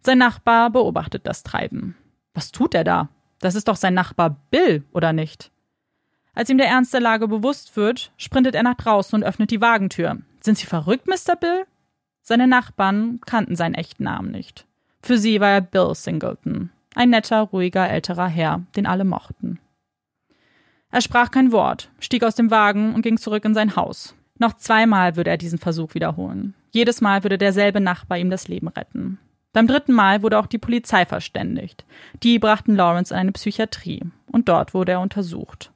[0.00, 1.96] Sein Nachbar beobachtet das Treiben.
[2.34, 3.10] Was tut er da?
[3.38, 5.52] Das ist doch sein Nachbar Bill, oder nicht?
[6.38, 9.60] Als ihm der Ernst der Lage bewusst wird, sprintet er nach draußen und öffnet die
[9.60, 10.18] Wagentür.
[10.40, 11.34] Sind Sie verrückt, Mr.
[11.34, 11.64] Bill?
[12.22, 14.64] Seine Nachbarn kannten seinen echten Namen nicht.
[15.02, 19.58] Für sie war er Bill Singleton, ein netter, ruhiger, älterer Herr, den alle mochten.
[20.92, 24.14] Er sprach kein Wort, stieg aus dem Wagen und ging zurück in sein Haus.
[24.38, 26.54] Noch zweimal würde er diesen Versuch wiederholen.
[26.70, 29.18] Jedes Mal würde derselbe Nachbar ihm das Leben retten.
[29.52, 31.84] Beim dritten Mal wurde auch die Polizei verständigt.
[32.22, 35.72] Die brachten Lawrence in eine Psychiatrie und dort wurde er untersucht.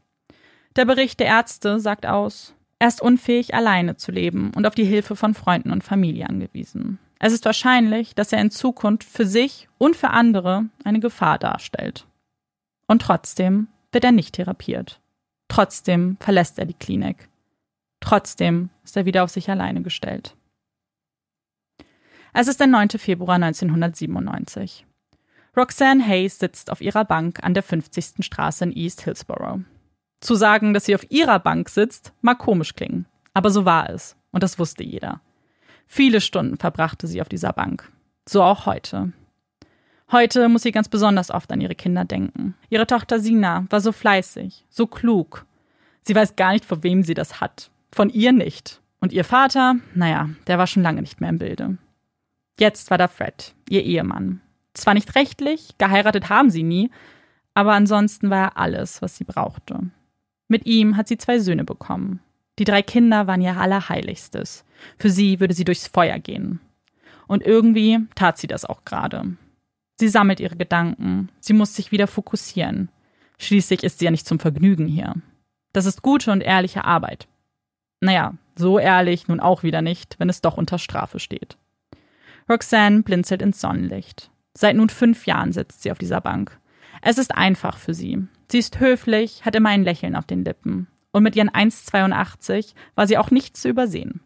[0.77, 4.85] Der Bericht der Ärzte sagt aus, er ist unfähig, alleine zu leben und auf die
[4.85, 6.99] Hilfe von Freunden und Familie angewiesen.
[7.19, 12.07] Es ist wahrscheinlich, dass er in Zukunft für sich und für andere eine Gefahr darstellt.
[12.89, 15.01] Und trotzdem wird er nicht therapiert.
[15.47, 17.29] Trotzdem verlässt er die Klinik.
[18.01, 20.35] Trotzdem ist er wieder auf sich alleine gestellt.
[22.33, 22.89] Es ist der 9.
[22.99, 24.87] Februar 1997.
[25.57, 28.25] Roxanne Hayes sitzt auf ihrer Bank an der 50.
[28.25, 29.61] Straße in East Hillsborough.
[30.23, 34.17] Zu sagen, dass sie auf ihrer Bank sitzt, mag komisch klingen, aber so war es,
[34.31, 35.21] und das wusste jeder.
[35.89, 37.91] Viele Stunden verbrachte sie auf dieser Bank.
[38.29, 39.13] So auch heute.
[40.13, 42.55] Heute muss sie ganz besonders oft an ihre Kinder denken.
[42.71, 45.45] Ihre Tochter Sina war so fleißig, so klug.
[46.03, 47.73] Sie weiß gar nicht, von wem sie das hat.
[47.91, 48.81] Von ihr nicht.
[49.01, 51.79] Und ihr Vater, naja, der war schon lange nicht mehr im Bilde.
[52.61, 54.41] Jetzt war da Fred, ihr Ehemann.
[54.73, 56.93] Zwar nicht rechtlich, geheiratet haben sie nie,
[57.55, 59.91] aber ansonsten war er alles, was sie brauchte.
[60.53, 62.21] Mit ihm hat sie zwei Söhne bekommen.
[62.59, 64.67] Die drei Kinder waren ihr Allerheiligstes.
[64.99, 66.61] Für sie würde sie durchs Feuer gehen.
[67.27, 69.35] Und irgendwie tat sie das auch gerade.
[69.99, 71.31] Sie sammelt ihre Gedanken.
[71.41, 72.91] Sie muss sich wieder fokussieren.
[73.39, 75.15] Schließlich ist sie ja nicht zum Vergnügen hier.
[75.73, 77.29] Das ist gute und ehrliche Arbeit.
[78.03, 81.57] Naja, so ehrlich nun auch wieder nicht, wenn es doch unter Strafe steht.
[82.47, 84.31] Roxanne blinzelt ins Sonnenlicht.
[84.53, 86.61] Seit nun fünf Jahren sitzt sie auf dieser Bank.
[87.01, 88.29] Es ist einfach für sie.
[88.53, 90.87] Sie ist höflich, hat immer ein Lächeln auf den Lippen.
[91.11, 94.21] Und mit ihren 1,82 war sie auch nicht zu übersehen.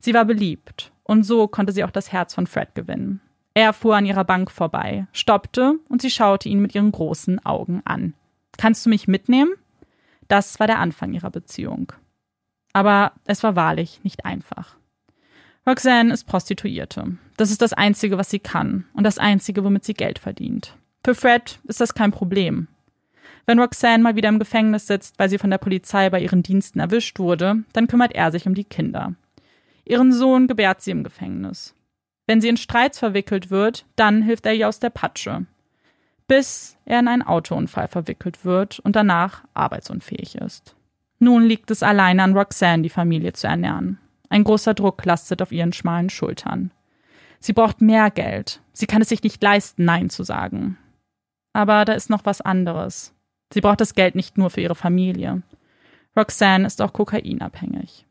[0.00, 3.20] Sie war beliebt, und so konnte sie auch das Herz von Fred gewinnen.
[3.54, 7.82] Er fuhr an ihrer Bank vorbei, stoppte und sie schaute ihn mit ihren großen Augen
[7.84, 8.14] an.
[8.58, 9.52] Kannst du mich mitnehmen?
[10.26, 11.92] Das war der Anfang ihrer Beziehung.
[12.72, 14.74] Aber es war wahrlich nicht einfach.
[15.64, 17.16] Roxanne ist Prostituierte.
[17.36, 20.76] Das ist das Einzige, was sie kann und das Einzige, womit sie Geld verdient.
[21.04, 22.66] Für Fred ist das kein Problem.
[23.46, 26.80] Wenn Roxanne mal wieder im Gefängnis sitzt, weil sie von der Polizei bei ihren Diensten
[26.80, 29.14] erwischt wurde, dann kümmert er sich um die Kinder.
[29.84, 31.74] Ihren Sohn gebärt sie im Gefängnis.
[32.26, 35.46] Wenn sie in Streits verwickelt wird, dann hilft er ihr aus der Patsche.
[36.26, 40.74] Bis er in einen Autounfall verwickelt wird und danach arbeitsunfähig ist.
[41.20, 43.98] Nun liegt es alleine an Roxanne, die Familie zu ernähren.
[44.28, 46.72] Ein großer Druck lastet auf ihren schmalen Schultern.
[47.38, 48.60] Sie braucht mehr Geld.
[48.72, 50.78] Sie kann es sich nicht leisten, Nein zu sagen.
[51.52, 53.14] Aber da ist noch was anderes.
[53.52, 55.42] Sie braucht das Geld nicht nur für ihre Familie.
[56.16, 58.06] Roxanne ist auch kokainabhängig.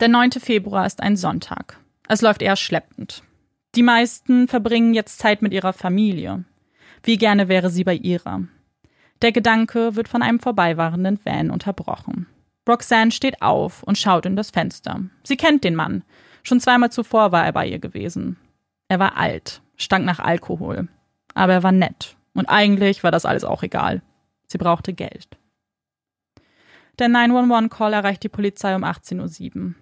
[0.00, 0.32] Der 9.
[0.32, 1.78] Februar ist ein Sonntag.
[2.08, 3.22] Es läuft eher schleppend.
[3.74, 6.44] Die meisten verbringen jetzt Zeit mit ihrer Familie.
[7.02, 8.42] Wie gerne wäre sie bei ihrer.
[9.22, 12.26] Der Gedanke wird von einem vorbeifahrenden Van unterbrochen.
[12.68, 15.00] Roxanne steht auf und schaut in das Fenster.
[15.22, 16.02] Sie kennt den Mann.
[16.42, 18.36] Schon zweimal zuvor war er bei ihr gewesen.
[18.88, 20.88] Er war alt, stank nach Alkohol.
[21.34, 22.16] Aber er war nett.
[22.34, 24.02] Und eigentlich war das alles auch egal.
[24.46, 25.28] Sie brauchte Geld.
[26.98, 29.74] Der 911-Call erreicht die Polizei um 18.07 Uhr.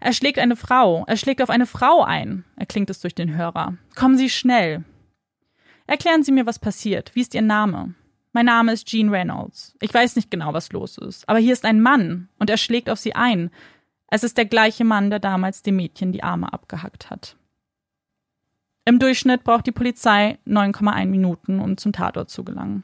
[0.00, 1.04] Er schlägt eine Frau.
[1.06, 3.76] Er schlägt auf eine Frau ein, erklingt es durch den Hörer.
[3.94, 4.84] Kommen Sie schnell.
[5.86, 7.14] Erklären Sie mir, was passiert.
[7.14, 7.94] Wie ist Ihr Name?
[8.32, 9.76] Mein Name ist Jean Reynolds.
[9.80, 11.28] Ich weiß nicht genau, was los ist.
[11.28, 13.50] Aber hier ist ein Mann und er schlägt auf sie ein.
[14.08, 17.36] Es ist der gleiche Mann, der damals dem Mädchen die Arme abgehackt hat.
[18.84, 22.82] Im Durchschnitt braucht die Polizei 9,1 Minuten, um zum Tatort zu gelangen.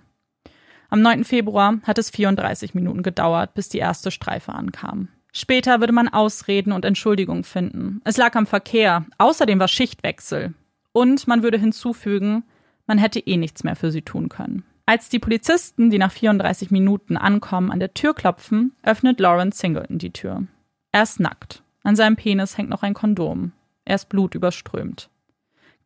[0.90, 1.24] Am 9.
[1.24, 5.08] Februar hat es 34 Minuten gedauert, bis die erste Streife ankam.
[5.32, 8.00] Später würde man Ausreden und Entschuldigungen finden.
[8.04, 9.04] Es lag am Verkehr.
[9.18, 10.54] Außerdem war Schichtwechsel.
[10.92, 12.44] Und man würde hinzufügen,
[12.86, 14.64] man hätte eh nichts mehr für sie tun können.
[14.86, 19.98] Als die Polizisten, die nach 34 Minuten ankommen, an der Tür klopfen, öffnet Lawrence Singleton
[19.98, 20.44] die Tür.
[20.92, 21.62] Er ist nackt.
[21.82, 23.52] An seinem Penis hängt noch ein Kondom.
[23.84, 25.10] Er ist blutüberströmt.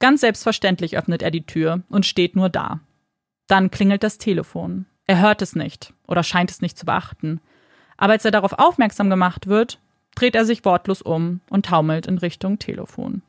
[0.03, 2.81] Ganz selbstverständlich öffnet er die Tür und steht nur da.
[3.47, 4.87] Dann klingelt das Telefon.
[5.07, 7.41] Er hört es nicht oder scheint es nicht zu beachten.
[7.97, 9.79] Aber als er darauf aufmerksam gemacht wird,
[10.17, 13.23] dreht er sich wortlos um und taumelt in Richtung Telefon.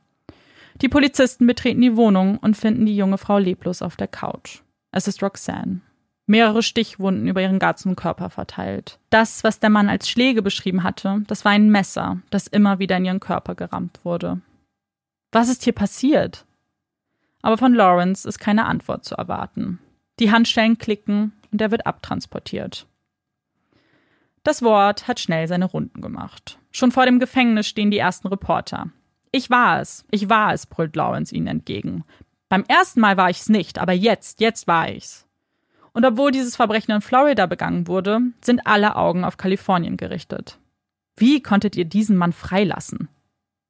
[0.82, 4.62] Die Polizisten betreten die Wohnung und finden die junge Frau leblos auf der Couch.
[4.92, 5.82] Es ist Roxanne.
[6.26, 8.98] Mehrere Stichwunden über ihren ganzen Körper verteilt.
[9.12, 12.98] Das, was der Mann als Schläge beschrieben hatte, das war ein Messer, das immer wieder
[12.98, 14.42] in ihren Körper gerammt wurde.
[15.32, 16.48] Was ist hier passiert?
[17.44, 19.80] Aber von Lawrence ist keine Antwort zu erwarten.
[20.20, 22.88] Die Handschellen klicken und er wird abtransportiert.
[24.44, 26.58] Das Wort hat schnell seine Runden gemacht.
[26.72, 28.88] Schon vor dem Gefängnis stehen die ersten Reporter.
[29.32, 32.04] Ich war es, ich war es, brüllt Lawrence ihnen entgegen.
[32.50, 35.28] Beim ersten Mal war ich's nicht, aber jetzt, jetzt war ich's.
[35.94, 40.60] Und obwohl dieses Verbrechen in Florida begangen wurde, sind alle Augen auf Kalifornien gerichtet.
[41.16, 43.10] Wie konntet ihr diesen Mann freilassen?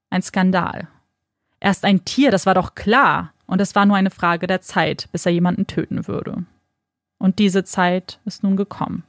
[0.10, 0.88] Ein Skandal.
[1.64, 3.32] Er ist ein Tier, das war doch klar.
[3.46, 6.44] Und es war nur eine Frage der Zeit, bis er jemanden töten würde.
[7.20, 9.06] Und diese Zeit ist nun gekommen.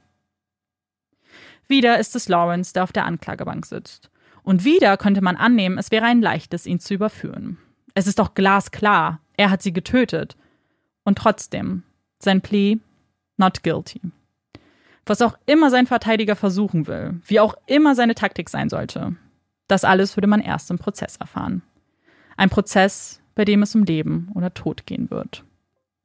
[1.67, 4.09] Wieder ist es Lawrence, der auf der Anklagebank sitzt.
[4.41, 7.57] Und wieder könnte man annehmen, es wäre ein leichtes, ihn zu überführen.
[7.93, 9.19] Es ist doch glasklar.
[9.35, 10.37] Er hat sie getötet.
[11.03, 11.83] Und trotzdem,
[12.19, 12.77] sein Plea,
[13.35, 13.99] not guilty.
[15.05, 19.17] Was auch immer sein Verteidiger versuchen will, wie auch immer seine Taktik sein sollte,
[19.67, 21.61] das alles würde man erst im Prozess erfahren.
[22.37, 25.43] Ein Prozess, bei dem es um Leben oder Tod gehen wird.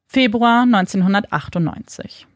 [0.07, 2.27] Februar 1998.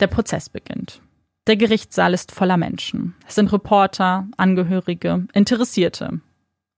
[0.00, 1.00] Der Prozess beginnt.
[1.46, 3.14] Der Gerichtssaal ist voller Menschen.
[3.26, 6.20] Es sind Reporter, Angehörige, Interessierte.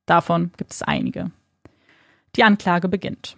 [0.07, 1.31] Davon gibt es einige.
[2.37, 3.37] Die Anklage beginnt.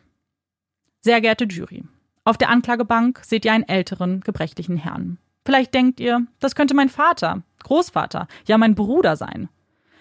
[1.01, 1.85] Sehr geehrte Jury,
[2.25, 5.19] auf der Anklagebank seht ihr einen älteren, gebrechlichen Herrn.
[5.45, 9.49] Vielleicht denkt ihr, das könnte mein Vater, Großvater, ja mein Bruder sein.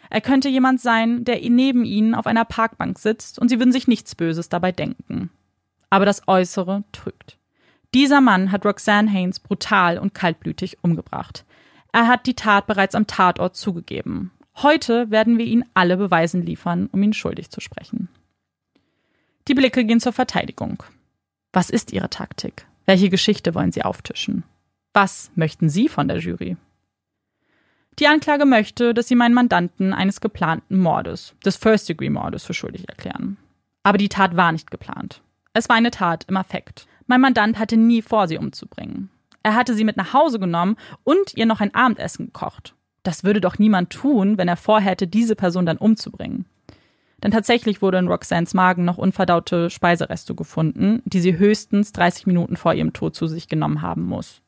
[0.09, 3.87] Er könnte jemand sein, der neben ihnen auf einer Parkbank sitzt und sie würden sich
[3.87, 5.29] nichts Böses dabei denken.
[5.89, 7.37] Aber das Äußere trügt.
[7.93, 11.45] Dieser Mann hat Roxanne Haynes brutal und kaltblütig umgebracht.
[11.91, 14.31] Er hat die Tat bereits am Tatort zugegeben.
[14.57, 18.09] Heute werden wir ihn alle Beweisen liefern, um ihn schuldig zu sprechen.
[19.47, 20.83] Die Blicke gehen zur Verteidigung.
[21.53, 22.67] Was ist Ihre Taktik?
[22.85, 24.43] Welche Geschichte wollen Sie auftischen?
[24.93, 26.57] Was möchten Sie von der Jury?
[27.99, 33.35] Die Anklage möchte, dass Sie meinen Mandanten eines geplanten Mordes, des First-Degree-Mordes, für schuldig erklären.
[33.83, 35.21] Aber die Tat war nicht geplant.
[35.53, 36.87] Es war eine Tat im Affekt.
[37.07, 39.09] Mein Mandant hatte nie vor, sie umzubringen.
[39.43, 42.73] Er hatte sie mit nach Hause genommen und ihr noch ein Abendessen gekocht.
[43.03, 46.45] Das würde doch niemand tun, wenn er vorhätte, diese Person dann umzubringen.
[47.21, 52.55] Denn tatsächlich wurde in Roxannes Magen noch unverdaute Speisereste gefunden, die sie höchstens 30 Minuten
[52.55, 54.41] vor ihrem Tod zu sich genommen haben muss.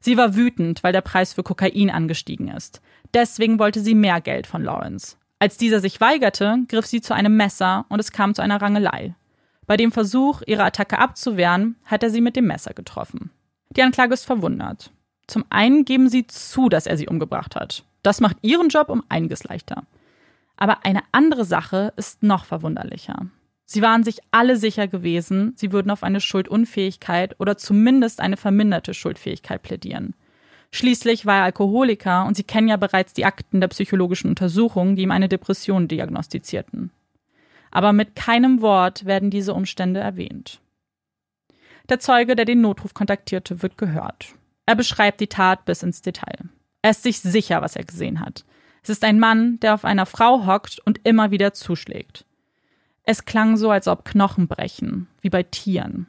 [0.00, 2.80] Sie war wütend, weil der Preis für Kokain angestiegen ist.
[3.14, 5.16] Deswegen wollte sie mehr Geld von Lawrence.
[5.38, 9.14] Als dieser sich weigerte, griff sie zu einem Messer und es kam zu einer Rangelei.
[9.66, 13.30] Bei dem Versuch, ihre Attacke abzuwehren, hat er sie mit dem Messer getroffen.
[13.70, 14.92] Die Anklage ist verwundert.
[15.26, 17.84] Zum einen geben sie zu, dass er sie umgebracht hat.
[18.02, 19.82] Das macht ihren Job um einiges leichter.
[20.56, 23.26] Aber eine andere Sache ist noch verwunderlicher.
[23.68, 28.94] Sie waren sich alle sicher gewesen, sie würden auf eine Schuldunfähigkeit oder zumindest eine verminderte
[28.94, 30.14] Schuldfähigkeit plädieren.
[30.70, 35.02] Schließlich war er Alkoholiker und sie kennen ja bereits die Akten der psychologischen Untersuchung, die
[35.02, 36.90] ihm eine Depression diagnostizierten.
[37.72, 40.60] Aber mit keinem Wort werden diese Umstände erwähnt.
[41.88, 44.34] Der Zeuge, der den Notruf kontaktierte, wird gehört.
[44.64, 46.48] Er beschreibt die Tat bis ins Detail.
[46.82, 48.44] Er ist sich sicher, was er gesehen hat.
[48.82, 52.24] Es ist ein Mann, der auf einer Frau hockt und immer wieder zuschlägt.
[53.08, 56.08] Es klang so, als ob Knochen brechen, wie bei Tieren.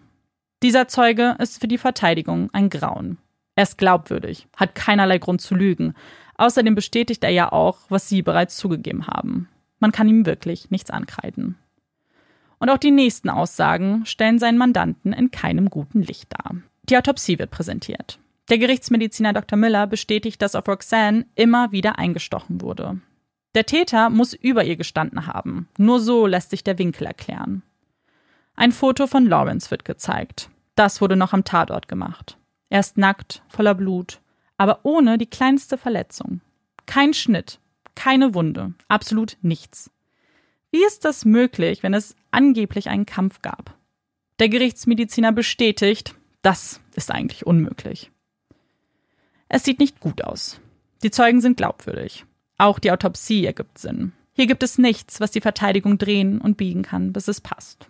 [0.63, 3.19] Dieser Zeuge ist für die Verteidigung ein Grauen.
[3.55, 5.93] Er ist glaubwürdig, hat keinerlei Grund zu lügen.
[6.37, 9.47] Außerdem bestätigt er ja auch, was Sie bereits zugegeben haben.
[9.79, 11.55] Man kann ihm wirklich nichts ankreiden.
[12.57, 16.55] Und auch die nächsten Aussagen stellen seinen Mandanten in keinem guten Licht dar.
[16.89, 18.17] Die Autopsie wird präsentiert.
[18.49, 19.59] Der Gerichtsmediziner Dr.
[19.59, 22.99] Miller bestätigt, dass auf Roxanne immer wieder eingestochen wurde.
[23.57, 25.67] Der Täter muss über ihr gestanden haben.
[25.79, 27.63] Nur so lässt sich der Winkel erklären.
[28.55, 30.51] Ein Foto von Lawrence wird gezeigt.
[30.75, 32.37] Das wurde noch am Tatort gemacht.
[32.69, 34.21] Er ist nackt, voller Blut,
[34.57, 36.41] aber ohne die kleinste Verletzung.
[36.85, 37.59] Kein Schnitt,
[37.95, 39.89] keine Wunde, absolut nichts.
[40.69, 43.75] Wie ist das möglich, wenn es angeblich einen Kampf gab?
[44.37, 46.13] Der Gerichtsmediziner bestätigt,
[46.43, 48.11] das ist eigentlich unmöglich.
[49.49, 50.61] Es sieht nicht gut aus.
[51.01, 52.23] Die Zeugen sind glaubwürdig.
[52.57, 54.13] Auch die Autopsie ergibt Sinn.
[54.33, 57.87] Hier gibt es nichts, was die Verteidigung drehen und biegen kann, bis es passt.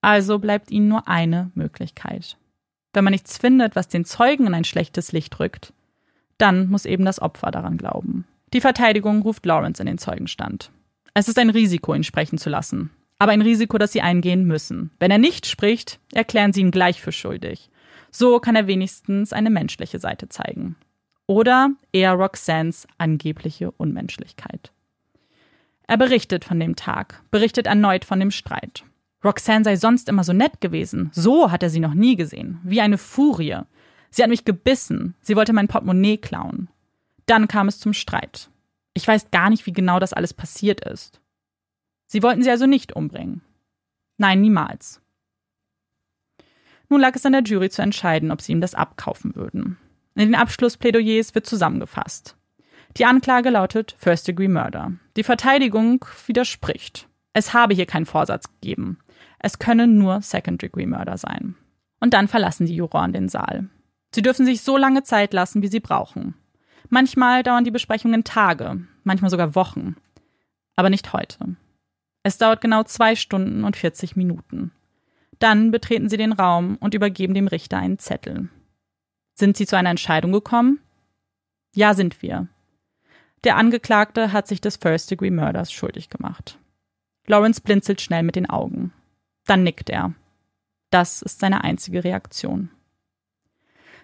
[0.00, 2.36] Also bleibt ihnen nur eine Möglichkeit.
[2.92, 5.72] Wenn man nichts findet, was den Zeugen in ein schlechtes Licht rückt,
[6.38, 8.26] dann muss eben das Opfer daran glauben.
[8.52, 10.70] Die Verteidigung ruft Lawrence in den Zeugenstand.
[11.14, 12.90] Es ist ein Risiko, ihn sprechen zu lassen.
[13.18, 14.90] Aber ein Risiko, das sie eingehen müssen.
[15.00, 17.68] Wenn er nicht spricht, erklären sie ihn gleich für schuldig.
[18.10, 20.76] So kann er wenigstens eine menschliche Seite zeigen
[21.28, 24.72] oder eher Roxannes angebliche Unmenschlichkeit.
[25.86, 28.84] Er berichtet von dem Tag, berichtet erneut von dem Streit.
[29.24, 31.10] Roxanne sei sonst immer so nett gewesen.
[31.12, 32.60] So hat er sie noch nie gesehen.
[32.62, 33.58] Wie eine Furie.
[34.10, 35.14] Sie hat mich gebissen.
[35.20, 36.68] Sie wollte mein Portemonnaie klauen.
[37.26, 38.50] Dann kam es zum Streit.
[38.94, 41.20] Ich weiß gar nicht, wie genau das alles passiert ist.
[42.06, 43.42] Sie wollten sie also nicht umbringen.
[44.16, 45.00] Nein, niemals.
[46.88, 49.76] Nun lag es an der Jury zu entscheiden, ob sie ihm das abkaufen würden.
[50.18, 52.36] In den Abschlussplädoyers wird zusammengefasst.
[52.96, 54.94] Die Anklage lautet First Degree Murder.
[55.16, 57.08] Die Verteidigung widerspricht.
[57.34, 58.98] Es habe hier keinen Vorsatz gegeben.
[59.38, 61.54] Es könne nur Second Degree Murder sein.
[62.00, 63.68] Und dann verlassen die Juroren den Saal.
[64.12, 66.34] Sie dürfen sich so lange Zeit lassen, wie sie brauchen.
[66.88, 69.94] Manchmal dauern die Besprechungen Tage, manchmal sogar Wochen.
[70.74, 71.54] Aber nicht heute.
[72.24, 74.72] Es dauert genau zwei Stunden und 40 Minuten.
[75.38, 78.48] Dann betreten sie den Raum und übergeben dem Richter einen Zettel.
[79.38, 80.80] Sind Sie zu einer Entscheidung gekommen?
[81.72, 82.48] Ja, sind wir.
[83.44, 86.58] Der Angeklagte hat sich des First Degree Murders schuldig gemacht.
[87.24, 88.92] Lawrence blinzelt schnell mit den Augen.
[89.46, 90.12] Dann nickt er.
[90.90, 92.70] Das ist seine einzige Reaktion.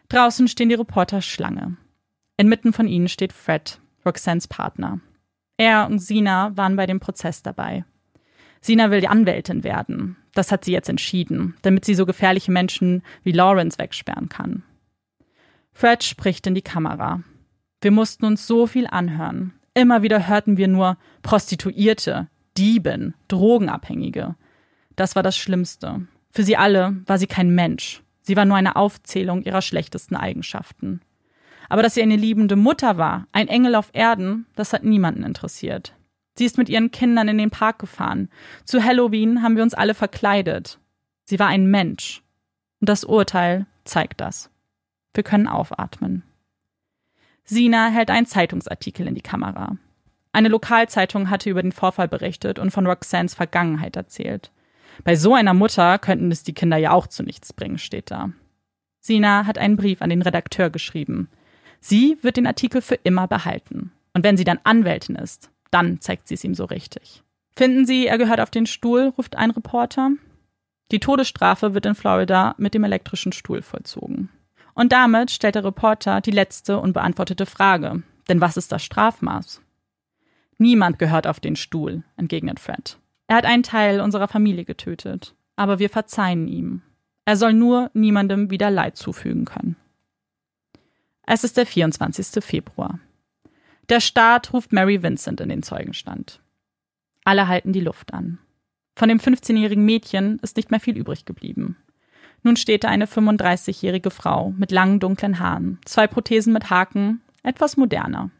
[0.08, 1.78] Draußen stehen die Reporter Schlange.
[2.36, 5.00] Inmitten von ihnen steht Fred, Roxannes Partner.
[5.56, 7.84] Er und Sina waren bei dem Prozess dabei.
[8.60, 10.16] Sina will die Anwältin werden.
[10.32, 14.62] Das hat sie jetzt entschieden, damit sie so gefährliche Menschen wie Lawrence wegsperren kann.
[15.74, 17.22] Fred spricht in die Kamera.
[17.80, 19.52] Wir mussten uns so viel anhören.
[19.74, 24.36] Immer wieder hörten wir nur Prostituierte, Dieben, Drogenabhängige.
[24.94, 26.06] Das war das Schlimmste.
[26.30, 28.02] Für sie alle war sie kein Mensch.
[28.22, 31.00] Sie war nur eine Aufzählung ihrer schlechtesten Eigenschaften.
[31.68, 35.94] Aber dass sie eine liebende Mutter war, ein Engel auf Erden, das hat niemanden interessiert.
[36.38, 38.28] Sie ist mit ihren Kindern in den Park gefahren.
[38.64, 40.78] Zu Halloween haben wir uns alle verkleidet.
[41.24, 42.22] Sie war ein Mensch.
[42.80, 44.50] Und das Urteil zeigt das.
[45.14, 46.24] Wir können aufatmen.
[47.44, 49.76] Sina hält einen Zeitungsartikel in die Kamera.
[50.32, 54.50] Eine Lokalzeitung hatte über den Vorfall berichtet und von Roxannes Vergangenheit erzählt.
[55.04, 58.30] Bei so einer Mutter könnten es die Kinder ja auch zu nichts bringen, steht da.
[59.00, 61.28] Sina hat einen Brief an den Redakteur geschrieben.
[61.80, 63.92] Sie wird den Artikel für immer behalten.
[64.14, 67.22] Und wenn sie dann Anwältin ist, dann zeigt sie es ihm so richtig.
[67.56, 70.10] Finden Sie, er gehört auf den Stuhl, ruft ein Reporter.
[70.90, 74.30] Die Todesstrafe wird in Florida mit dem elektrischen Stuhl vollzogen.
[74.74, 78.02] Und damit stellt der Reporter die letzte unbeantwortete Frage.
[78.28, 79.62] Denn was ist das Strafmaß?
[80.58, 82.98] Niemand gehört auf den Stuhl, entgegnet Fred.
[83.26, 86.82] Er hat einen Teil unserer Familie getötet, aber wir verzeihen ihm.
[87.24, 89.76] Er soll nur niemandem wieder Leid zufügen können.
[91.26, 92.44] Es ist der 24.
[92.44, 92.98] Februar.
[93.88, 96.40] Der Staat ruft Mary Vincent in den Zeugenstand.
[97.24, 98.38] Alle halten die Luft an.
[98.96, 101.76] Von dem 15-jährigen Mädchen ist nicht mehr viel übrig geblieben.
[102.44, 107.76] Nun steht da eine 35-jährige Frau mit langen dunklen Haaren, zwei Prothesen mit Haken, etwas
[107.76, 108.30] moderner.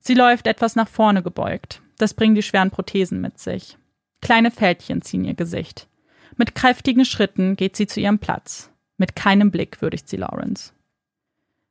[0.00, 1.80] Sie läuft etwas nach vorne gebeugt.
[1.96, 3.78] Das bringen die schweren Prothesen mit sich.
[4.20, 5.86] Kleine Fältchen ziehen ihr Gesicht.
[6.36, 8.70] Mit kräftigen Schritten geht sie zu ihrem Platz.
[8.98, 10.72] Mit keinem Blick würdigt sie Lawrence.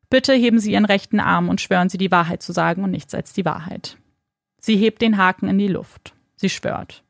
[0.10, 3.14] Bitte heben Sie Ihren rechten Arm und schwören Sie die Wahrheit zu sagen und nichts
[3.14, 3.98] als die Wahrheit.
[4.60, 6.16] Sie hebt den Haken in die Luft.
[6.36, 7.04] Sie schwört.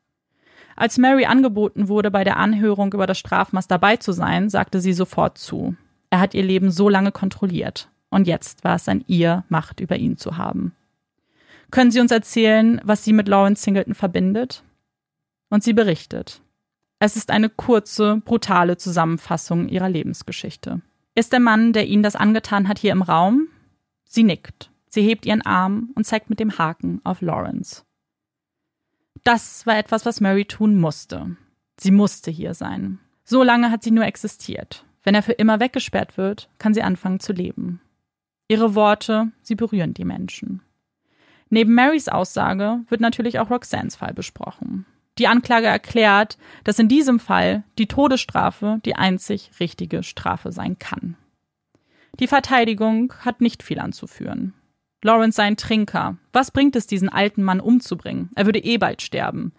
[0.80, 4.94] Als Mary angeboten wurde, bei der Anhörung über das Strafmaß dabei zu sein, sagte sie
[4.94, 5.76] sofort zu.
[6.10, 7.90] Er hat ihr Leben so lange kontrolliert.
[8.08, 10.74] Und jetzt war es an ihr, Macht über ihn zu haben.
[11.70, 14.64] Können Sie uns erzählen, was Sie mit Lawrence Singleton verbindet?
[15.50, 16.42] Und sie berichtet.
[16.98, 20.80] Es ist eine kurze, brutale Zusammenfassung ihrer Lebensgeschichte.
[21.14, 23.50] Ist der Mann, der Ihnen das angetan hat, hier im Raum?
[24.06, 24.72] Sie nickt.
[24.88, 27.84] Sie hebt ihren Arm und zeigt mit dem Haken auf Lawrence.
[29.24, 31.36] Das war etwas, was Mary tun musste.
[31.80, 33.00] Sie musste hier sein.
[33.24, 34.86] So lange hat sie nur existiert.
[35.04, 37.82] Wenn er für immer weggesperrt wird, kann sie anfangen zu leben.
[38.48, 40.62] Ihre Worte, sie berühren die Menschen.
[41.50, 44.86] Neben Marys Aussage wird natürlich auch Roxannes Fall besprochen.
[45.18, 51.18] Die Anklage erklärt, dass in diesem Fall die Todesstrafe die einzig richtige Strafe sein kann.
[52.20, 54.54] Die Verteidigung hat nicht viel anzuführen.
[55.02, 56.18] Lawrence sei ein Trinker.
[56.34, 58.30] Was bringt es, diesen alten Mann umzubringen?
[58.36, 59.54] Er würde eh bald sterben.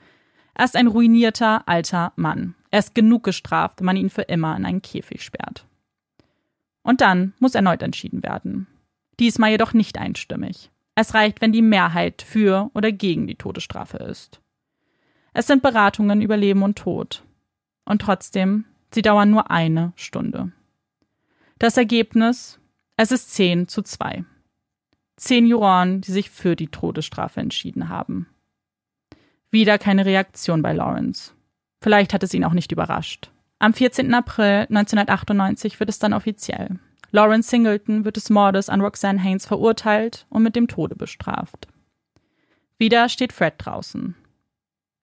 [0.55, 2.55] Er ist ein ruinierter, alter Mann.
[2.71, 5.67] Er ist genug gestraft, wenn man ihn für immer in einen Käfig sperrt.
[6.83, 8.67] Und dann muss erneut entschieden werden.
[9.19, 10.71] Diesmal jedoch nicht einstimmig.
[10.95, 14.41] Es reicht, wenn die Mehrheit für oder gegen die Todesstrafe ist.
[15.33, 17.23] Es sind Beratungen über Leben und Tod.
[17.85, 20.53] Und trotzdem, sie dauern nur eine Stunde.
[21.59, 22.59] Das Ergebnis?
[22.97, 24.25] Es ist 10 zu 2
[25.21, 28.27] zehn Juroren, die sich für die Todesstrafe entschieden haben.
[29.51, 31.33] Wieder keine Reaktion bei Lawrence.
[31.83, 33.31] Vielleicht hat es ihn auch nicht überrascht.
[33.59, 34.13] Am 14.
[34.15, 36.79] April 1998 wird es dann offiziell.
[37.11, 41.69] Lawrence Singleton wird des Mordes an Roxanne Haynes verurteilt und mit dem Tode bestraft.
[42.79, 44.15] Wieder steht Fred draußen.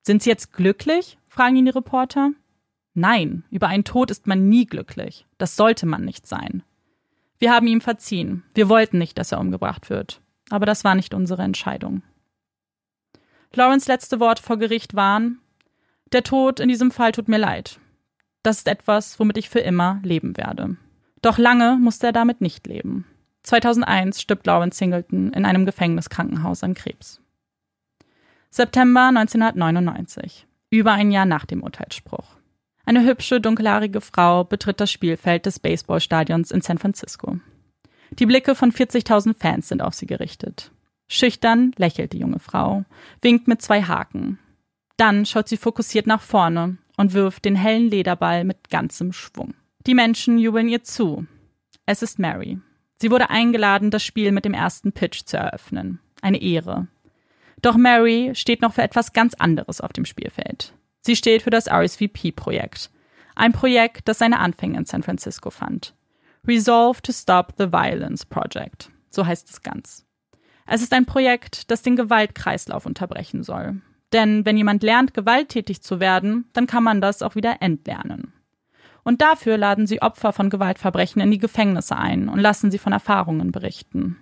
[0.01, 1.17] Sind Sie jetzt glücklich?
[1.27, 2.31] fragen ihn die Reporter.
[2.93, 5.27] Nein, über einen Tod ist man nie glücklich.
[5.37, 6.63] Das sollte man nicht sein.
[7.39, 8.43] Wir haben ihm verziehen.
[8.53, 10.21] Wir wollten nicht, dass er umgebracht wird.
[10.49, 12.01] Aber das war nicht unsere Entscheidung.
[13.53, 15.39] Lawrence letzte Worte vor Gericht waren,
[16.11, 17.79] der Tod in diesem Fall tut mir leid.
[18.43, 20.77] Das ist etwas, womit ich für immer leben werde.
[21.21, 23.05] Doch lange musste er damit nicht leben.
[23.43, 27.21] 2001 stirbt Lawrence Singleton in einem Gefängniskrankenhaus an Krebs.
[28.49, 32.36] September 1999, über ein Jahr nach dem Urteilsspruch.
[32.87, 37.37] Eine hübsche, dunkelhaarige Frau betritt das Spielfeld des Baseballstadions in San Francisco.
[38.11, 40.71] Die Blicke von 40.000 Fans sind auf sie gerichtet.
[41.09, 42.85] Schüchtern lächelt die junge Frau,
[43.21, 44.39] winkt mit zwei Haken.
[44.95, 49.53] Dann schaut sie fokussiert nach vorne und wirft den hellen Lederball mit ganzem Schwung.
[49.85, 51.27] Die Menschen jubeln ihr zu.
[51.85, 52.57] Es ist Mary.
[53.01, 55.99] Sie wurde eingeladen, das Spiel mit dem ersten Pitch zu eröffnen.
[56.21, 56.87] Eine Ehre.
[57.61, 60.73] Doch Mary steht noch für etwas ganz anderes auf dem Spielfeld.
[61.07, 62.91] Sie steht für das RSVP-Projekt,
[63.33, 65.95] ein Projekt, das seine Anfänge in San Francisco fand.
[66.45, 70.05] Resolve to Stop the Violence Project, so heißt es ganz.
[70.65, 73.81] Es ist ein Projekt, das den Gewaltkreislauf unterbrechen soll.
[74.11, 78.33] Denn wenn jemand lernt, gewalttätig zu werden, dann kann man das auch wieder entlernen.
[79.05, 82.91] Und dafür laden sie Opfer von Gewaltverbrechen in die Gefängnisse ein und lassen sie von
[82.91, 84.17] Erfahrungen berichten.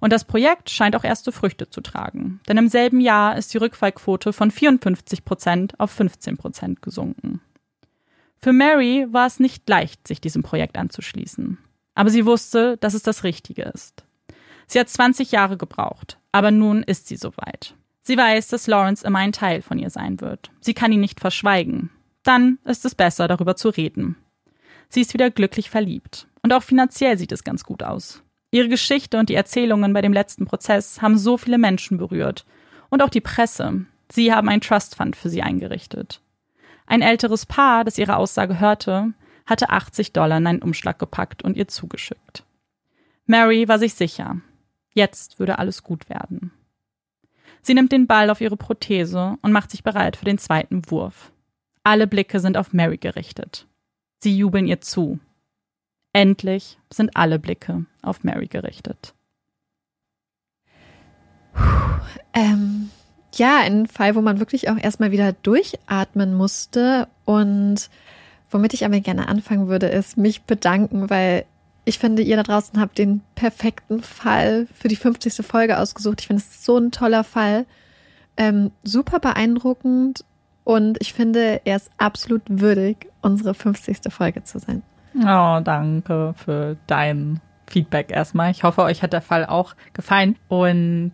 [0.00, 2.40] Und das Projekt scheint auch erste Früchte zu tragen.
[2.48, 7.40] Denn im selben Jahr ist die Rückfallquote von 54 Prozent auf 15 Prozent gesunken.
[8.38, 11.58] Für Mary war es nicht leicht, sich diesem Projekt anzuschließen.
[11.94, 14.04] Aber sie wusste, dass es das Richtige ist.
[14.66, 17.74] Sie hat 20 Jahre gebraucht, aber nun ist sie soweit.
[18.02, 20.50] Sie weiß, dass Lawrence immer ein Teil von ihr sein wird.
[20.60, 21.90] Sie kann ihn nicht verschweigen.
[22.22, 24.16] Dann ist es besser, darüber zu reden.
[24.88, 26.28] Sie ist wieder glücklich verliebt.
[26.42, 28.22] Und auch finanziell sieht es ganz gut aus.
[28.50, 32.46] Ihre Geschichte und die Erzählungen bei dem letzten Prozess haben so viele Menschen berührt.
[32.88, 33.86] Und auch die Presse.
[34.10, 36.20] Sie haben ein Trust Fund für sie eingerichtet.
[36.86, 39.12] Ein älteres Paar, das ihre Aussage hörte,
[39.44, 42.44] hatte 80 Dollar in einen Umschlag gepackt und ihr zugeschickt.
[43.26, 44.40] Mary war sich sicher.
[44.94, 46.52] Jetzt würde alles gut werden.
[47.60, 51.32] Sie nimmt den Ball auf ihre Prothese und macht sich bereit für den zweiten Wurf.
[51.82, 53.66] Alle Blicke sind auf Mary gerichtet.
[54.18, 55.18] Sie jubeln ihr zu.
[56.12, 59.14] Endlich sind alle Blicke auf Mary gerichtet.
[62.32, 62.90] Ähm,
[63.34, 67.08] ja, ein Fall, wo man wirklich auch erstmal wieder durchatmen musste.
[67.24, 67.90] Und
[68.50, 71.44] womit ich aber gerne anfangen würde, ist mich bedanken, weil
[71.84, 75.46] ich finde, ihr da draußen habt den perfekten Fall für die 50.
[75.46, 76.20] Folge ausgesucht.
[76.20, 77.64] Ich finde es so ein toller Fall.
[78.36, 80.24] Ähm, super beeindruckend
[80.64, 83.98] und ich finde, er ist absolut würdig, unsere 50.
[84.10, 84.82] Folge zu sein.
[85.14, 88.50] Oh, danke für dein Feedback erstmal.
[88.50, 90.36] Ich hoffe, euch hat der Fall auch gefallen.
[90.48, 91.12] Und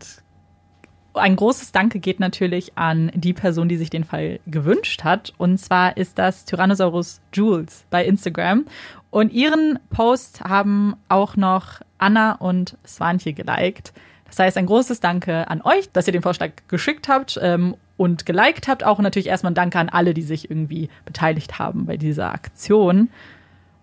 [1.15, 5.33] ein großes Danke geht natürlich an die Person, die sich den Fall gewünscht hat.
[5.39, 8.65] Und zwar ist das Tyrannosaurus Jules bei Instagram.
[9.11, 13.93] Und ihren Post haben auch noch Anna und Swantje geliked.
[14.27, 18.25] Das heißt, ein großes Danke an euch, dass ihr den Vorschlag geschickt habt ähm, und
[18.25, 18.83] geliked habt.
[18.83, 23.11] Auch natürlich erstmal ein Danke an alle, die sich irgendwie beteiligt haben bei dieser Aktion.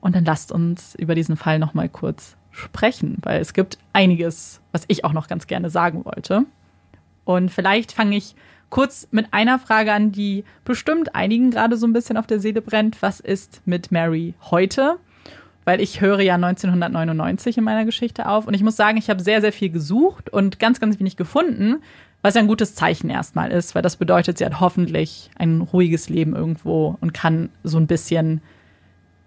[0.01, 4.84] Und dann lasst uns über diesen Fall nochmal kurz sprechen, weil es gibt einiges, was
[4.88, 6.45] ich auch noch ganz gerne sagen wollte.
[7.26, 8.36] Und vielleicht fange ich
[8.69, 12.61] kurz mit einer Frage an, die bestimmt einigen gerade so ein bisschen auf der Seele
[12.61, 13.02] brennt.
[13.02, 14.98] Was ist mit Mary heute?
[15.69, 19.22] weil ich höre ja 1999 in meiner Geschichte auf und ich muss sagen, ich habe
[19.22, 21.84] sehr, sehr viel gesucht und ganz, ganz wenig gefunden,
[22.23, 26.10] was ja ein gutes Zeichen erstmal ist, weil das bedeutet, sie hat hoffentlich ein ruhiges
[26.10, 28.41] Leben irgendwo und kann so ein bisschen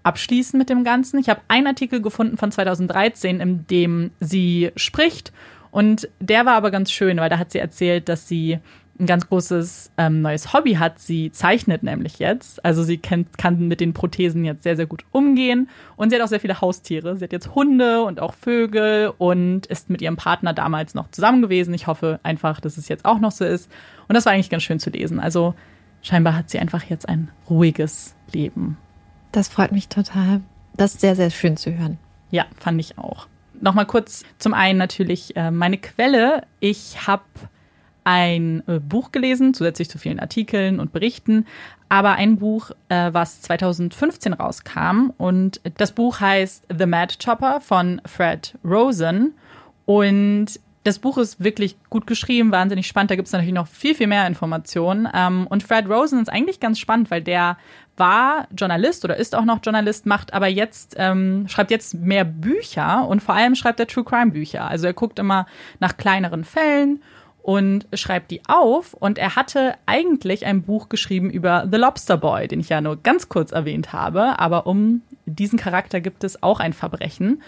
[0.02, 1.18] abschließen mit dem Ganzen.
[1.18, 5.32] Ich habe einen Artikel gefunden von 2013, in dem sie spricht
[5.72, 8.58] und der war aber ganz schön, weil da hat sie erzählt, dass sie
[9.00, 10.98] ein ganz großes ähm, neues Hobby hat.
[10.98, 12.62] Sie zeichnet nämlich jetzt.
[12.62, 15.70] Also sie kennt, kann mit den Prothesen jetzt sehr, sehr gut umgehen.
[15.96, 17.16] Und sie hat auch sehr viele Haustiere.
[17.16, 21.40] Sie hat jetzt Hunde und auch Vögel und ist mit ihrem Partner damals noch zusammen
[21.40, 21.72] gewesen.
[21.72, 23.70] Ich hoffe einfach, dass es jetzt auch noch so ist.
[24.08, 25.20] Und das war eigentlich ganz schön zu lesen.
[25.20, 25.54] Also
[26.02, 28.76] scheinbar hat sie einfach jetzt ein ruhiges Leben.
[29.32, 30.42] Das freut mich total.
[30.76, 31.98] Das ist sehr, sehr schön zu hören.
[32.30, 33.26] Ja, fand ich auch.
[33.60, 36.46] Nochmal kurz zum einen natürlich äh, meine Quelle.
[36.60, 37.24] Ich habe
[38.04, 41.46] ein äh, Buch gelesen, zusätzlich zu vielen Artikeln und Berichten,
[41.88, 45.12] aber ein Buch, äh, was 2015 rauskam.
[45.18, 49.34] Und das Buch heißt The Mad Chopper von Fred Rosen.
[49.84, 53.10] Und das Buch ist wirklich gut geschrieben, wahnsinnig spannend.
[53.10, 55.08] Da gibt es natürlich noch viel, viel mehr Informationen.
[55.14, 57.56] Ähm, und Fred Rosen ist eigentlich ganz spannend, weil der
[57.96, 63.06] war Journalist oder ist auch noch Journalist, macht aber jetzt, ähm, schreibt jetzt mehr Bücher
[63.06, 64.68] und vor allem schreibt er True Crime Bücher.
[64.68, 65.46] Also er guckt immer
[65.78, 67.02] nach kleineren Fällen
[67.42, 68.94] und schreibt die auf.
[68.94, 72.96] Und er hatte eigentlich ein Buch geschrieben über The Lobster Boy, den ich ja nur
[72.96, 74.38] ganz kurz erwähnt habe.
[74.38, 77.42] Aber um diesen Charakter gibt es auch ein Verbrechen.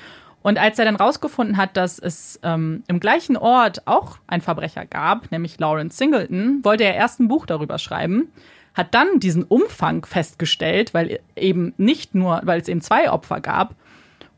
[0.44, 4.84] Und als er dann rausgefunden hat, dass es ähm, im gleichen Ort auch ein Verbrecher
[4.84, 8.28] gab, nämlich Lawrence Singleton, wollte er erst ein Buch darüber schreiben,
[8.74, 13.74] hat dann diesen Umfang festgestellt, weil eben nicht nur, weil es eben zwei Opfer gab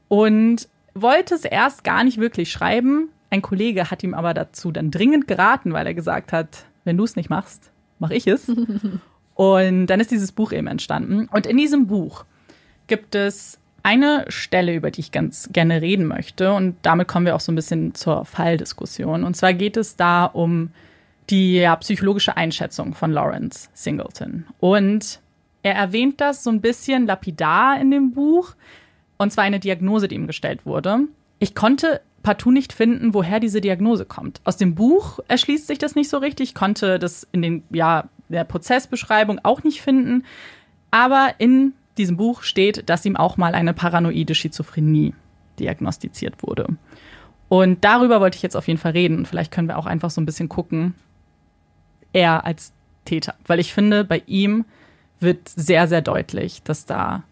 [0.07, 4.93] und wollte es erst gar nicht wirklich schreiben, ein Kollege hat ihm aber dazu dann
[4.93, 8.49] dringend geraten, weil er gesagt hat, wenn du es nicht machst, mache ich es.
[9.35, 11.27] und dann ist dieses Buch eben entstanden.
[11.33, 12.25] Und in diesem Buch
[12.87, 16.53] gibt es eine Stelle, über die ich ganz gerne reden möchte.
[16.53, 19.23] Und damit kommen wir auch so ein bisschen zur Falldiskussion.
[19.23, 20.71] Und zwar geht es da um
[21.31, 24.45] die ja, psychologische Einschätzung von Lawrence Singleton.
[24.59, 25.21] Und
[25.63, 28.57] er erwähnt das so ein bisschen lapidar in dem Buch.
[29.19, 31.03] Und zwar eine Diagnose, die ihm gestellt wurde.
[31.39, 34.41] Ich konnte partout nicht finden, woher diese Diagnose kommt.
[34.43, 38.09] Aus dem Buch erschließt sich das nicht so richtig, ich konnte das in den, ja,
[38.29, 40.25] der Prozessbeschreibung auch nicht finden.
[40.91, 45.15] Aber in diesem Buch steht, dass ihm auch mal eine paranoide Schizophrenie
[45.59, 46.77] diagnostiziert wurde.
[47.49, 49.19] Und darüber wollte ich jetzt auf jeden Fall reden.
[49.19, 50.95] Und vielleicht können wir auch einfach so ein bisschen gucken,
[52.13, 52.73] er als
[53.05, 53.35] Täter.
[53.47, 54.65] Weil ich finde, bei ihm
[55.21, 57.23] wird sehr, sehr deutlich, dass da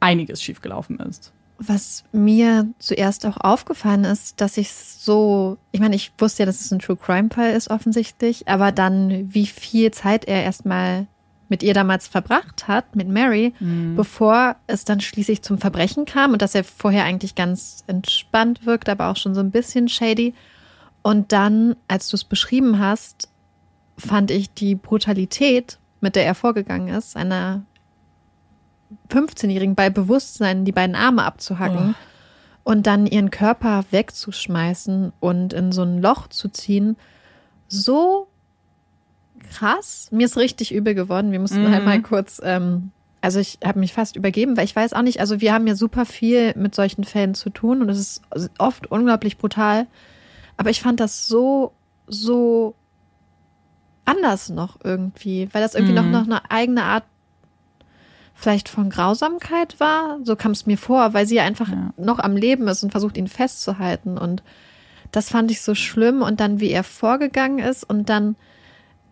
[0.00, 6.10] einiges schiefgelaufen ist was mir zuerst auch aufgefallen ist, dass ich so, ich meine, ich
[6.18, 10.24] wusste ja, dass es ein True Crime Fall ist offensichtlich, aber dann, wie viel Zeit
[10.24, 11.06] er erstmal
[11.50, 13.96] mit ihr damals verbracht hat, mit Mary, mhm.
[13.96, 18.88] bevor es dann schließlich zum Verbrechen kam und dass er vorher eigentlich ganz entspannt wirkt,
[18.88, 20.32] aber auch schon so ein bisschen shady.
[21.02, 23.28] Und dann, als du es beschrieben hast,
[23.98, 27.62] fand ich die Brutalität, mit der er vorgegangen ist, einer
[29.10, 32.70] 15-Jährigen bei Bewusstsein die beiden Arme abzuhacken oh.
[32.70, 36.96] und dann ihren Körper wegzuschmeißen und in so ein Loch zu ziehen,
[37.68, 38.29] so
[39.48, 40.08] krass.
[40.10, 41.32] Mir ist richtig übel geworden.
[41.32, 41.70] Wir mussten mhm.
[41.70, 42.90] halt mal kurz, ähm,
[43.20, 45.74] also ich habe mich fast übergeben, weil ich weiß auch nicht, also wir haben ja
[45.74, 49.86] super viel mit solchen Fällen zu tun und es ist oft unglaublich brutal.
[50.56, 51.72] Aber ich fand das so,
[52.06, 52.74] so
[54.04, 56.10] anders noch irgendwie, weil das irgendwie mhm.
[56.10, 57.04] noch, noch eine eigene Art
[58.40, 60.18] vielleicht von Grausamkeit war.
[60.24, 61.92] So kam es mir vor, weil sie ja einfach ja.
[61.96, 64.16] noch am Leben ist und versucht, ihn festzuhalten.
[64.16, 64.42] Und
[65.12, 66.22] das fand ich so schlimm.
[66.22, 68.36] Und dann, wie er vorgegangen ist und dann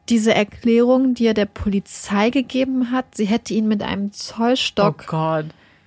[0.09, 5.43] diese Erklärung, die er der Polizei gegeben hat, sie hätte ihn mit einem Zollstock oh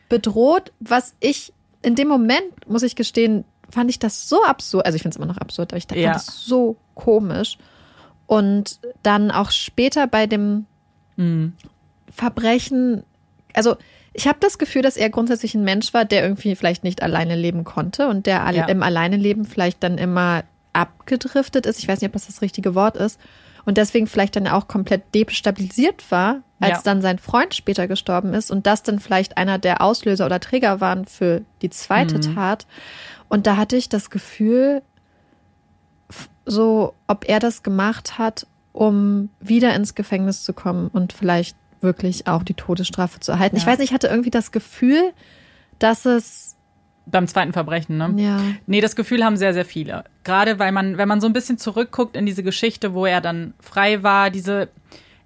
[0.09, 4.85] bedroht, was ich in dem Moment, muss ich gestehen, fand ich das so absurd.
[4.85, 6.11] Also ich finde es immer noch absurd, aber ich ja.
[6.11, 7.57] fand es so komisch.
[8.27, 10.65] Und dann auch später bei dem
[11.15, 11.53] mhm.
[12.11, 13.03] Verbrechen,
[13.53, 13.77] also
[14.13, 17.35] ich habe das Gefühl, dass er grundsätzlich ein Mensch war, der irgendwie vielleicht nicht alleine
[17.35, 18.65] leben konnte und der ja.
[18.65, 20.43] im Alleineleben vielleicht dann immer
[20.73, 21.79] abgedriftet ist.
[21.79, 23.19] Ich weiß nicht, ob das das richtige Wort ist
[23.65, 26.81] und deswegen vielleicht dann auch komplett destabilisiert war, als ja.
[26.83, 30.79] dann sein Freund später gestorben ist und das dann vielleicht einer der Auslöser oder Träger
[30.81, 32.35] waren für die zweite mhm.
[32.35, 32.67] Tat.
[33.29, 34.81] Und da hatte ich das Gefühl,
[36.45, 42.27] so, ob er das gemacht hat, um wieder ins Gefängnis zu kommen und vielleicht wirklich
[42.27, 43.55] auch die Todesstrafe zu erhalten.
[43.55, 43.61] Ja.
[43.61, 45.13] Ich weiß nicht, ich hatte irgendwie das Gefühl,
[45.79, 46.55] dass es
[47.11, 48.13] beim zweiten Verbrechen, ne?
[48.17, 48.39] Ja.
[48.67, 50.03] Nee, das Gefühl haben sehr, sehr viele.
[50.23, 53.53] Gerade weil man, wenn man so ein bisschen zurückguckt in diese Geschichte, wo er dann
[53.59, 54.69] frei war, diese,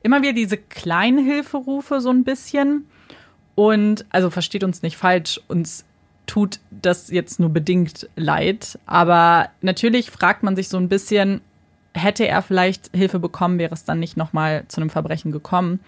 [0.04, 2.86] immer wieder diese kleinen Hilferufe so ein bisschen.
[3.56, 5.86] Und, also versteht uns nicht falsch, uns
[6.28, 8.80] tut das jetzt nur bedingt leid.
[8.86, 11.42] Aber natürlich fragt man sich so ein bisschen,
[11.94, 15.80] hätte er vielleicht Hilfe bekommen, wäre es dann nicht nochmal zu einem Verbrechen gekommen.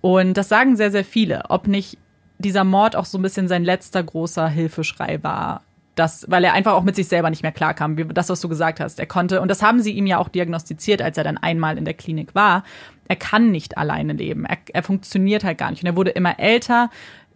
[0.00, 1.96] Und das sagen sehr, sehr viele, ob nicht
[2.42, 5.62] dieser Mord auch so ein bisschen sein letzter großer Hilfeschrei war.
[5.94, 8.48] Das, weil er einfach auch mit sich selber nicht mehr klarkam, wie das, was du
[8.48, 8.98] gesagt hast.
[8.98, 11.84] Er konnte, und das haben sie ihm ja auch diagnostiziert, als er dann einmal in
[11.84, 12.64] der Klinik war.
[13.08, 14.46] Er kann nicht alleine leben.
[14.46, 15.82] Er, er funktioniert halt gar nicht.
[15.82, 16.88] Und er wurde immer älter.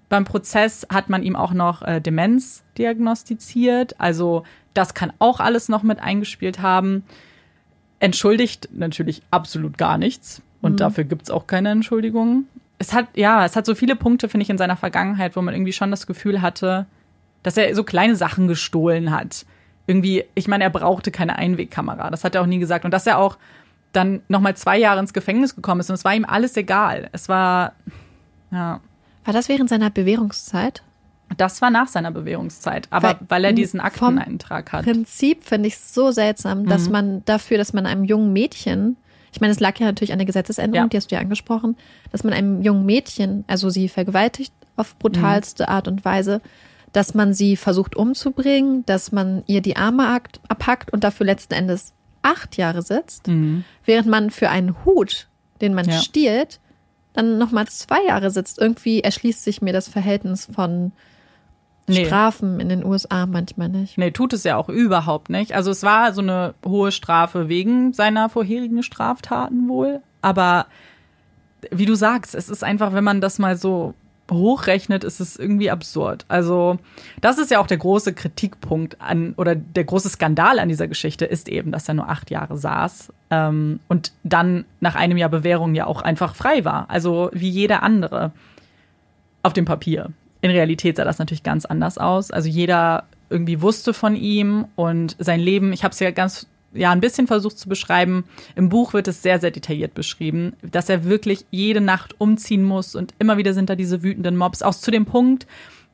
[0.08, 4.00] Beim Prozess hat man ihm auch noch äh, Demenz diagnostiziert.
[4.00, 7.04] Also das kann auch alles noch mit eingespielt haben.
[8.00, 10.40] Entschuldigt natürlich absolut gar nichts.
[10.62, 10.76] Und mhm.
[10.78, 12.46] dafür gibt's auch keine Entschuldigung
[12.78, 15.54] es hat, ja, es hat so viele Punkte, finde ich, in seiner Vergangenheit, wo man
[15.54, 16.86] irgendwie schon das Gefühl hatte,
[17.42, 19.46] dass er so kleine Sachen gestohlen hat.
[19.86, 22.10] Irgendwie, ich meine, er brauchte keine Einwegkamera.
[22.10, 22.84] Das hat er auch nie gesagt.
[22.84, 23.38] Und dass er auch
[23.92, 27.08] dann nochmal zwei Jahre ins Gefängnis gekommen ist und es war ihm alles egal.
[27.12, 27.72] Es war,
[28.50, 28.80] ja.
[29.24, 30.82] War das während seiner Bewährungszeit?
[31.36, 34.84] Das war nach seiner Bewährungszeit, aber weil, weil er diesen Akteneintrag hat.
[34.84, 36.92] Prinzip finde ich so seltsam, dass mhm.
[36.92, 38.96] man dafür, dass man einem jungen Mädchen
[39.36, 40.88] ich meine, es lag ja natürlich an der Gesetzesänderung, ja.
[40.88, 41.76] die hast du ja angesprochen,
[42.10, 45.68] dass man einem jungen Mädchen, also sie vergewaltigt auf brutalste mhm.
[45.68, 46.40] Art und Weise,
[46.94, 50.08] dass man sie versucht umzubringen, dass man ihr die Arme
[50.48, 51.92] abhackt und dafür letzten Endes
[52.22, 53.64] acht Jahre sitzt, mhm.
[53.84, 55.28] während man für einen Hut,
[55.60, 55.98] den man ja.
[55.98, 56.58] stiehlt,
[57.12, 58.58] dann nochmal zwei Jahre sitzt.
[58.58, 60.92] Irgendwie erschließt sich mir das Verhältnis von
[61.86, 62.06] nee.
[62.06, 63.98] Strafen in den USA manchmal nicht.
[63.98, 65.54] Nee, tut es ja auch überhaupt nicht.
[65.54, 70.00] Also es war so eine hohe Strafe wegen seiner vorherigen Straftaten wohl.
[70.22, 70.66] Aber
[71.70, 73.94] wie du sagst, es ist einfach, wenn man das mal so
[74.30, 76.24] hochrechnet, ist es irgendwie absurd.
[76.28, 76.78] Also,
[77.20, 81.24] das ist ja auch der große Kritikpunkt an oder der große Skandal an dieser Geschichte
[81.24, 85.74] ist eben, dass er nur acht Jahre saß ähm, und dann nach einem Jahr Bewährung
[85.74, 86.90] ja auch einfach frei war.
[86.90, 88.32] Also wie jeder andere
[89.42, 90.10] auf dem Papier.
[90.40, 92.30] In Realität sah das natürlich ganz anders aus.
[92.30, 96.90] Also jeder irgendwie wusste von ihm und sein Leben, ich habe es ja ganz ja
[96.90, 98.24] ein bisschen versucht zu beschreiben.
[98.54, 102.94] Im Buch wird es sehr sehr detailliert beschrieben, dass er wirklich jede Nacht umziehen muss
[102.94, 105.46] und immer wieder sind da diese wütenden Mobs, auch zu dem Punkt,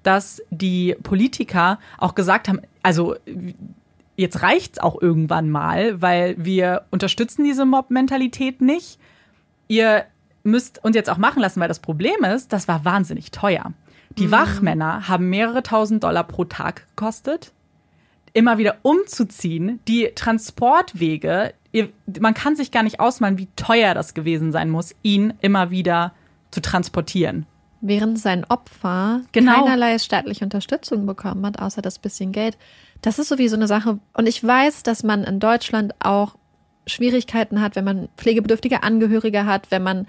[0.03, 3.17] dass die Politiker auch gesagt haben, also
[4.17, 8.99] jetzt reicht's auch irgendwann mal, weil wir unterstützen diese Mob-Mentalität nicht.
[9.69, 10.05] Ihr
[10.43, 13.73] müsst uns jetzt auch machen lassen, weil das Problem ist, das war wahnsinnig teuer.
[14.19, 14.33] Die mhm.
[14.33, 17.53] Wachmänner haben mehrere tausend Dollar pro Tag gekostet.
[18.35, 21.91] Immer wieder umzuziehen, die Transportwege, ihr,
[22.21, 26.13] man kann sich gar nicht ausmalen, wie teuer das gewesen sein muss, ihn immer wieder
[26.51, 27.47] zu transportieren.
[27.83, 29.65] Während sein Opfer genau.
[29.65, 32.57] keinerlei staatliche Unterstützung bekommen hat, außer das bisschen Geld.
[33.03, 33.99] Das ist sowieso eine Sache.
[34.15, 36.37] Und ich weiß, dass man in Deutschland auch
[36.87, 40.07] Schwierigkeiten hat, wenn man pflegebedürftige Angehörige hat, wenn man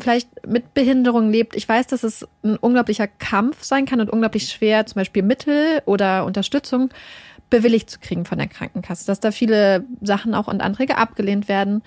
[0.00, 1.54] vielleicht mit Behinderung lebt.
[1.54, 5.82] Ich weiß, dass es ein unglaublicher Kampf sein kann und unglaublich schwer, zum Beispiel Mittel
[5.84, 6.90] oder Unterstützung
[7.50, 11.82] bewilligt zu kriegen von der Krankenkasse, dass da viele Sachen auch und Anträge abgelehnt werden.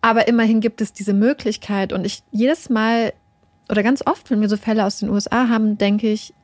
[0.00, 1.92] Aber immerhin gibt es diese Möglichkeit.
[1.92, 3.12] Und ich jedes Mal
[3.68, 6.34] oder ganz oft, wenn wir so Fälle aus den USA haben, denke ich,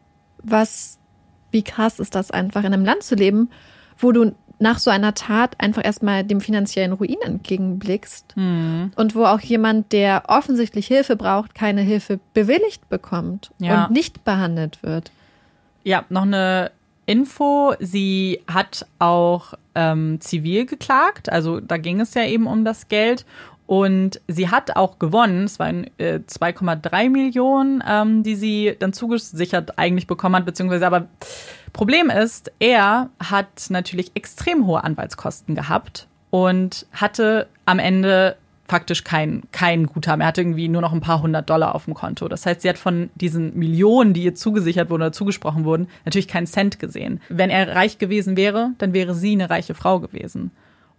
[0.42, 0.98] was,
[1.50, 3.50] wie krass ist das einfach, in einem Land zu leben,
[3.96, 8.92] wo du nach so einer Tat einfach erstmal dem finanziellen Ruin entgegenblickst Mhm.
[8.96, 13.84] und wo auch jemand, der offensichtlich Hilfe braucht, keine Hilfe bewilligt bekommt Ja.
[13.86, 15.10] und nicht behandelt wird.
[15.84, 16.70] Ja, noch eine
[17.06, 17.74] Info.
[17.78, 21.30] Sie hat auch ähm, zivil geklagt.
[21.30, 23.24] Also da ging es ja eben um das Geld.
[23.66, 25.44] Und sie hat auch gewonnen.
[25.44, 31.06] Es waren äh, 2,3 Millionen, ähm, die sie dann zugesichert eigentlich bekommen hat, beziehungsweise aber
[31.72, 38.36] Problem ist, er hat natürlich extrem hohe Anwaltskosten gehabt und hatte am Ende
[38.68, 40.20] faktisch kein, kein Guthaben.
[40.20, 42.28] Er hatte irgendwie nur noch ein paar hundert Dollar auf dem Konto.
[42.28, 46.28] Das heißt, sie hat von diesen Millionen, die ihr zugesichert wurden oder zugesprochen wurden, natürlich
[46.28, 47.20] keinen Cent gesehen.
[47.30, 50.50] Wenn er reich gewesen wäre, dann wäre sie eine reiche Frau gewesen.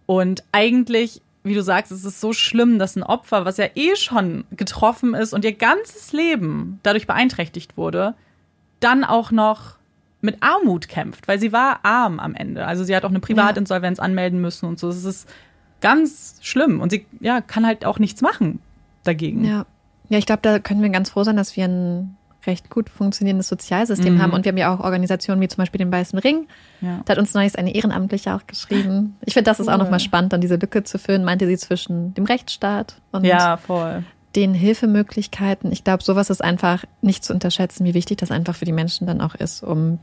[0.06, 3.94] Und eigentlich, wie du sagst, es ist so schlimm, dass ein Opfer, was ja eh
[3.94, 8.14] schon getroffen ist und ihr ganzes Leben dadurch beeinträchtigt wurde,
[8.80, 9.76] dann auch noch
[10.20, 12.66] mit Armut kämpft, weil sie war arm am Ende.
[12.66, 14.88] Also sie hat auch eine Privatinsolvenz anmelden müssen und so.
[14.88, 15.28] Es ist
[15.80, 18.60] ganz schlimm und sie ja, kann halt auch nichts machen
[19.04, 19.44] dagegen.
[19.44, 19.64] Ja,
[20.10, 22.16] ja ich glaube, da können wir ganz froh sein, dass wir ein
[22.46, 24.22] recht gut funktionierendes Sozialsystem Mhm.
[24.22, 24.32] haben.
[24.32, 26.46] Und wir haben ja auch Organisationen wie zum Beispiel den Weißen Ring.
[26.80, 27.00] Ja.
[27.04, 29.16] Da hat uns neulich eine Ehrenamtliche auch geschrieben.
[29.26, 29.78] Ich finde, das ist auch Cool.
[29.84, 33.58] nochmal spannend, dann diese Lücke zu füllen, meinte sie zwischen dem Rechtsstaat und Ja,
[34.36, 35.72] den Hilfemöglichkeiten.
[35.72, 39.06] Ich glaube, sowas ist einfach nicht zu unterschätzen, wie wichtig das einfach für die Menschen
[39.06, 39.98] dann auch ist, um,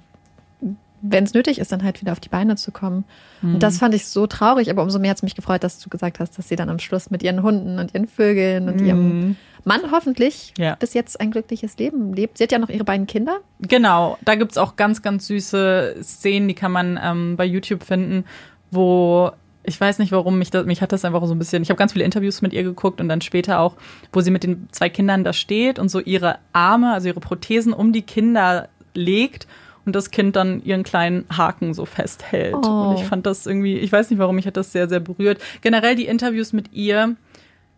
[1.01, 3.05] wenn es nötig ist, dann halt wieder auf die Beine zu kommen.
[3.41, 3.59] Und Mhm.
[3.59, 6.19] das fand ich so traurig, aber umso mehr hat es mich gefreut, dass du gesagt
[6.19, 9.81] hast, dass sie dann am Schluss mit ihren Hunden und ihren Vögeln und ihrem Mann
[9.91, 10.63] hoffentlich Mhm.
[10.63, 10.75] Ja.
[10.75, 12.37] bis jetzt ein glückliches Leben lebt.
[12.37, 13.39] Sie hat ja noch ihre beiden Kinder.
[13.59, 18.23] Genau, da gibt's auch ganz, ganz süße Szenen, die kann man ähm, bei YouTube finden,
[18.71, 19.31] wo
[19.69, 21.61] ich weiß nicht, warum mich das, mich hat das einfach so ein bisschen.
[21.61, 23.75] Ich habe ganz viele Interviews mit ihr geguckt und dann später auch,
[24.13, 27.73] wo sie mit den zwei Kindern da steht und so ihre Arme, also ihre Prothesen
[27.73, 29.45] um die Kinder legt
[29.87, 32.55] und das Kind dann ihren kleinen Haken so festhält.
[32.55, 32.89] Oh.
[32.89, 35.41] Und ich fand das irgendwie, ich weiß nicht warum, mich hat das sehr, sehr berührt.
[35.61, 37.15] Generell die Interviews mit ihr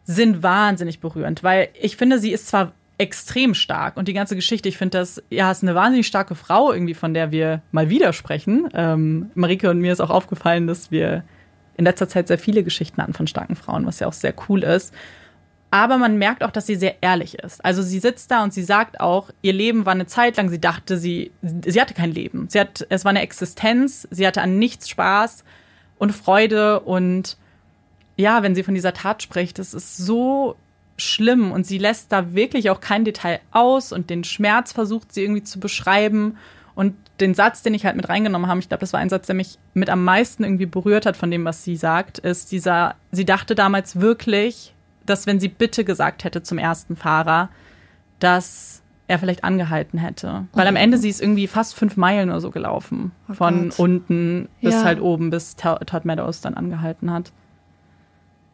[0.03, 4.68] sind wahnsinnig berührend, weil ich finde, sie ist zwar extrem stark und die ganze Geschichte,
[4.68, 8.11] ich finde das, ja, ist eine wahnsinnig starke Frau irgendwie, von der wir mal wieder
[8.11, 8.68] sprechen.
[8.73, 11.23] Ähm, Marike und mir ist auch aufgefallen, dass wir
[11.77, 14.64] in letzter Zeit sehr viele Geschichten hatten von starken Frauen, was ja auch sehr cool
[14.64, 14.94] ist.
[15.72, 17.64] Aber man merkt auch, dass sie sehr ehrlich ist.
[17.64, 20.60] Also sie sitzt da und sie sagt auch, ihr Leben war eine Zeit lang, sie
[20.60, 22.48] dachte, sie, sie hatte kein Leben.
[22.50, 25.44] Sie hat, es war eine Existenz, sie hatte an nichts Spaß
[26.00, 27.38] und Freude und
[28.18, 30.56] ja, wenn sie von dieser Tat spricht, das ist so
[30.98, 35.24] schlimm und sie lässt da wirklich auch kein Detail aus und den Schmerz versucht sie
[35.24, 36.38] irgendwie zu beschreiben
[36.76, 39.28] und den Satz, den ich halt mit reingenommen habe, ich glaube, das war ein Satz,
[39.28, 42.96] der mich mit am meisten irgendwie berührt hat von dem, was sie sagt, ist dieser,
[43.12, 44.74] sie dachte damals wirklich,
[45.10, 47.49] dass wenn sie bitte gesagt hätte zum ersten Fahrer,
[48.19, 50.45] dass er vielleicht angehalten hätte.
[50.53, 53.11] Weil am Ende sie ist irgendwie fast fünf Meilen oder so gelaufen.
[53.30, 53.80] Oh von Gott.
[53.80, 54.84] unten bis Ja.
[54.84, 57.31] halt oben, bis To- Todd Meadows dann angehalten hat.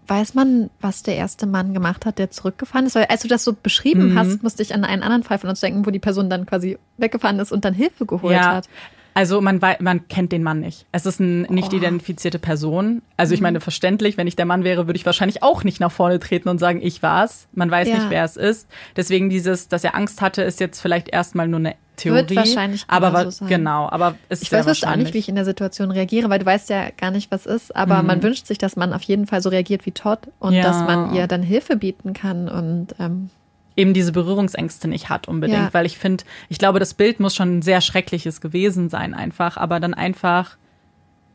[0.07, 2.93] Weiß man, was der erste Mann gemacht hat, der zurückgefahren ist?
[2.95, 4.19] Weil als du das so beschrieben Mhm.
[4.19, 6.77] hast, musste ich an einen anderen Fall von uns denken, wo die Person dann quasi
[6.97, 8.53] weggefahren ist und dann Hilfe geholt Ja.
[8.55, 8.69] hat.
[9.17, 10.85] Also man wei- man kennt den Mann nicht.
[10.91, 11.77] Es ist eine nicht Oh.
[11.77, 13.01] identifizierte Person.
[13.17, 13.35] Also Mhm.
[13.35, 16.19] ich meine, verständlich, wenn ich der Mann wäre, würde ich wahrscheinlich auch nicht nach vorne
[16.19, 17.47] treten und sagen, ich war's.
[17.53, 17.95] Man weiß Ja.
[17.95, 18.67] nicht, wer es ist.
[18.95, 22.17] Deswegen dieses, dass er Angst hatte, ist jetzt vielleicht erstmal nur eine Theorie.
[22.17, 23.47] Wird wahrscheinlich aber genauso wa- sein.
[23.47, 26.39] genau, aber es ist Ich weiß auch nicht, wie ich in der Situation reagiere, weil
[26.39, 27.73] du weißt ja gar nicht, was ist.
[27.73, 30.57] Aber man wünscht sich, dass man auf jeden Fall so reagiert wie Todd und Mhm.
[30.57, 30.63] Ja.
[30.63, 32.49] dass man ihr dann Hilfe bieten kann.
[32.49, 33.29] Und ähm,
[33.75, 35.73] eben diese Berührungsängste nicht hat unbedingt, Ja.
[35.73, 39.57] weil ich finde, ich glaube, das Bild muss schon ein sehr schreckliches gewesen sein einfach,
[39.57, 40.57] aber dann einfach,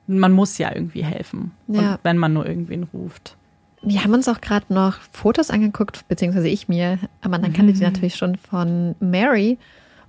[0.07, 1.93] man muss ja irgendwie helfen, Ja.
[1.95, 3.37] und wenn man nur irgendwen ruft.
[3.83, 6.99] wir haben uns auch gerade noch Fotos angeguckt, beziehungsweise ich mir.
[7.23, 7.79] Aber dann kannte Mhm.
[7.79, 9.57] die natürlich schon von Mary.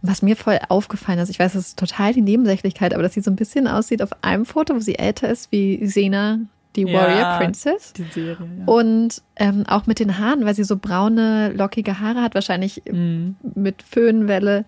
[0.02, 3.22] Was mir voll aufgefallen ist, ich weiß, es ist total die Nebensächlichkeit, aber dass sie
[3.22, 6.40] so ein bisschen aussieht auf einem Foto, wo sie älter ist wie Sena,
[6.76, 6.93] die Ja.
[6.99, 7.93] Warrior Princess.
[7.93, 8.65] Die Serie, ja.
[8.65, 13.35] Und ähm, auch mit den Haaren, weil sie so braune, lockige Haare hat, wahrscheinlich Mhm.
[13.56, 14.65] mit Föhnwelle.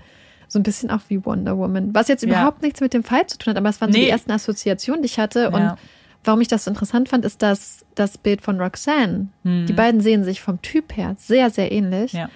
[0.47, 1.95] So ein bisschen auch wie Wonder Woman.
[1.95, 2.29] Was jetzt Ja.
[2.29, 4.05] überhaupt nichts mit dem Fall zu tun hat, aber es waren so Nee.
[4.05, 5.49] die ersten Assoziationen, die ich hatte.
[5.49, 5.77] Und Ja.
[6.23, 9.27] warum ich das so interessant fand, ist das, das Bild von Roxanne.
[9.43, 9.65] Mhm.
[9.65, 12.13] Die beiden sehen sich vom Typ her sehr, sehr ähnlich.
[12.13, 12.29] Ja.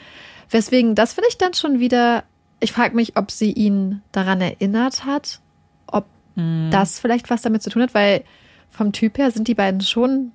[0.50, 2.24] Weswegen, das finde ich dann schon wieder,
[2.60, 5.42] ich frage mich, ob sie ihn daran erinnert hat,
[5.88, 6.70] ob Mhm.
[6.72, 8.24] das vielleicht was damit zu tun hat, weil
[8.70, 10.32] vom Typ her sind die beiden schon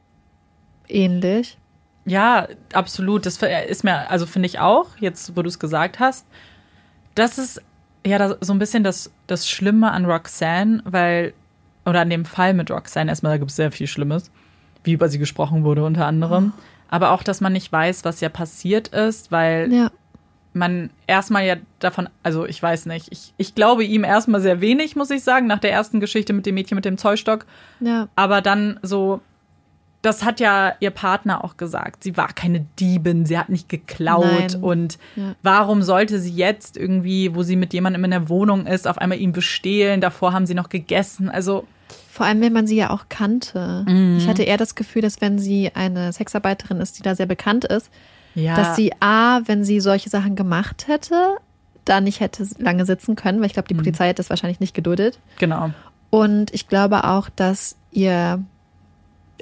[0.89, 1.59] ähnlich.
[2.05, 3.27] Ja, absolut.
[3.27, 3.39] Das
[3.69, 6.27] ist mir, also finde ich auch, jetzt wo du es gesagt hast,
[7.15, 7.63] das ist
[8.05, 11.35] ja das, so ein bisschen das, das Schlimme an Roxanne, weil,
[11.87, 14.31] oder an dem Fall mit Roxanne, erstmal, da gibt es sehr viel Schlimmes,
[14.83, 16.53] wie über sie gesprochen wurde unter anderem.
[16.89, 19.91] Aber auch, dass man nicht weiß, was ja passiert ist, weil Ja.
[20.55, 24.97] Man erstmal ja davon, also ich weiß nicht, ich, ich glaube ihm erstmal sehr wenig,
[24.97, 27.47] muss ich sagen, nach der ersten Geschichte mit dem Mädchen mit dem Zollstock.
[27.81, 28.09] Ja.
[28.17, 29.21] Aber dann so,
[30.03, 32.03] das hat ja ihr Partner auch gesagt.
[32.03, 34.25] Sie war keine Diebin, sie hat nicht geklaut.
[34.25, 34.63] Nein.
[34.63, 35.35] Und Ja.
[35.43, 39.19] warum sollte sie jetzt irgendwie, wo sie mit jemandem in der Wohnung ist, auf einmal
[39.19, 40.01] ihn bestehlen?
[40.01, 41.29] Davor haben sie noch gegessen.
[41.31, 41.67] Also,
[42.11, 43.85] Vor allem, wenn man sie ja auch kannte.
[43.89, 44.17] Mhm.
[44.19, 47.65] Ich hatte eher das Gefühl, dass wenn sie eine Sexarbeiterin ist, die da sehr bekannt
[47.65, 47.89] ist,
[48.35, 48.57] ja.
[48.57, 51.37] dass sie A, wenn sie solche Sachen gemacht hätte,
[51.85, 53.79] da nicht hätte lange sitzen können, weil ich glaube, die Mhm.
[53.79, 55.19] Polizei hätte das wahrscheinlich nicht geduldet.
[55.39, 55.71] Genau.
[56.11, 58.43] Und ich glaube auch, dass ihr,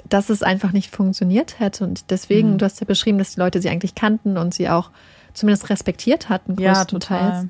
[0.09, 1.83] dass es einfach nicht funktioniert hätte.
[1.83, 2.57] Und deswegen, Mhm.
[2.57, 4.89] du hast ja beschrieben, dass die Leute sie eigentlich kannten und sie auch
[5.33, 7.21] zumindest respektiert hatten, Ja, größtenteils.
[7.41, 7.49] total.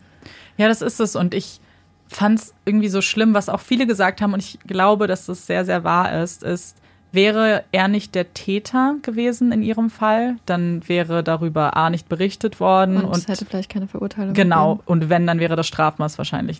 [0.57, 1.15] Ja, das ist es.
[1.15, 1.59] Und ich
[2.07, 4.33] fand es irgendwie so schlimm, was auch viele gesagt haben.
[4.33, 6.75] Und ich glaube, dass das sehr, sehr wahr ist, ist,
[7.11, 12.59] wäre er nicht der Täter gewesen in ihrem Fall, dann wäre darüber A nicht berichtet
[12.59, 12.97] worden.
[12.97, 14.75] Und, Und, es hätte vielleicht keine Verurteilung genau.
[14.75, 14.83] gegeben.
[14.87, 16.59] Und wenn, dann wäre das Strafmaß wahrscheinlich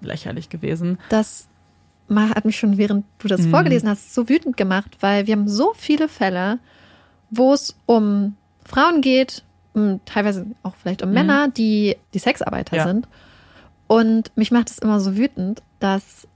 [0.00, 0.98] lächerlich gewesen.
[1.08, 1.48] Das
[2.14, 3.50] hat mich schon, während du das Mhm.
[3.50, 6.58] vorgelesen hast, so wütend gemacht, weil wir haben so viele Fälle,
[7.30, 9.42] wo es um Frauen geht,
[9.72, 12.78] um, teilweise auch vielleicht um Männer, die die Sexarbeiter Mhm.
[12.78, 12.86] Ja.
[12.86, 13.08] sind.
[13.88, 16.26] Und mich macht es immer so wütend, dass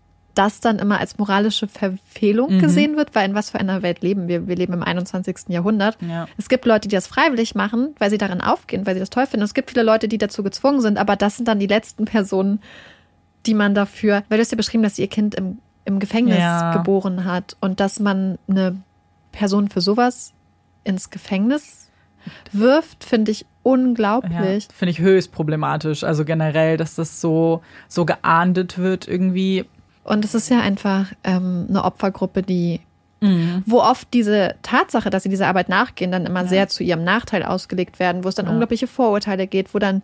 [0.40, 2.60] das dann immer als moralische Verfehlung Mhm.
[2.60, 4.48] gesehen wird, weil in was für einer Welt leben wir?
[4.48, 5.36] Wir leben im 21.
[5.48, 5.98] Jahrhundert.
[6.00, 6.26] Ja.
[6.38, 9.26] Es gibt Leute, die das freiwillig machen, weil sie darin aufgehen, weil sie das toll
[9.26, 9.42] finden.
[9.42, 12.04] Und es gibt viele Leute, die dazu gezwungen sind, aber das sind dann die letzten
[12.06, 12.60] Personen,
[13.46, 16.72] die man dafür, weil du hast ja beschrieben, dass ihr Kind im, im Gefängnis Ja.
[16.72, 18.76] geboren hat und dass man eine
[19.32, 20.32] Person für sowas
[20.84, 21.90] ins Gefängnis
[22.52, 24.68] wirft, finde ich Ja, unglaublich.
[24.74, 26.02] Finde ich höchst problematisch.
[26.04, 29.66] Also generell, dass das so, so geahndet wird irgendwie.
[30.10, 32.80] Und es ist ja einfach ähm, eine Opfergruppe, die,
[33.66, 37.42] wo oft diese Tatsache, dass sie dieser Arbeit nachgehen, dann immer sehr zu ihrem Nachteil
[37.42, 38.52] ausgelegt werden, wo es dann Ja.
[38.52, 40.00] unglaubliche Vorurteile geht, wo dann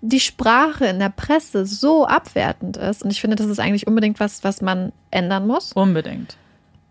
[0.00, 3.02] die Sprache in der Presse so abwertend ist.
[3.02, 6.36] Und ich finde, das ist eigentlich unbedingt was, was man ändern muss, Unbedingt.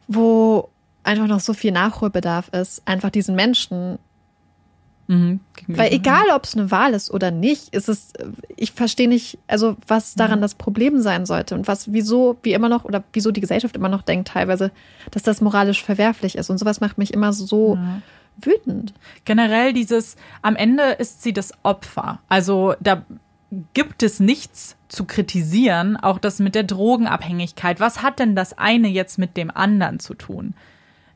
[0.08, 0.70] wo
[1.04, 3.98] einfach noch so viel Nachholbedarf ist, einfach diesen Menschen
[5.12, 5.42] Mhm.
[5.68, 8.14] Weil egal, ob es eine Wahl ist oder nicht, ist es,
[8.56, 12.70] ich verstehe nicht, also was daran das Problem sein sollte und was, wieso, wie immer
[12.70, 14.72] noch, oder wieso die Gesellschaft immer noch denkt teilweise,
[15.12, 16.50] dass das moralisch verwerflich ist.
[16.50, 17.78] Und sowas macht mich immer so
[18.38, 18.94] wütend.
[19.26, 22.22] generell dieses, am Ende ist sie das Opfer.
[22.30, 23.04] Also da
[23.74, 27.82] gibt es nichts zu kritisieren, auch das mit der Drogenabhängigkeit.
[27.82, 30.54] Was hat denn das eine jetzt mit dem anderen zu tun?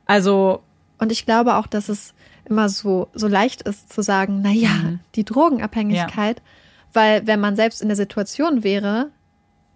[0.06, 0.64] Also,
[1.00, 2.14] Und ich glaube auch, dass es
[2.50, 4.70] immer so, so leicht ist zu sagen, na ja,
[5.16, 6.42] die Drogenabhängigkeit,
[6.94, 9.10] weil wenn man selbst in der Situation wäre,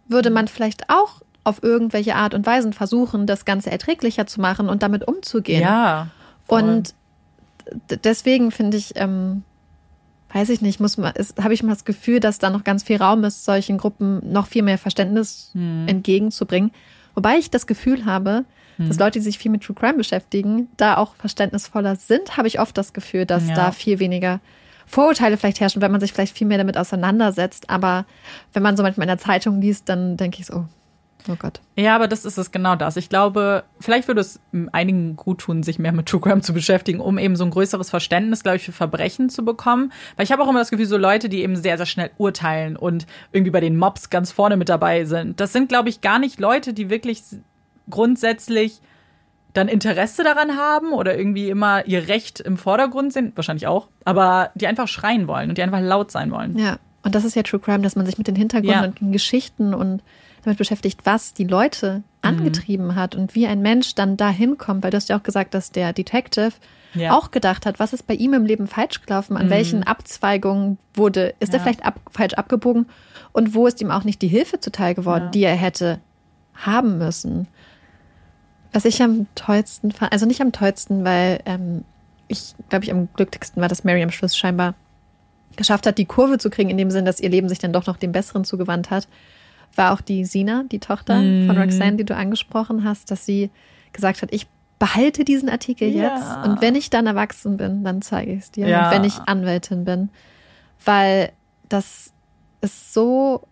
[0.07, 4.69] würde man vielleicht auch auf irgendwelche Art und Weisen versuchen, das Ganze erträglicher zu machen
[4.69, 5.61] und damit umzugehen.
[5.61, 6.07] ja.
[6.47, 6.63] voll.
[6.63, 6.93] Und
[8.03, 9.43] deswegen finde ich, ähm,
[10.33, 12.97] weiß ich nicht, muss man, habe ich mal das Gefühl, dass da noch ganz viel
[12.97, 15.87] Raum ist, solchen Gruppen noch viel mehr Verständnis Hm.
[15.87, 16.71] entgegenzubringen.
[17.15, 18.45] Wobei ich das Gefühl habe,
[18.79, 18.99] dass Hm.
[18.99, 22.77] Leute, die sich viel mit True Crime beschäftigen, da auch verständnisvoller sind, habe ich oft
[22.77, 23.53] das Gefühl, dass Ja.
[23.55, 24.39] da viel weniger
[24.87, 27.69] Vorurteile vielleicht herrschen, wenn man sich vielleicht viel mehr damit auseinandersetzt.
[27.69, 28.05] Aber
[28.53, 30.65] wenn man so manchmal in der Zeitung liest, dann denke ich so,
[31.29, 31.59] oh Gott.
[31.75, 32.97] Ja, aber das ist es genau das.
[32.97, 36.53] Ich glaube, vielleicht würde es m, einigen gut tun, sich mehr mit True Crime zu
[36.53, 39.91] beschäftigen, um eben so ein größeres Verständnis, glaube ich, für Verbrechen zu bekommen.
[40.15, 42.75] Weil ich habe auch immer das Gefühl, so Leute, die eben sehr, sehr schnell urteilen
[42.75, 46.17] und irgendwie bei den Mobs ganz vorne mit dabei sind, das sind, glaube ich, gar
[46.17, 47.21] nicht Leute, die wirklich
[47.89, 48.79] grundsätzlich
[49.53, 54.51] dann Interesse daran haben oder irgendwie immer ihr Recht im Vordergrund sind, wahrscheinlich auch, aber
[54.55, 56.57] die einfach schreien wollen und die einfach laut sein wollen.
[56.57, 58.87] Ja, und das ist ja True Crime, dass man sich mit den Hintergründen Ja.
[58.87, 60.03] und den Geschichten und
[60.43, 62.03] damit beschäftigt, was die Leute Mhm.
[62.21, 64.83] angetrieben hat und wie ein Mensch dann da hinkommt.
[64.83, 66.51] Weil du hast ja auch gesagt, dass der Detective
[66.93, 67.09] Ja.
[67.11, 67.15] Mhm.
[67.17, 71.33] auch gedacht hat, was ist bei ihm im Leben falsch gelaufen, an welchen Abzweigungen wurde,
[71.39, 71.63] ist er Ja.
[71.63, 72.85] vielleicht ab, falsch abgebogen
[73.31, 75.99] und wo ist ihm auch nicht die Hilfe zuteil geworden, die er hätte
[76.55, 77.47] haben müssen.
[78.71, 81.83] Was ich am tollsten fand, also nicht am tollsten, weil ähm,
[82.27, 84.75] ich glaube ich am glücklichsten war, dass Mary am Schluss scheinbar
[85.55, 87.87] geschafft hat, die Kurve zu kriegen, in dem Sinn, dass ihr Leben sich dann doch
[87.87, 89.07] noch dem Besseren zugewandt hat,
[89.75, 93.49] war auch die Sina, die Tochter von Roxanne, die du angesprochen hast, dass sie
[93.91, 94.47] gesagt hat, ich
[94.77, 96.15] behalte diesen Artikel Ja.
[96.15, 98.67] jetzt und wenn ich dann erwachsen bin, dann zeige ich es dir.
[98.67, 98.85] Ja.
[98.85, 100.09] Und wenn ich Anwältin bin,
[100.85, 101.31] weil
[101.67, 102.13] das
[102.61, 103.43] ist so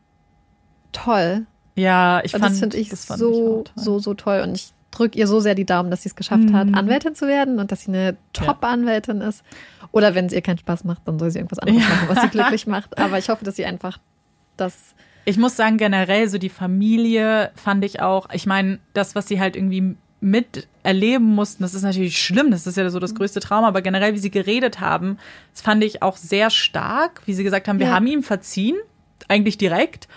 [0.92, 1.46] toll.
[1.76, 4.42] Ja, ich Und fand das finde ich das fand so, ich so, so toll.
[4.42, 6.76] Und ich drücke ihr so sehr die Daumen, dass sie es geschafft hat, Mhm.
[6.76, 9.44] Anwältin zu werden und dass sie eine Top-Anwältin ist.
[9.92, 11.90] Oder wenn es ihr keinen Spaß macht, dann soll sie irgendwas anderes Ja.
[11.96, 12.98] machen, was sie glücklich macht.
[12.98, 14.00] Aber ich hoffe, dass sie einfach
[14.58, 14.96] das.
[15.26, 19.40] Ich muss sagen, generell so die Familie fand ich auch, ich meine, das, was sie
[19.40, 23.68] halt irgendwie miterleben mussten, das ist natürlich schlimm, das ist ja so das größte Trauma,
[23.68, 25.18] aber generell, wie sie geredet haben,
[25.54, 27.94] das fand ich auch sehr stark, wie sie gesagt haben, wir Ja.
[27.96, 28.76] haben ihm verziehen,
[29.28, 30.08] eigentlich direkt.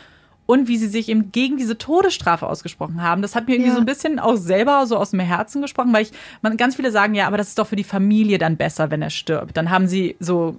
[0.51, 3.75] Und wie sie sich eben gegen diese Todesstrafe ausgesprochen haben, das hat mir irgendwie Ja.
[3.75, 6.11] so ein bisschen auch selber so aus dem Herzen gesprochen, weil ich,
[6.43, 9.01] man, ganz viele sagen, ja, aber das ist doch für die Familie dann besser, wenn
[9.03, 9.57] er stirbt.
[9.57, 10.57] Dann haben sie so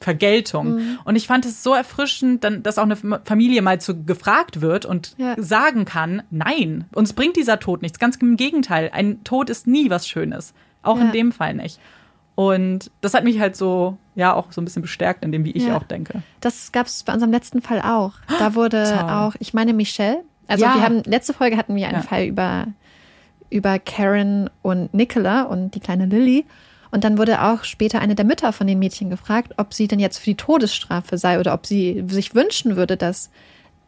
[0.00, 0.74] Vergeltung.
[0.76, 0.98] Mhm.
[1.04, 4.86] Und ich fand es so erfrischend, dann, dass auch eine Familie mal zu gefragt wird
[4.86, 5.34] und Ja.
[5.38, 7.98] sagen kann, nein, uns bringt dieser Tod nichts.
[7.98, 10.54] Ganz im Gegenteil, ein Tod ist nie was Schönes.
[10.82, 11.04] Auch Ja.
[11.06, 11.80] in dem Fall nicht.
[12.38, 15.50] Und das hat mich halt so, ja, auch so ein bisschen bestärkt in dem, wie
[15.50, 15.76] ich Ja.
[15.76, 16.22] auch denke.
[16.40, 18.12] Das gab es bei unserem letzten Fall auch.
[18.38, 19.10] Da wurde Toll.
[19.10, 20.74] auch, ich meine Michelle, also Ja.
[20.76, 22.02] wir haben, letzte Folge hatten wir einen Ja.
[22.02, 22.68] Fall über,
[23.50, 26.46] über Karen und Nicola und die kleine Lilly.
[26.92, 29.98] Und dann wurde auch später eine der Mütter von den Mädchen gefragt, ob sie denn
[29.98, 33.30] jetzt für die Todesstrafe sei oder ob sie sich wünschen würde, dass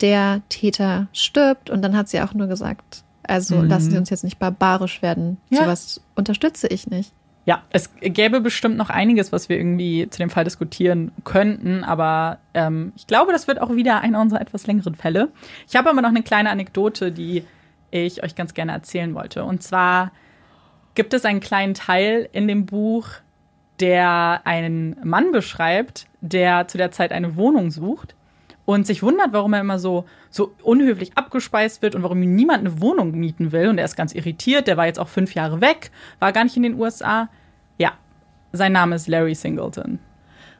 [0.00, 1.70] der Täter stirbt.
[1.70, 5.36] Und dann hat sie auch nur gesagt, also lassen Sie uns jetzt nicht barbarisch werden.
[5.50, 5.56] Mhm.
[5.56, 5.62] Ja.
[5.66, 7.12] Sowas unterstütze ich nicht.
[7.46, 12.38] Ja, es gäbe bestimmt noch einiges, was wir irgendwie zu dem Fall diskutieren könnten, aber
[12.52, 15.28] ähm, ich glaube, das wird auch wieder einer unserer etwas längeren Fälle.
[15.66, 17.44] Ich habe aber noch eine kleine Anekdote, die
[17.90, 19.44] ich euch ganz gerne erzählen wollte.
[19.44, 20.12] Und zwar
[20.94, 23.08] gibt es einen kleinen Teil in dem Buch,
[23.80, 28.14] der einen Mann beschreibt, der zu der Zeit eine Wohnung sucht
[28.74, 32.60] und sich wundert, warum er immer so, so unhöflich abgespeist wird und warum ihm niemand
[32.60, 33.68] eine Wohnung mieten will.
[33.68, 34.66] Und er ist ganz irritiert.
[34.66, 37.28] Der war jetzt auch fünf Jahre weg, war gar nicht in den USA.
[37.78, 37.92] Ja,
[38.52, 39.98] sein Name ist Larry Singleton.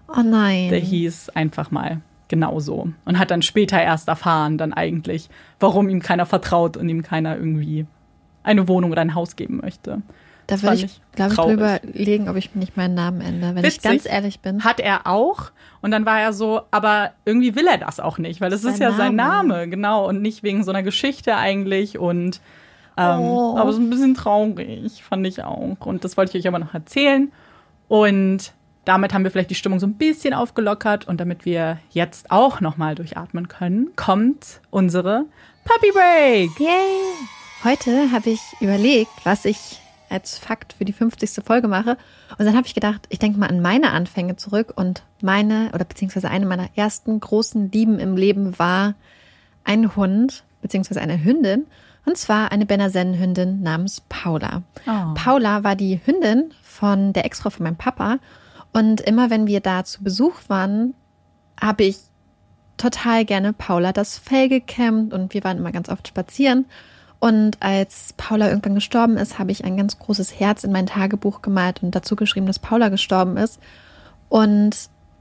[0.09, 0.71] Oh nein.
[0.71, 2.93] Der hieß einfach mal genauso.
[3.05, 5.29] Und hat dann später erst erfahren, dann eigentlich,
[5.59, 7.87] warum ihm keiner vertraut und ihm keiner irgendwie
[8.43, 10.03] eine Wohnung oder ein Haus geben möchte.
[10.51, 13.77] Da würde ich, glaube ich, drüber legen, ob ich nicht meinen Namen ändere, wenn ich
[13.77, 13.83] Witzig.
[13.83, 14.65] ganz ehrlich bin.
[14.65, 15.51] Hat er auch.
[15.81, 18.79] Und dann war er so, aber irgendwie will er das auch nicht, weil das ist
[18.79, 19.49] Sein ja sein Name.
[19.55, 20.09] Name, genau.
[20.09, 21.99] Und nicht wegen so einer Geschichte eigentlich.
[21.99, 22.41] Und
[22.97, 23.57] ähm, Oh.
[23.57, 25.77] aber so ein bisschen traurig, fand ich auch.
[25.87, 27.31] Und das wollte ich euch aber noch erzählen.
[27.89, 28.53] Und
[28.85, 31.07] damit haben wir vielleicht die Stimmung so ein bisschen aufgelockert.
[31.09, 35.25] Und damit wir jetzt auch nochmal durchatmen können, kommt unsere
[35.65, 36.59] Puppy Break.
[36.59, 36.69] Yay!
[37.63, 39.79] Heute habe ich überlegt, was ich
[40.11, 41.45] als Fakt für die 50.
[41.45, 41.97] Folge mache.
[42.39, 45.85] Und dann habe ich gedacht, ich denke mal an meine Anfänge zurück und meine oder
[45.85, 48.95] beziehungsweise eine meiner ersten großen Lieben im Leben war
[49.65, 51.67] ein Hund beziehungsweise eine Hündin.
[52.07, 54.63] Und zwar eine Benazen-Hündin namens Paula.
[54.87, 55.15] Oh.
[55.15, 58.19] Paula war die Hündin von der Ex-Frau von meinem Papa.
[58.73, 60.95] Und immer wenn wir da zu Besuch waren,
[61.61, 61.99] habe ich
[62.79, 66.65] total gerne Paula das Fell gekämmt und wir waren immer ganz oft spazieren.
[67.21, 71.43] Und als Paula irgendwann gestorben ist, habe ich ein ganz großes Herz in mein Tagebuch
[71.43, 73.61] gemalt und dazu geschrieben, dass Paula gestorben ist.
[74.31, 74.75] Und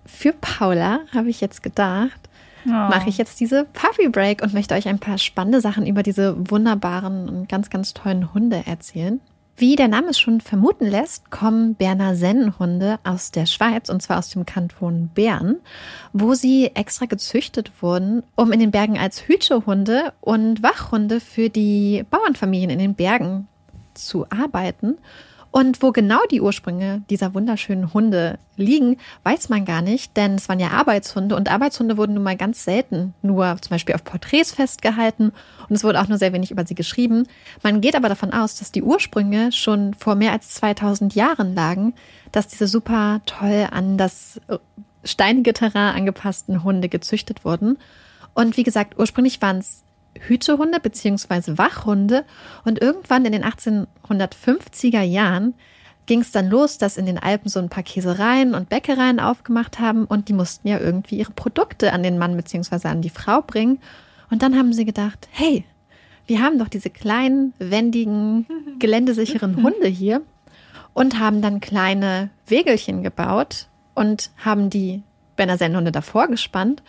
[0.06, 2.30] für Paula habe ich jetzt gedacht,
[2.66, 6.36] mache ich jetzt diese Puppy Break und möchte euch ein paar spannende Sachen über diese
[6.50, 9.20] wunderbaren und ganz, ganz tollen Hunde erzählen.
[9.60, 14.18] Wie der Name es schon vermuten lässt, kommen Berner Sennenhunde aus der Schweiz und zwar
[14.18, 15.58] aus dem Kanton Bern,
[16.14, 22.06] wo sie extra gezüchtet wurden, um in den Bergen als Hütehunde und Wachhunde für die
[22.10, 23.50] Bauernfamilien in den Bergen
[23.96, 24.98] zu arbeiten.
[25.52, 30.48] Und wo genau die Ursprünge dieser wunderschönen Hunde liegen, weiß man gar nicht, denn es
[30.48, 34.52] waren ja Arbeitshunde und Arbeitshunde wurden nun mal ganz selten nur zum Beispiel auf Porträts
[34.52, 35.32] festgehalten
[35.68, 37.28] und es wurde auch nur sehr wenig über sie geschrieben.
[37.64, 41.96] Man geht aber davon aus, dass die Ursprünge schon vor mehr als 2000 Jahren lagen,
[42.32, 44.58] dass diese super toll an das äh,
[45.04, 47.80] steinige Terrain angepassten Hunde gezüchtet wurden.
[48.36, 49.84] Und wie gesagt, ursprünglich waren es
[50.20, 52.26] Hütehunde beziehungsweise Wachhunde.
[52.66, 55.54] Und irgendwann in den 1850er Jahren
[56.06, 59.80] ging es dann los, dass in den Alpen so ein paar Käsereien und Bäckereien aufgemacht
[59.80, 63.44] haben und die mussten ja irgendwie ihre Produkte an den Mann beziehungsweise an die Frau
[63.44, 63.80] bringen.
[64.32, 65.66] Und dann haben sie gedacht, hey,
[66.26, 68.48] wir haben doch diese kleinen, wendigen,
[68.80, 70.22] geländesicheren Hunde hier
[70.94, 75.04] und haben dann kleine Wegelchen gebaut und haben die
[75.36, 76.82] Berner Sennenhunde davor gespannt.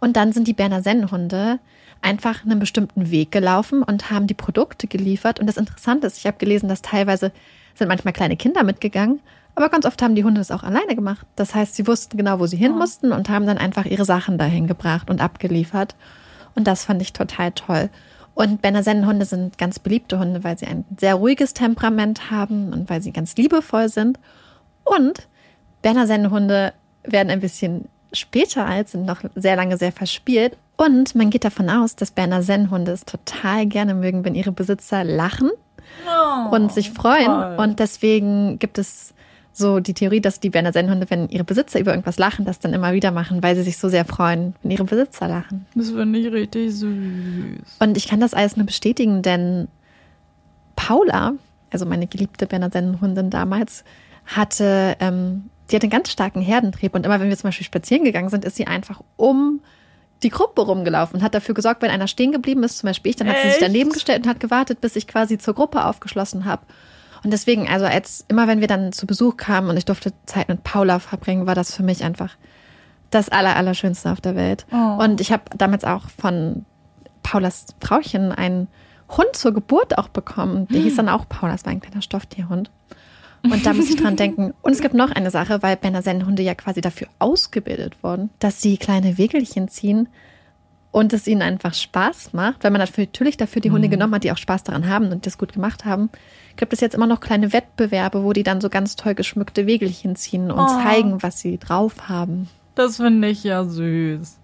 [0.00, 1.60] Und dann sind die Berner Sennenhunde
[2.04, 5.40] einfach einen bestimmten Weg gelaufen und haben die Produkte geliefert.
[5.40, 7.32] Und das Interessante ist, ich habe gelesen, dass teilweise
[7.74, 9.20] sind manchmal kleine Kinder mitgegangen,
[9.54, 11.26] aber ganz oft haben die Hunde das auch alleine gemacht.
[11.36, 14.38] Das heißt, sie wussten genau, wo sie hin mussten und haben dann einfach ihre Sachen
[14.38, 15.96] dahin gebracht und abgeliefert.
[16.54, 17.90] Und das fand ich total toll.
[18.34, 22.90] Und Berner Sennenhunde sind ganz beliebte Hunde, weil sie ein sehr ruhiges Temperament haben und
[22.90, 24.18] weil sie ganz liebevoll sind.
[24.82, 25.28] Und
[25.82, 26.72] Berner Sennenhunde
[27.04, 30.56] werden ein bisschen später alt, sind noch sehr lange sehr verspielt.
[30.76, 35.04] Und man geht davon aus, dass Berner Sennenhunde es total gerne mögen, wenn ihre Besitzer
[35.04, 35.50] lachen
[36.50, 37.26] und sich freuen.
[37.26, 37.56] toll.
[37.58, 39.14] Und deswegen gibt es
[39.52, 42.72] so die Theorie, dass die Berner Sennenhunde, wenn ihre Besitzer über irgendwas lachen, das dann
[42.72, 45.66] immer wieder machen, weil sie sich so sehr freuen, wenn ihre Besitzer lachen.
[45.76, 47.76] Das finde ich richtig süß.
[47.78, 49.68] Und ich kann das alles nur bestätigen, denn
[50.74, 51.34] Paula,
[51.70, 53.84] also meine geliebte Bernardinnenhundin damals,
[54.26, 58.04] hatte, ähm, die hatte einen ganz starken Herdentrieb und immer wenn wir zum Beispiel spazieren
[58.04, 59.60] gegangen sind, ist sie einfach um
[60.24, 63.16] die Gruppe rumgelaufen und hat dafür gesorgt, wenn einer stehen geblieben ist, zum Beispiel ich,
[63.16, 66.44] dann hat sie sich daneben gestellt und hat gewartet, bis ich quasi zur Gruppe aufgeschlossen
[66.44, 66.62] habe.
[67.22, 70.48] Und deswegen, also als immer wenn wir dann zu Besuch kamen und ich durfte Zeit
[70.48, 72.36] mit Paula verbringen, war das für mich einfach
[73.10, 74.66] das Aller, Allerschönste auf der Welt.
[74.72, 75.02] Oh.
[75.02, 76.66] Und ich habe damals auch von
[77.22, 78.68] Paulas Frauchen einen
[79.08, 80.66] Hund zur Geburt auch bekommen.
[80.68, 82.70] Der hieß dann auch Paula, das war ein kleiner Stofftierhund.
[83.44, 84.52] Und da muss ich dran denken.
[84.62, 88.60] Und es gibt noch eine Sache, weil Berner Sennenhunde ja quasi dafür ausgebildet wurden, dass
[88.62, 90.08] sie kleine Wegelchen ziehen
[90.90, 94.30] und es ihnen einfach Spaß macht, weil man natürlich dafür die Hunde genommen hat, die
[94.32, 96.08] auch Spaß daran haben und das gut gemacht haben.
[96.56, 100.14] Gibt es jetzt immer noch kleine Wettbewerbe, wo die dann so ganz toll geschmückte Wegelchen
[100.14, 100.66] ziehen und Oh.
[100.82, 102.48] zeigen, was sie drauf haben.
[102.76, 104.38] Das finde ich ja süß.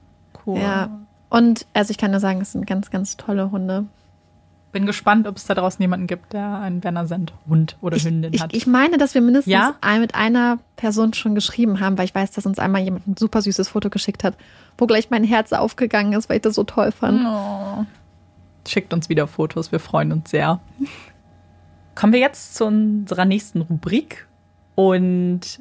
[0.45, 0.59] Cool.
[0.59, 0.91] Ja.
[1.29, 3.87] Und also ich kann nur sagen, es sind ganz, ganz tolle Hunde.
[4.73, 8.05] Bin gespannt, ob es da draußen jemanden gibt, der einen Werner Send Hund oder Ich,
[8.05, 8.55] Hündin ich, hat.
[8.55, 9.75] ich meine, dass wir mindestens Ja?
[9.99, 13.43] mit einer Person schon geschrieben haben, weil ich weiß, dass uns einmal jemand ein super
[13.43, 14.37] süßes Foto geschickt hat,
[14.79, 17.21] wo gleich mein Herz aufgegangen ist, weil ich das so toll fand.
[17.27, 17.85] Oh.
[18.69, 20.61] Schickt uns wieder Fotos, wir freuen uns sehr.
[21.97, 24.29] Kommen wir jetzt zu unserer nächsten Rubrik.
[24.77, 25.61] Und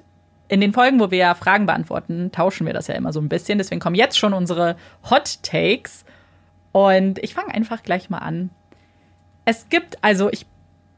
[0.49, 3.57] in den Folgen, wo wir Fragen beantworten, tauschen wir das ja immer so ein bisschen.
[3.57, 4.75] Deswegen kommen jetzt schon unsere
[5.09, 6.05] Hot Takes.
[6.71, 8.51] Und ich fange einfach gleich mal an.
[9.49, 10.45] Es gibt, also ich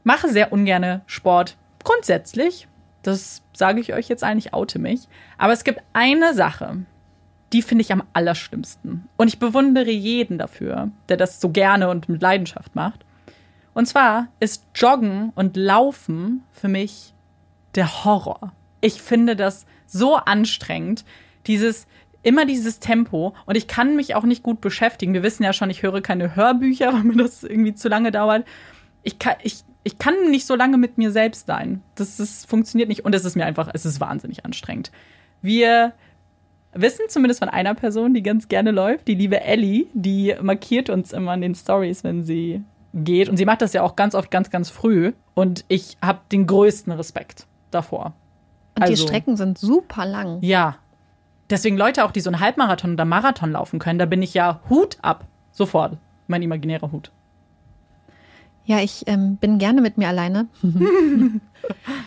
[0.04, 2.68] mache sehr ungerne Sport grundsätzlich.
[3.02, 5.08] Das sage ich euch jetzt eigentlich, oute mich.
[5.38, 6.84] Aber es gibt eine Sache,
[7.54, 9.08] die finde ich am allerschlimmsten.
[9.16, 13.06] Und ich bewundere jeden dafür, der das so gerne und mit Leidenschaft macht.
[13.72, 17.14] Und zwar ist Joggen und Laufen für mich
[17.74, 18.52] der Horror.
[18.82, 21.06] Ich finde das so anstrengend,
[21.46, 21.86] dieses
[22.22, 25.14] immer dieses Tempo und ich kann mich auch nicht gut beschäftigen.
[25.14, 28.44] Wir wissen ja schon, ich höre keine Hörbücher, weil mir das irgendwie zu lange dauert.
[29.02, 31.82] Ich kann, ich, ich kann nicht so lange mit mir selbst sein.
[31.96, 34.92] Das ist, funktioniert nicht und es ist mir einfach, es ist wahnsinnig anstrengend.
[35.40, 35.92] Wir
[36.72, 41.12] wissen zumindest von einer Person, die ganz gerne läuft, die liebe Ellie, die markiert uns
[41.12, 42.62] immer in den Stories, wenn sie
[42.94, 43.28] geht.
[43.28, 45.12] Und sie macht das ja auch ganz oft ganz, ganz früh.
[45.34, 48.14] Und ich habe den größten Respekt davor.
[48.76, 50.38] Und die Also- Strecken sind super lang.
[50.42, 50.76] Ja.
[51.52, 54.60] Deswegen Leute auch, die so einen Halbmarathon oder Marathon laufen können, da bin ich ja
[54.70, 55.26] Hut ab.
[55.50, 55.98] Sofort.
[56.26, 57.10] Mein imaginärer Hut.
[58.64, 60.46] Ja, ich ähm, bin gerne mit mir alleine.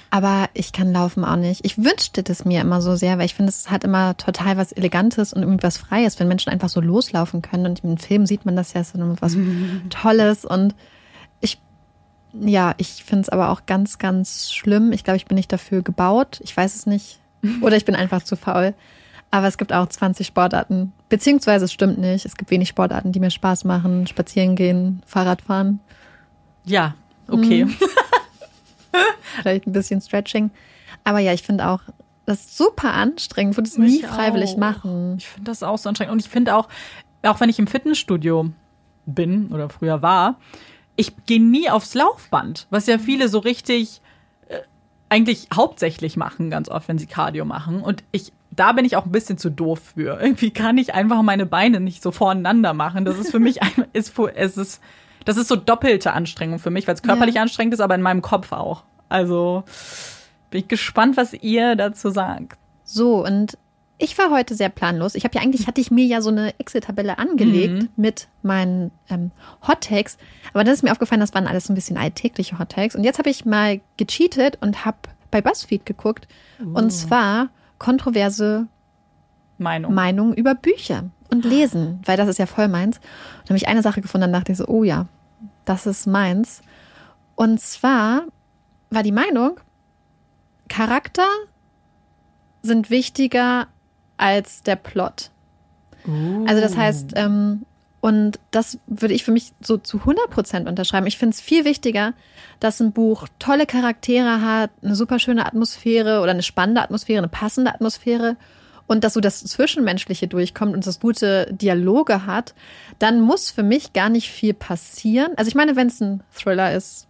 [0.10, 1.64] Aber ich kann laufen auch nicht.
[1.64, 4.72] Ich wünschte das mir immer so sehr, weil ich finde, es hat immer total was
[4.72, 7.68] Elegantes und irgendwie was Freies, wenn Menschen einfach so loslaufen können.
[7.68, 9.38] Und im Film sieht man das ja, immer was
[9.92, 10.44] Tolles.
[10.44, 10.74] Und
[11.40, 11.62] ich,
[12.34, 14.92] ja, ich finde es aber auch ganz, ganz schlimm.
[14.92, 16.40] Ich glaube, ich bin nicht dafür gebaut.
[16.44, 17.20] Ich weiß es nicht.
[17.62, 18.74] Oder ich bin einfach zu faul.
[19.36, 20.94] Aber es gibt auch 20 Sportarten.
[21.10, 22.26] Beziehungsweise es stimmt nicht.
[22.26, 24.08] Es gibt wenig Sportarten, die mir Spaß machen.
[24.08, 25.82] Spazieren gehen, Fahrrad fahren.
[26.64, 26.96] Ja,
[27.28, 27.68] okay.
[29.42, 30.52] vielleicht ein bisschen Stretching.
[31.04, 31.82] Aber ja, ich finde auch,
[32.26, 34.58] das ist super anstrengend, würde es nie freiwillig auch.
[34.58, 35.16] machen.
[35.18, 36.14] Ich finde das auch so anstrengend.
[36.14, 36.70] Und ich finde auch,
[37.24, 38.52] auch wenn ich im Fitnessstudio
[39.06, 40.40] bin oder früher war,
[40.96, 44.00] ich gehe nie aufs Laufband, was ja viele so richtig
[44.48, 44.60] äh,
[45.10, 47.82] eigentlich hauptsächlich machen, ganz oft, wenn sie Cardio machen.
[47.82, 50.20] Und ich, da bin ich auch ein bisschen zu doof für.
[50.22, 53.06] Irgendwie kann ich einfach meine Beine nicht so voreinander machen.
[53.06, 54.82] Das ist für mich ein, ist, es ist,
[55.26, 57.42] das ist so doppelte Anstrengung für mich, weil es körperlich Ja.
[57.42, 58.84] anstrengend ist, aber in meinem Kopf auch.
[59.10, 59.64] Also
[60.52, 62.58] bin ich gespannt, was ihr dazu sagt.
[62.84, 63.58] So, und
[63.98, 65.16] ich war heute sehr planlos.
[65.16, 67.90] Ich habe ja eigentlich, hatte ich mir ja so eine Excel-Tabelle angelegt Mhm.
[67.96, 69.32] mit meinen ähm,
[69.68, 70.18] Hot Takes.
[70.54, 72.96] Aber dann ist mir aufgefallen, das waren alles so ein bisschen alltägliche Hot Takes.
[72.96, 74.98] Und jetzt habe ich mal gecheatet und habe
[75.32, 76.28] bei BuzzFeed geguckt.
[76.62, 76.78] Uh.
[76.78, 77.50] Und zwar
[77.80, 78.68] kontroverse
[79.58, 79.94] Meinung.
[79.94, 83.00] Meinungen über Bücher und Lesen, weil das ist ja voll meins.
[83.42, 85.08] Und habe ich eine Sache gefunden, dann dachte ich so, oh ja,
[85.66, 86.62] das ist meins.
[87.36, 88.24] Und zwar
[88.90, 89.60] war die Meinung,
[90.68, 91.28] Charakter
[92.62, 93.68] sind wichtiger
[94.18, 95.32] als der Plot.
[96.48, 97.66] Also das heißt, ähm,
[98.06, 101.08] und das würde ich für mich so zu 100 Prozent unterschreiben.
[101.08, 102.14] Ich finde es viel wichtiger,
[102.60, 107.30] dass ein Buch tolle Charaktere hat, eine super schöne Atmosphäre oder eine spannende Atmosphäre, eine
[107.30, 108.38] passende Atmosphäre
[108.86, 112.54] und dass so das Zwischenmenschliche durchkommt und das gute Dialoge hat,
[113.00, 115.32] dann muss für mich gar nicht viel passieren.
[115.36, 117.08] Also ich meine, wenn es ein Thriller ist,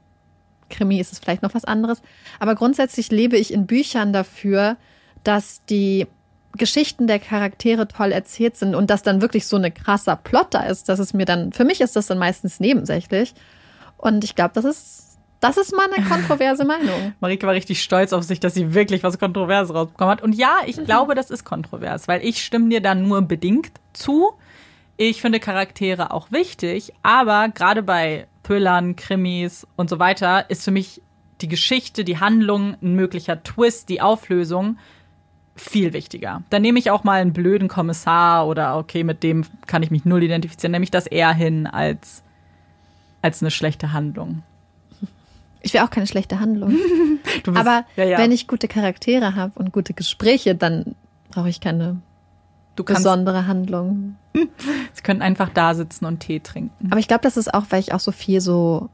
[0.69, 2.01] Krimi ist es vielleicht noch was anderes,
[2.39, 4.77] aber grundsätzlich lebe ich in Büchern dafür,
[5.25, 6.07] dass die
[6.55, 10.63] Geschichten der Charaktere toll erzählt sind und dass dann wirklich so eine krasser Plot da
[10.63, 13.33] ist, dass es mir dann, für mich ist das dann meistens nebensächlich.
[13.97, 17.13] Und ich glaube, das ist, das ist mal eine kontroverse Meinung.
[17.19, 20.21] Marike war richtig stolz auf sich, dass sie wirklich was Kontroverses rausbekommen hat.
[20.21, 24.33] Und ja, ich glaube, das ist kontrovers, weil ich stimme dir da nur bedingt zu.
[24.97, 30.71] Ich finde Charaktere auch wichtig, aber gerade bei Thrillern, Krimis und so weiter ist für
[30.71, 31.01] mich
[31.41, 34.77] die Geschichte, die Handlung, ein möglicher Twist, die Auflösung
[35.55, 36.43] viel wichtiger.
[36.49, 40.05] Dann nehme ich auch mal einen blöden Kommissar oder okay, mit dem kann ich mich
[40.05, 42.23] null identifizieren, nehme ich das eher hin als,
[43.21, 44.43] als eine schlechte Handlung.
[45.61, 46.75] Ich will auch keine schlechte Handlung.
[47.43, 48.17] Bist- Aber ja, ja.
[48.19, 50.95] wenn ich gute Charaktere habe und gute Gespräche, dann
[51.31, 52.01] brauche ich keine
[52.75, 54.15] kannst, besondere Handlung.
[54.93, 56.91] sie können einfach da sitzen und Tee trinken.
[56.91, 58.89] Aber ich glaube, das ist auch, weil ich auch so viel so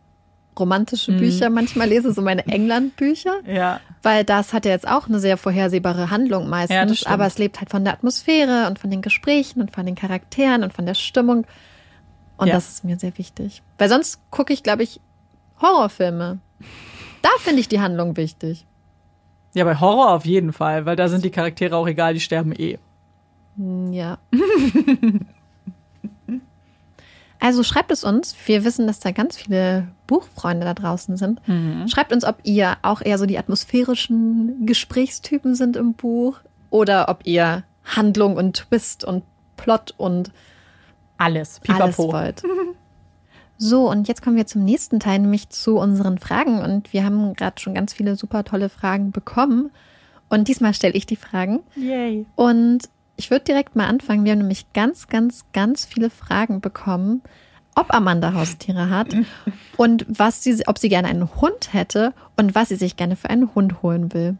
[0.59, 3.39] romantische Bücher manchmal lese, so meine England-Bücher.
[3.47, 3.79] Ja.
[4.03, 7.01] Weil das hat ja jetzt auch eine sehr vorhersehbare Handlung meistens.
[7.01, 9.95] Ja, aber es lebt halt von der Atmosphäre und von den Gesprächen und von den
[9.95, 11.45] Charakteren und von der Stimmung.
[12.37, 12.55] Und Ja.
[12.55, 13.61] das ist mir sehr wichtig.
[13.77, 14.99] Weil sonst gucke ich, glaube ich,
[15.61, 16.39] Horrorfilme.
[17.21, 18.65] Da finde ich die Handlung wichtig.
[19.53, 22.53] Ja, bei Horror auf jeden Fall, weil da sind die Charaktere auch egal, die sterben
[22.53, 22.79] eh.
[23.57, 24.17] Hm, Ja.
[27.41, 28.35] Also schreibt es uns.
[28.45, 31.41] Wir wissen, dass da ganz viele Buchfreunde da draußen sind.
[31.87, 36.37] Schreibt uns, ob ihr auch eher so die atmosphärischen Gesprächstypen sind im Buch
[36.69, 39.23] oder ob ihr Handlung und Twist und
[39.57, 40.31] Plot und
[41.17, 41.59] Alles.
[41.67, 42.13] alles Pipapo.
[42.13, 42.43] wollt.
[43.63, 46.61] So, und jetzt kommen wir zum nächsten Teil, nämlich zu unseren Fragen.
[46.61, 49.69] Und wir haben gerade schon ganz viele super tolle Fragen bekommen.
[50.29, 51.59] Und diesmal stelle ich die Fragen.
[51.75, 52.25] Yay.
[52.35, 52.89] Und
[53.21, 54.25] ich würde direkt mal anfangen.
[54.25, 57.21] Wir haben nämlich ganz, ganz, ganz viele Fragen bekommen,
[57.75, 59.15] ob Amanda Haustiere hat
[59.77, 63.29] und was sie, ob sie gerne einen Hund hätte und was sie sich gerne für
[63.29, 64.37] einen Hund holen will.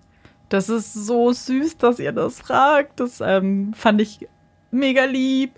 [0.49, 2.99] Das ist so süß, dass ihr das fragt.
[2.99, 4.27] Das ähm, fand ich
[4.71, 5.51] mega lieb.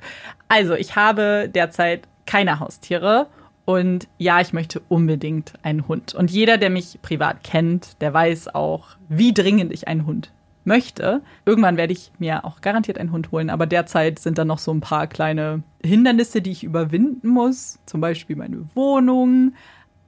[0.49, 3.27] Also, ich habe derzeit keine Haustiere.
[3.63, 6.13] Und ja, ich möchte unbedingt einen Hund.
[6.13, 10.33] Und jeder, der mich privat kennt, der weiß auch, wie dringend ich einen Hund
[10.65, 11.21] möchte.
[11.45, 14.71] Irgendwann werde ich mir auch garantiert einen Hund holen, aber derzeit sind da noch so
[14.71, 17.79] ein paar kleine Hindernisse, die ich überwinden muss.
[17.85, 19.53] Zum Beispiel meine Wohnung,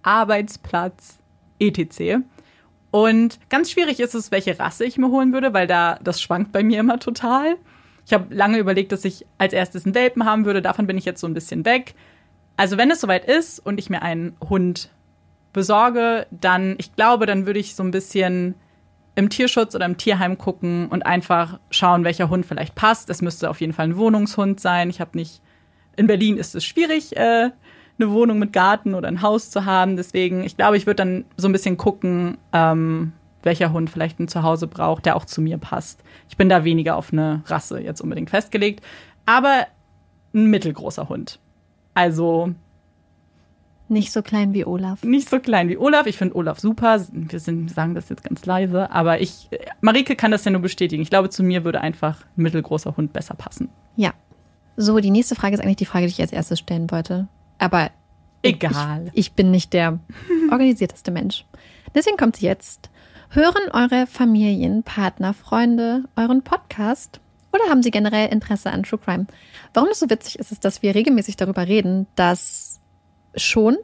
[0.03, 1.19] Arbeitsplatz,
[1.59, 2.23] etc.
[2.91, 6.51] Und ganz schwierig ist es, welche Rasse ich mir holen würde, weil da das schwankt
[6.51, 7.57] bei mir immer total.
[8.05, 10.61] Ich habe lange überlegt, dass ich als erstes einen Welpen haben würde.
[10.61, 11.95] Davon bin ich jetzt so ein bisschen weg.
[12.55, 14.91] Also wenn es soweit ist und ich mir einen Hund
[15.51, 18.55] besorge, dann, ich glaube, dann würde ich so ein bisschen
[19.15, 23.09] im Tierschutz oder im Tierheim gucken und einfach schauen, welcher Hund vielleicht passt.
[23.09, 24.89] Es müsste auf jeden Fall ein Wohnungshund sein.
[24.89, 25.41] Ich habe nicht,
[25.95, 27.49] in Berlin ist es schwierig, äh,
[27.97, 29.95] eine Wohnung mit Garten oder ein Haus zu haben.
[29.95, 34.27] Deswegen, ich glaube, ich würde dann so ein bisschen gucken, ähm, welcher Hund vielleicht ein
[34.27, 36.03] Zuhause braucht, der auch zu mir passt.
[36.27, 38.83] Ich bin da weniger auf eine Rasse jetzt unbedingt festgelegt,
[39.25, 39.67] aber
[40.33, 41.39] ein mittelgroßer Hund.
[41.93, 42.53] Also
[43.87, 45.03] Nicht so klein wie Olaf.
[45.03, 46.07] nicht so klein wie Olaf.
[46.07, 46.99] Ich finde Olaf super.
[47.11, 49.49] Wir sind, sagen das jetzt ganz leise, aber ich,
[49.81, 51.03] Marike kann das ja nur bestätigen.
[51.03, 53.69] Ich glaube, zu mir würde einfach ein mittelgroßer Hund besser passen.
[53.95, 54.13] Ja.
[54.77, 57.27] So, die nächste Frage ist eigentlich die Frage, die ich als erstes stellen wollte.
[57.59, 57.91] Aber
[58.45, 59.05] Egal.
[59.13, 59.99] Ich, ich bin nicht der
[60.51, 61.45] organisierteste Mensch.
[61.93, 62.89] Deswegen kommt sie jetzt.
[63.29, 67.19] Hören eure Familien, Partner, Freunde euren Podcast?
[67.51, 69.27] Oder haben sie generell Interesse an True Crime?
[69.73, 72.79] Warum das so witzig ist, ist, dass wir regelmäßig darüber reden, dass
[73.35, 73.77] schon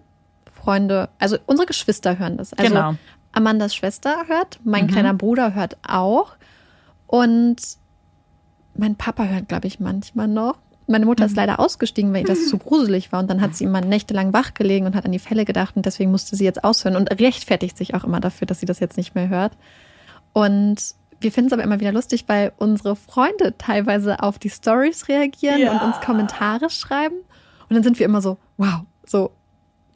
[0.53, 2.53] Freunde, also unsere Geschwister hören das.
[2.53, 2.95] Also Genau.
[3.33, 6.33] Amandas Schwester hört, mein kleiner Bruder hört auch.
[7.07, 7.55] Und
[8.75, 10.57] mein Papa hört, glaube ich, manchmal noch.
[10.87, 13.19] Meine Mutter ist leider ausgestiegen, weil ihr das zu gruselig war.
[13.21, 15.75] Und dann hat sie immer nächtelang wach gelegen und hat an die Fälle gedacht.
[15.77, 18.79] Und deswegen musste sie jetzt aushören und rechtfertigt sich auch immer dafür, dass sie das
[18.79, 19.53] jetzt nicht mehr hört.
[20.33, 20.77] Und
[21.21, 25.59] wir finden es aber immer wieder lustig, weil unsere Freunde teilweise auf die Stories reagieren
[25.59, 25.71] Ja.
[25.71, 27.15] und uns Kommentare schreiben.
[27.69, 29.31] Und dann sind wir immer so, wow, so,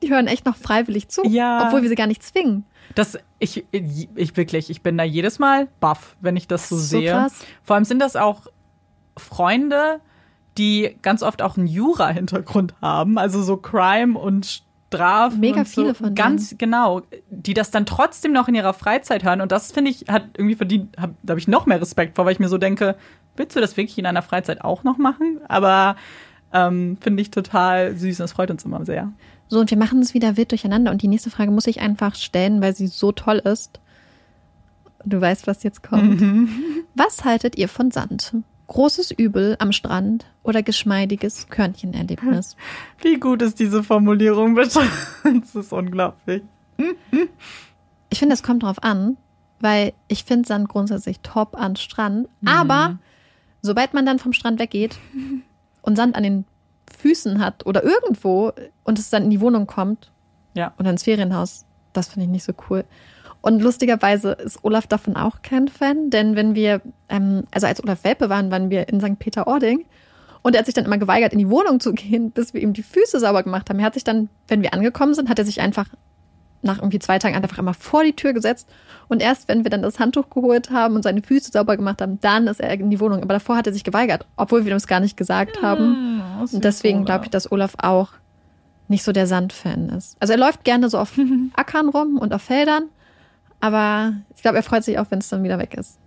[0.05, 1.65] die hören echt noch freiwillig zu, Ja.
[1.65, 2.63] obwohl wir sie gar nicht zwingen.
[2.93, 6.99] Das, ich, ich wirklich, ich bin da jedes Mal baff, wenn ich das so, So
[6.99, 7.11] sehe.
[7.11, 7.39] krass.
[7.63, 8.41] Vor allem sind das auch
[9.17, 9.99] Freunde,
[10.57, 14.63] die ganz oft auch einen Jura-Hintergrund haben, also so Crime und
[14.93, 15.39] Strafen.
[15.41, 15.81] Mega und so.
[15.81, 16.15] viele von denen.
[16.15, 19.41] Ganz genau, die das dann trotzdem noch in ihrer Freizeit hören.
[19.41, 22.25] Und das finde ich, hat irgendwie verdient, hab, da habe ich noch mehr Respekt vor,
[22.25, 22.95] weil ich mir so denke,
[23.35, 25.39] willst du das wirklich in deiner Freizeit auch noch machen?
[25.49, 25.97] Aber
[26.53, 29.11] ähm, finde ich total süß und das freut uns immer sehr.
[29.47, 30.91] So, und wir machen es wieder wild durcheinander.
[30.91, 33.79] Und die nächste Frage muss ich einfach stellen, weil sie so toll ist.
[35.05, 36.21] Du weißt, was jetzt kommt.
[36.95, 38.33] Was haltet ihr von Sand?
[38.67, 42.55] Großes Übel am Strand oder geschmeidiges Körnchenerlebnis?
[43.01, 44.79] Wie gut ist diese Formulierung bitte?
[45.23, 46.41] Das ist unglaublich.
[48.09, 49.17] Ich finde, es kommt drauf an,
[49.59, 52.27] weil ich finde Sand grundsätzlich top an Strand.
[52.45, 52.97] Aber
[53.61, 54.97] sobald man dann vom Strand weggeht
[55.83, 56.45] und Sand an den
[56.99, 58.51] Füßen hat oder irgendwo
[58.83, 60.11] und es dann in die Wohnung kommt
[60.53, 60.73] Ja.
[60.79, 62.83] oder ins Ferienhaus, das finde ich nicht so cool.
[63.41, 68.03] Und lustigerweise ist Olaf davon auch kein Fan, denn wenn wir, ähm, also als Olaf
[68.03, 69.19] Welpe waren, waren wir in St.
[69.19, 69.85] Peter-Ording
[70.41, 72.73] und er hat sich dann immer geweigert, in die Wohnung zu gehen, bis wir ihm
[72.73, 73.79] die Füße sauber gemacht haben.
[73.79, 75.85] Er hat sich dann, wenn wir angekommen sind, hat er sich einfach
[76.65, 78.67] nach irgendwie zwei Tagen einfach immer vor die Tür gesetzt.
[79.07, 82.19] Und erst wenn wir dann das Handtuch geholt haben und seine Füße sauber gemacht haben,
[82.21, 83.21] dann ist er in die Wohnung.
[83.21, 86.21] Aber davor hat er sich geweigert, obwohl wir uns gar nicht gesagt haben.
[86.51, 88.09] Und deswegen glaube ich, dass Olaf auch
[88.87, 90.17] nicht so der Sandfan ist.
[90.19, 91.13] Also er läuft gerne so auf
[91.55, 92.83] Ackern rum und auf Feldern,
[93.59, 95.97] aber ich glaube, er freut sich auch, wenn es dann wieder weg ist.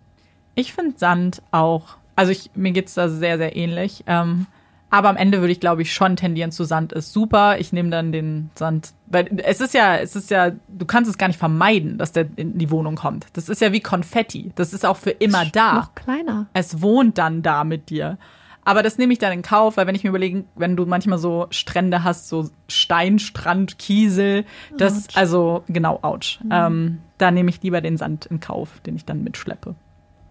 [0.55, 4.05] Ich finde Sand auch, also ich, mir geht's da sehr, sehr ähnlich.
[4.06, 4.47] Ähm,
[4.90, 7.59] aber am Ende würde ich, glaube ich, schon tendieren zu Sand ist super.
[7.59, 11.19] Ich nehme dann den Sand, weil es ist ja, es ist ja, du kannst es
[11.19, 13.27] gar nicht vermeiden, dass der in die Wohnung kommt.
[13.35, 14.52] Das ist ja wie Konfetti.
[14.55, 15.74] Das ist auch für immer da.
[15.74, 16.47] Noch kleiner.
[16.55, 18.16] Es wohnt dann da mit dir.
[18.65, 21.19] Aber das nehme ich dann in Kauf, weil wenn ich mir überlege, wenn du manchmal
[21.19, 24.44] so Strände hast, so Steinstrand, Kiesel,
[24.77, 25.16] das, Autsch.
[25.16, 26.39] also genau, ouch.
[26.51, 29.74] Ähm, da nehme ich lieber den Sand in Kauf, den ich dann mitschleppe.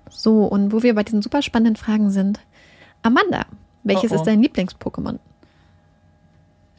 [0.10, 2.40] So, und wo wir bei diesen super spannenden Fragen sind.
[3.02, 3.46] Amanda,
[3.88, 4.18] welches Oh, oh.
[4.18, 5.20] ist dein Lieblings-Pokémon?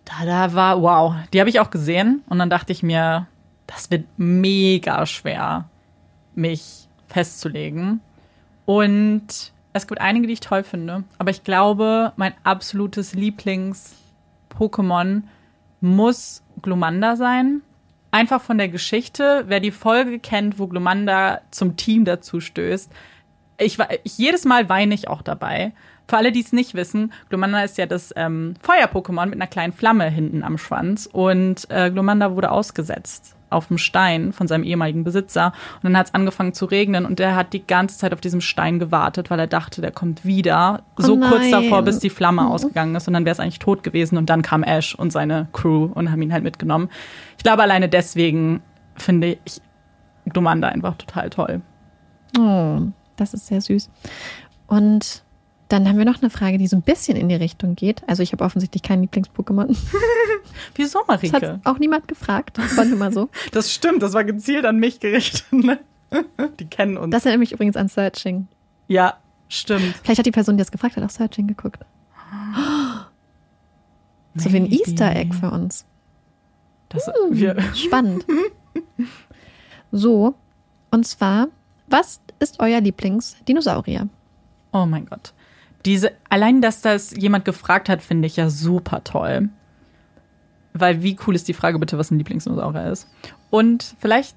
[0.04, 3.26] Da, da war, wow, die habe ich auch gesehen und dann dachte ich mir,
[3.66, 5.68] das wird mega schwer,
[6.34, 8.00] mich festzulegen.
[8.64, 15.22] Und es gibt einige, die ich toll finde, aber ich glaube, mein absolutes Lieblings-Pokémon
[15.80, 17.60] muss Glumanda sein.
[18.10, 22.90] Einfach von der Geschichte, wer die Folge kennt, wo Glumanda zum Team dazu stößt.
[23.58, 25.72] Ich, ich, jedes Mal weine ich auch dabei.
[26.08, 29.74] Für alle, die es nicht wissen, Glumanda ist ja das ähm, Feuer-Pokémon mit einer kleinen
[29.74, 31.06] Flamme hinten am Schwanz.
[31.12, 35.52] Und äh, Glumanda wurde ausgesetzt auf dem Stein von seinem ehemaligen Besitzer.
[35.76, 38.40] Und dann hat es angefangen zu regnen und der hat die ganze Zeit auf diesem
[38.40, 40.82] Stein gewartet, weil er dachte, der kommt wieder.
[40.96, 41.50] so kurz nein.
[41.50, 43.06] davor, bis die Flamme ausgegangen ist.
[43.06, 44.16] Und dann wäre es eigentlich tot gewesen.
[44.16, 46.88] Und dann kam Ash und seine Crew und haben ihn halt mitgenommen.
[47.36, 48.62] Ich glaube, alleine deswegen
[48.96, 49.60] finde ich
[50.26, 51.60] Glumanda einfach total toll.
[52.38, 52.80] Oh,
[53.16, 53.90] das ist sehr süß.
[54.66, 55.22] Und
[55.68, 58.02] dann haben wir noch eine Frage, die so ein bisschen in die Richtung geht.
[58.08, 59.76] Also ich habe offensichtlich kein Lieblings-Pokémon.
[60.74, 61.60] Wieso, Das hat Marike?
[61.64, 62.58] auch niemand gefragt.
[62.76, 63.28] War nur mal so.
[63.52, 65.44] Das stimmt, das war gezielt an mich gerichtet.
[65.52, 65.78] Ne?
[66.58, 67.12] Die kennen uns.
[67.12, 68.48] Das erinnert mich übrigens an Searching.
[68.88, 69.18] ja,
[69.50, 69.94] stimmt.
[70.02, 71.80] Vielleicht hat die Person, die das gefragt hat, auch Searching geguckt.
[74.34, 74.70] So wie ein.
[74.70, 75.84] Easter Egg für uns.
[76.90, 78.24] Das, wir, Spannend.
[79.90, 80.34] So,
[80.90, 81.48] und zwar,
[81.88, 84.08] was ist euer Lieblingsdinosaurier?
[84.72, 85.32] oh mein Gott.
[85.84, 89.48] Diese, allein, dass das jemand gefragt hat, finde ich ja super toll.
[90.74, 93.08] Weil wie cool ist die Frage bitte, was ein Lieblingsdinosaurier ist?
[93.50, 94.36] Und vielleicht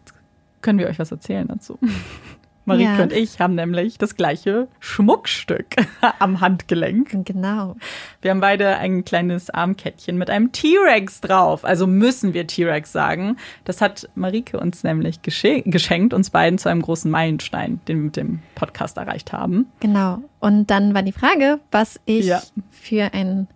[0.61, 1.77] können wir euch was erzählen dazu.
[2.65, 3.01] Marike Ja.
[3.03, 5.75] und ich haben nämlich das gleiche Schmuckstück
[6.19, 7.25] am Handgelenk.
[7.25, 7.75] Genau.
[8.21, 11.65] Wir haben beide ein kleines Armkettchen mit einem T-Rex drauf.
[11.65, 13.37] Also müssen wir T-Rex sagen.
[13.65, 18.03] Das hat Marike uns nämlich gesche- geschenkt, uns beiden zu einem großen Meilenstein, den wir
[18.05, 19.67] mit dem Podcast erreicht haben.
[19.79, 20.19] Genau.
[20.39, 22.41] Und dann war die Frage, was ich Ja.
[22.69, 23.47] für ein,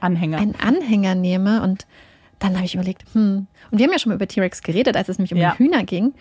[0.00, 0.38] Anhänger.
[0.38, 1.62] einen Anhänger nehme.
[1.62, 1.86] Und
[2.40, 3.46] dann habe ich überlegt, hm.
[3.70, 5.54] Und wir haben ja schon mal über T-Rex geredet, als es nämlich um Ja.
[5.58, 6.12] die Hühner ging.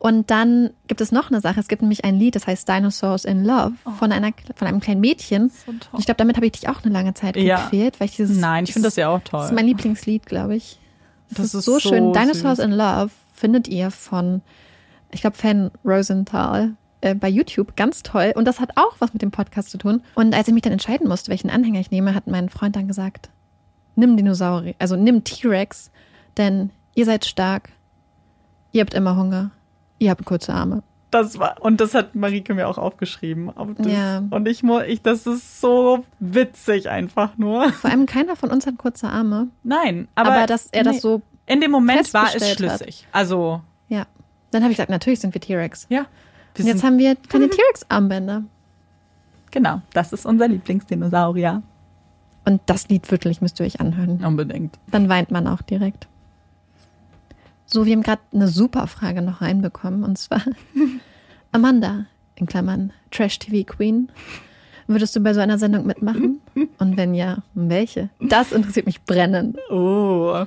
[0.00, 1.58] Und dann gibt es noch eine Sache.
[1.58, 5.00] Es gibt nämlich ein Lied, das heißt Dinosaurs in Love von, einer, von einem kleinen
[5.00, 5.48] Mädchen.
[5.50, 5.88] So toll.
[5.92, 7.64] Und ich glaube, damit habe ich dich auch eine lange Zeit Ja.
[7.64, 8.38] gequält, weil ich dieses.
[8.38, 9.54] Nein, ich finde das ja auch Das ist toll.
[9.56, 10.78] mein Lieblingslied, glaube ich.
[11.30, 12.12] Das, Das ist, ist so, so schön.
[12.12, 12.64] Dinosaurs süß.
[12.66, 14.40] in Love findet ihr von,
[15.10, 17.74] ich glaube, Fan Rosenthal äh, bei YouTube.
[17.76, 18.32] Ganz toll.
[18.36, 20.02] Und das hat auch was mit dem Podcast zu tun.
[20.14, 22.86] Und als ich mich dann entscheiden musste, welchen Anhänger ich nehme, hat mein Freund dann
[22.86, 23.30] gesagt,
[23.96, 25.90] nimm Dinosaurier, also nimm T-Rex,
[26.36, 27.70] denn ihr seid stark,
[28.70, 29.50] ihr habt immer Hunger,
[29.98, 30.82] ihr habt kurze Arme.
[31.10, 33.48] Das war, und das hat Marike mir auch aufgeschrieben.
[33.56, 34.22] Auf das, Ja.
[34.30, 37.72] Und ich muss, ich, das ist so witzig einfach nur.
[37.72, 41.00] Vor allem keiner von uns hat kurze Arme, Nein, aber, aber, dass er das nee,
[41.00, 42.78] so, in dem Moment war es festgestellt hat.
[42.80, 43.06] schlüssig.
[43.12, 44.06] Also, ja.
[44.50, 45.86] Dann habe ich gesagt, natürlich sind wir T-Rex.
[45.88, 46.00] ja.
[46.00, 46.06] Und
[46.64, 48.42] Wir jetzt sind, haben wir kleine T-Rex-Armbänder.
[49.50, 51.62] genau, das ist unser Lieblingsdinosaurier.
[52.44, 54.24] Und das Lied wirklich müsst ihr euch anhören.
[54.24, 54.78] Unbedingt.
[54.90, 56.08] Dann weint man auch direkt.
[57.70, 60.02] So, wir haben gerade eine super Frage noch reinbekommen.
[60.02, 60.40] Und zwar,
[61.52, 64.10] Amanda, in Klammern, Trash TV Queen,
[64.86, 66.40] würdest du bei so einer Sendung mitmachen?
[66.78, 68.08] Und wenn ja, welche?
[68.20, 69.58] Das interessiert mich brennend.
[69.70, 70.46] Oh.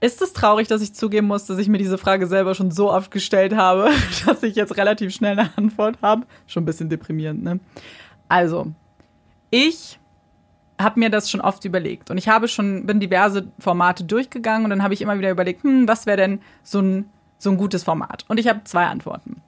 [0.00, 2.92] Ist es traurig, dass ich zugeben muss, dass ich mir diese Frage selber schon so
[2.92, 3.88] oft gestellt habe,
[4.26, 6.26] dass ich jetzt relativ schnell eine Antwort habe?
[6.46, 7.60] Schon ein bisschen deprimierend, ne?
[8.28, 8.66] Also,
[9.50, 9.98] ich
[10.82, 14.70] habe mir das schon oft überlegt und ich habe schon bin diverse Formate durchgegangen und
[14.70, 17.06] dann habe ich immer wieder überlegt, hm, was wäre denn so ein
[17.38, 18.24] so ein gutes Format?
[18.28, 19.42] Und ich habe zwei Antworten.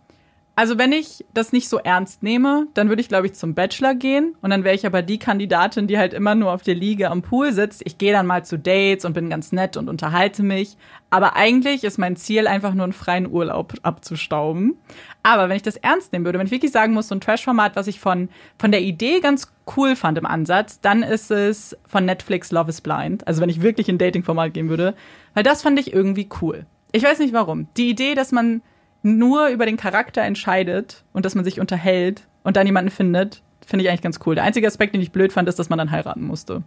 [0.57, 3.97] Also wenn ich das nicht so ernst nehme, dann würde ich, glaube ich, zum Bachelor
[3.97, 7.11] gehen und dann wäre ich aber die Kandidatin, die halt immer nur auf der Liege
[7.11, 7.83] am Pool sitzt.
[7.85, 10.77] Ich gehe dann mal zu Dates und bin ganz nett und unterhalte mich.
[11.11, 14.77] Aber eigentlich ist mein Ziel einfach nur einen freien Urlaub abzustauben.
[15.25, 17.75] Aber wenn ich das ernst nehmen würde, wenn ich wirklich sagen muss, so ein Trash-Format,
[17.75, 22.05] was ich von, von der Idee ganz cool fand im Ansatz, dann ist es von
[22.05, 23.27] Netflix Love is Blind.
[23.27, 24.95] Also wenn ich wirklich in Dating-Format gehen würde,
[25.35, 26.65] weil das fand ich irgendwie cool.
[26.93, 27.67] Ich weiß nicht warum.
[27.77, 28.63] Die Idee, dass man
[29.05, 33.85] nur über den Charakter entscheidet und dass man sich unterhält und dann jemanden findet, finde
[33.85, 34.35] ich eigentlich ganz cool.
[34.35, 36.63] Der einzige Aspekt, den ich blöd fand, ist, dass man dann heiraten musste.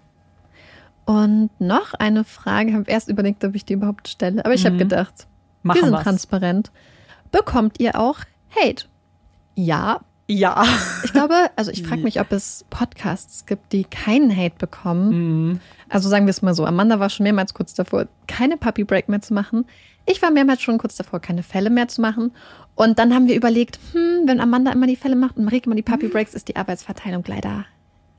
[1.06, 4.66] Und noch eine Frage, ich habe erst überlegt, ob ich die überhaupt stelle, aber ich
[4.66, 4.80] habe Mhm.
[4.80, 5.28] gedacht,
[5.64, 6.04] Machen wir sind wir's.
[6.04, 6.72] transparent.
[7.32, 8.20] Bekommt ihr auch
[8.56, 8.86] Hate?
[9.56, 10.02] Ja.
[10.30, 10.66] Ja.
[11.06, 15.10] Ich glaube, also ich frage mich, ob es Podcasts gibt, die keinen Hate bekommen.
[15.50, 15.60] Mhm.
[15.90, 19.10] Also sagen wir es mal so, Amanda war schon mehrmals kurz davor, keine Puppy Break
[19.10, 19.66] mehr zu machen.
[20.06, 22.32] Ich war mehrmals schon kurz davor, keine Fälle mehr zu machen.
[22.76, 25.76] Und dann haben wir überlegt, hm, wenn Amanda immer die Fälle macht und Marike immer
[25.76, 27.66] die Puppy Breaks, ist die Arbeitsverteilung leider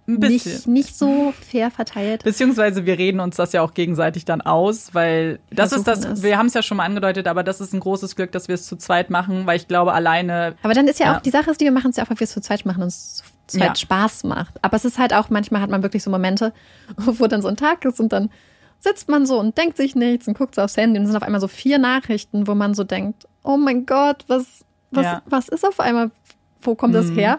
[0.09, 2.25] nicht, nicht so fair verteilt.
[2.25, 6.23] Beziehungsweise wir reden uns das ja auch gegenseitig dann aus, weil das ist das, es.
[6.23, 8.55] wir haben es ja schon mal angedeutet, aber das ist ein großes Glück, dass wir
[8.55, 11.21] es zu zweit machen, weil ich glaube, alleine, Aber dann ist ja auch, Ja.
[11.21, 12.83] die Sache ist, die wir machen es ja auch, weil wir es zu zweit machen
[12.83, 13.75] und es zu zweit Ja.
[13.75, 14.55] Spaß macht.
[14.63, 16.53] Aber es ist halt auch, manchmal hat man wirklich so Momente,
[16.97, 18.31] wo dann so ein Tag ist und dann
[18.81, 21.17] sitzt man so und denkt sich nichts und guckt so aufs Handy und es sind
[21.17, 25.23] auf einmal so vier Nachrichten, wo man so denkt, oh mein Gott, was, was, Ja.
[25.27, 26.11] was ist auf einmal,
[26.63, 27.15] wo kommt das Mhm.
[27.15, 27.39] her?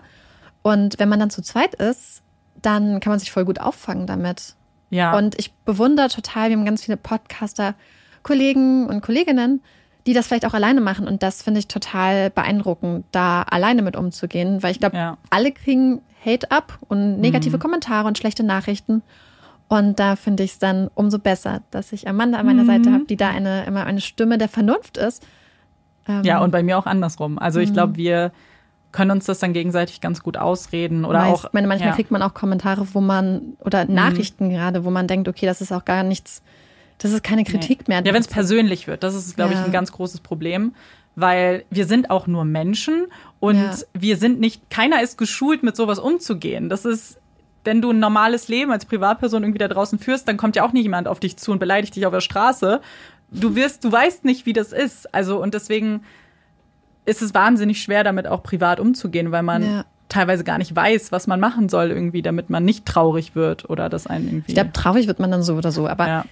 [0.63, 2.21] Und wenn man dann zu zweit ist,
[2.61, 4.55] dann kann man sich voll gut auffangen damit.
[4.89, 7.75] ja, Und ich bewundere total, wir haben ganz viele Podcaster,
[8.23, 9.61] Kollegen und Kolleginnen,
[10.09, 11.07] die das vielleicht auch alleine machen.
[11.07, 15.17] Und das finde ich total beeindruckend, da alleine mit umzugehen, weil ich glaube, Ja.
[15.29, 17.61] alle kriegen Hate ab und negative Mhm.
[17.61, 19.03] Kommentare und schlechte Nachrichten.
[19.67, 22.67] Und da finde ich es dann umso besser, dass ich Amanda an meiner Mhm.
[22.67, 25.23] Seite habe, die da eine, immer eine Stimme der Vernunft ist.
[26.07, 27.37] Ähm, ja, und bei mir auch andersrum.
[27.37, 27.73] Also ich Mhm.
[27.73, 28.31] glaube, wir
[28.91, 31.53] können uns das dann gegenseitig ganz gut ausreden oder meist, auch.
[31.53, 31.93] meine, manchmal ja.
[31.93, 31.97] Mhm.
[31.97, 35.71] kriegt man auch Kommentare, wo man, oder Nachrichten gerade, wo man denkt, okay, das ist
[35.71, 36.41] auch gar nichts,
[36.99, 38.03] das ist keine Kritik mehr.
[38.05, 39.65] Ja, wenn es persönlich wird, das ist, glaube ich, Ja.
[39.65, 40.73] ein ganz großes Problem,
[41.15, 43.07] weil wir sind auch nur Menschen
[43.39, 43.71] und Ja.
[43.93, 46.69] wir sind nicht, keiner ist geschult, mit sowas umzugehen.
[46.69, 47.17] Das ist,
[47.65, 50.71] wenn du ein normales Leben als Privatperson irgendwie da draußen führst, dann kommt ja auch
[50.73, 52.79] nicht jemand auf dich zu und beleidigt dich auf der Straße.
[53.31, 55.13] Du wirst, du weißt nicht, wie das ist.
[55.13, 56.01] Also, und deswegen
[57.05, 59.85] ist es wahnsinnig schwer, damit auch privat umzugehen, weil man Ja.
[60.09, 63.89] teilweise gar nicht weiß, was man machen soll irgendwie, damit man nicht traurig wird oder
[63.89, 64.51] das einen irgendwie.
[64.51, 66.25] Ich glaube, traurig wird man dann so oder so, aber ja,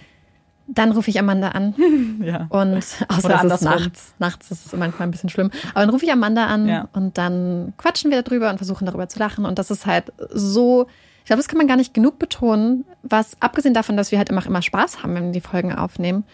[0.70, 1.74] dann rufe ich Amanda an
[2.22, 2.46] ja.
[2.50, 2.74] und
[3.08, 4.14] außer es ist nachts.
[4.18, 5.50] Nachts ist es manchmal ein bisschen schlimm.
[5.70, 6.88] Aber dann rufe ich Amanda an Ja.
[6.92, 9.44] und dann quatschen wir darüber und versuchen darüber zu lachen.
[9.46, 10.86] Und das ist halt so,
[11.20, 14.28] ich glaube, das kann man gar nicht genug betonen, was abgesehen davon, dass wir halt
[14.28, 16.24] immer, immer Spaß haben, wenn wir die Folgen aufnehmen,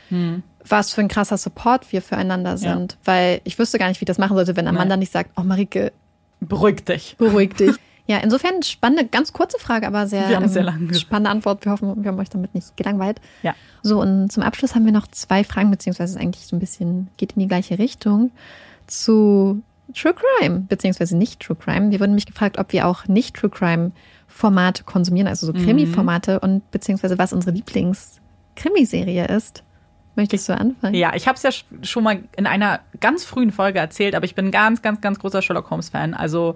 [0.66, 2.96] was für ein krasser Support wir füreinander sind.
[3.04, 5.00] Weil ich wüsste gar nicht, wie ich das machen sollte, wenn Amanda Nein.
[5.00, 5.92] nicht sagt, oh Marike,
[6.40, 7.14] Beruhig dich.
[7.18, 7.76] beruhig dich.
[8.06, 11.30] Ja, insofern spannende, ganz kurze Frage, aber sehr, Wir haben ähm, sehr lange ge- spannende
[11.30, 11.64] Antwort.
[11.64, 13.20] Wir hoffen, wir haben euch damit nicht gelangweilt.
[13.42, 13.54] Ja.
[13.82, 17.08] So, und zum Abschluss haben wir noch zwei Fragen, beziehungsweise es eigentlich so ein bisschen,
[17.16, 18.30] geht in die gleiche Richtung,
[18.86, 19.62] zu
[19.94, 21.90] True Crime, beziehungsweise nicht True Crime.
[21.90, 23.92] Wir wurden nämlich gefragt, ob wir auch nicht True Crime
[24.26, 25.64] Formate konsumieren, also so Mhm.
[25.64, 29.62] Krimi-Formate und beziehungsweise was unsere Lieblings-Krimiserie ist.
[30.16, 30.94] Möchtest du anfangen?
[30.94, 34.24] Ja, ich habe es ja sch- schon mal in einer ganz frühen Folge erzählt, aber
[34.24, 36.14] ich bin ein ganz, ganz, ganz großer Sherlock Holmes-Fan.
[36.14, 36.54] Also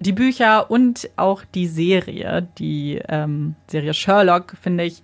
[0.00, 5.02] die Bücher und auch die Serie, die ähm, Serie Sherlock, finde ich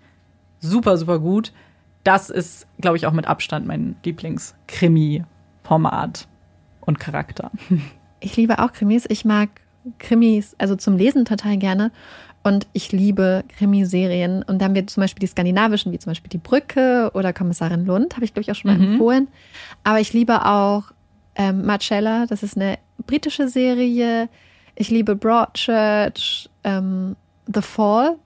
[0.61, 1.53] super, super gut.
[2.05, 6.29] Das ist, glaube ich, auch mit Abstand mein Lieblings-Krimi-Format
[6.83, 7.51] und Charakter.
[8.21, 9.07] Ich liebe auch Krimis.
[9.09, 9.49] Ich mag
[9.99, 11.91] Krimis, also zum Lesen total gerne.
[12.43, 14.43] Und ich liebe Krimiserien.
[14.43, 17.87] Und da haben wir zum Beispiel die skandinavischen, wie zum Beispiel Die Brücke oder Kommissarin
[17.87, 18.93] Lund, habe ich, glaube ich, auch schon mal Mhm.
[18.93, 19.29] empfohlen.
[19.83, 20.85] Aber ich liebe auch
[21.37, 24.29] ähm, Marcella, das ist eine britische Serie.
[24.75, 28.17] Ich liebe Broadchurch, ähm, The Fall.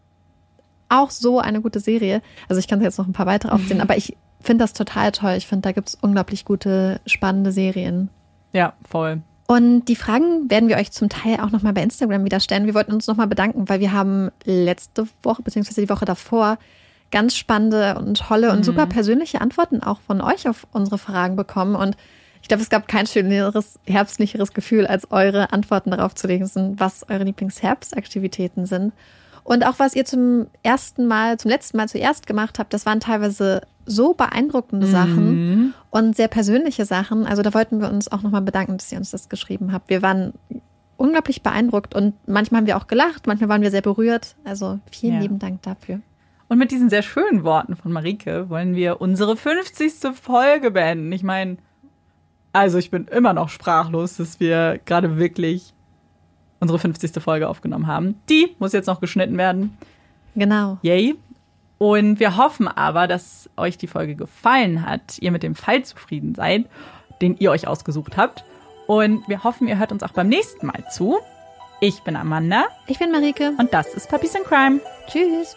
[0.88, 2.22] Auch so eine gute Serie.
[2.48, 5.34] Also ich kann jetzt noch ein paar weitere aufzählen, aber ich finde das total toll.
[5.36, 8.08] Ich finde, da gibt es unglaublich gute, spannende Serien.
[8.52, 9.20] Ja, voll.
[9.46, 12.66] Und die Fragen werden wir euch zum Teil auch nochmal bei Instagram wieder stellen.
[12.66, 16.58] Wir wollten uns nochmal bedanken, weil wir haben letzte Woche, beziehungsweise die Woche davor,
[17.10, 21.76] ganz spannende und tolle und super persönliche Antworten auch von euch auf unsere Fragen bekommen.
[21.76, 21.96] Und
[22.48, 27.04] ich glaube, es gab kein schöneres, herbstlicheres Gefühl, als eure Antworten darauf zu lesen, was
[27.10, 28.94] eure Lieblingsherbstaktivitäten sind.
[29.44, 33.00] Und auch was ihr zum ersten Mal, zum letzten Mal zuerst gemacht habt, das waren
[33.00, 37.26] teilweise so beeindruckende Sachen und sehr persönliche Sachen.
[37.26, 39.90] Also da wollten wir uns auch nochmal bedanken, dass ihr uns das geschrieben habt.
[39.90, 40.32] Wir waren
[40.96, 44.36] unglaublich beeindruckt und manchmal haben wir auch gelacht, manchmal waren wir sehr berührt.
[44.44, 45.20] Also vielen Ja.
[45.20, 46.00] lieben Dank dafür.
[46.48, 50.14] Und mit diesen sehr schönen Worten von Marike wollen wir unsere 50.
[50.14, 51.12] Folge beenden.
[51.12, 51.58] Ich meine,
[52.52, 55.74] also ich bin immer noch sprachlos, dass wir gerade wirklich
[56.60, 57.22] unsere 50.
[57.22, 58.20] Folge aufgenommen haben.
[58.28, 59.76] Die muss jetzt noch geschnitten werden.
[60.34, 60.78] Genau.
[60.82, 61.14] Yay.
[61.78, 66.34] Und wir hoffen aber, dass euch die Folge gefallen hat, ihr mit dem Fall zufrieden
[66.34, 66.66] seid,
[67.22, 68.44] den ihr euch ausgesucht habt.
[68.88, 71.18] Und wir hoffen, ihr hört uns auch beim nächsten Mal zu.
[71.80, 73.52] Ich bin Amanda Ich bin Marike.
[73.58, 74.80] und das ist Puppies in Crime.
[75.06, 75.56] Tschüss.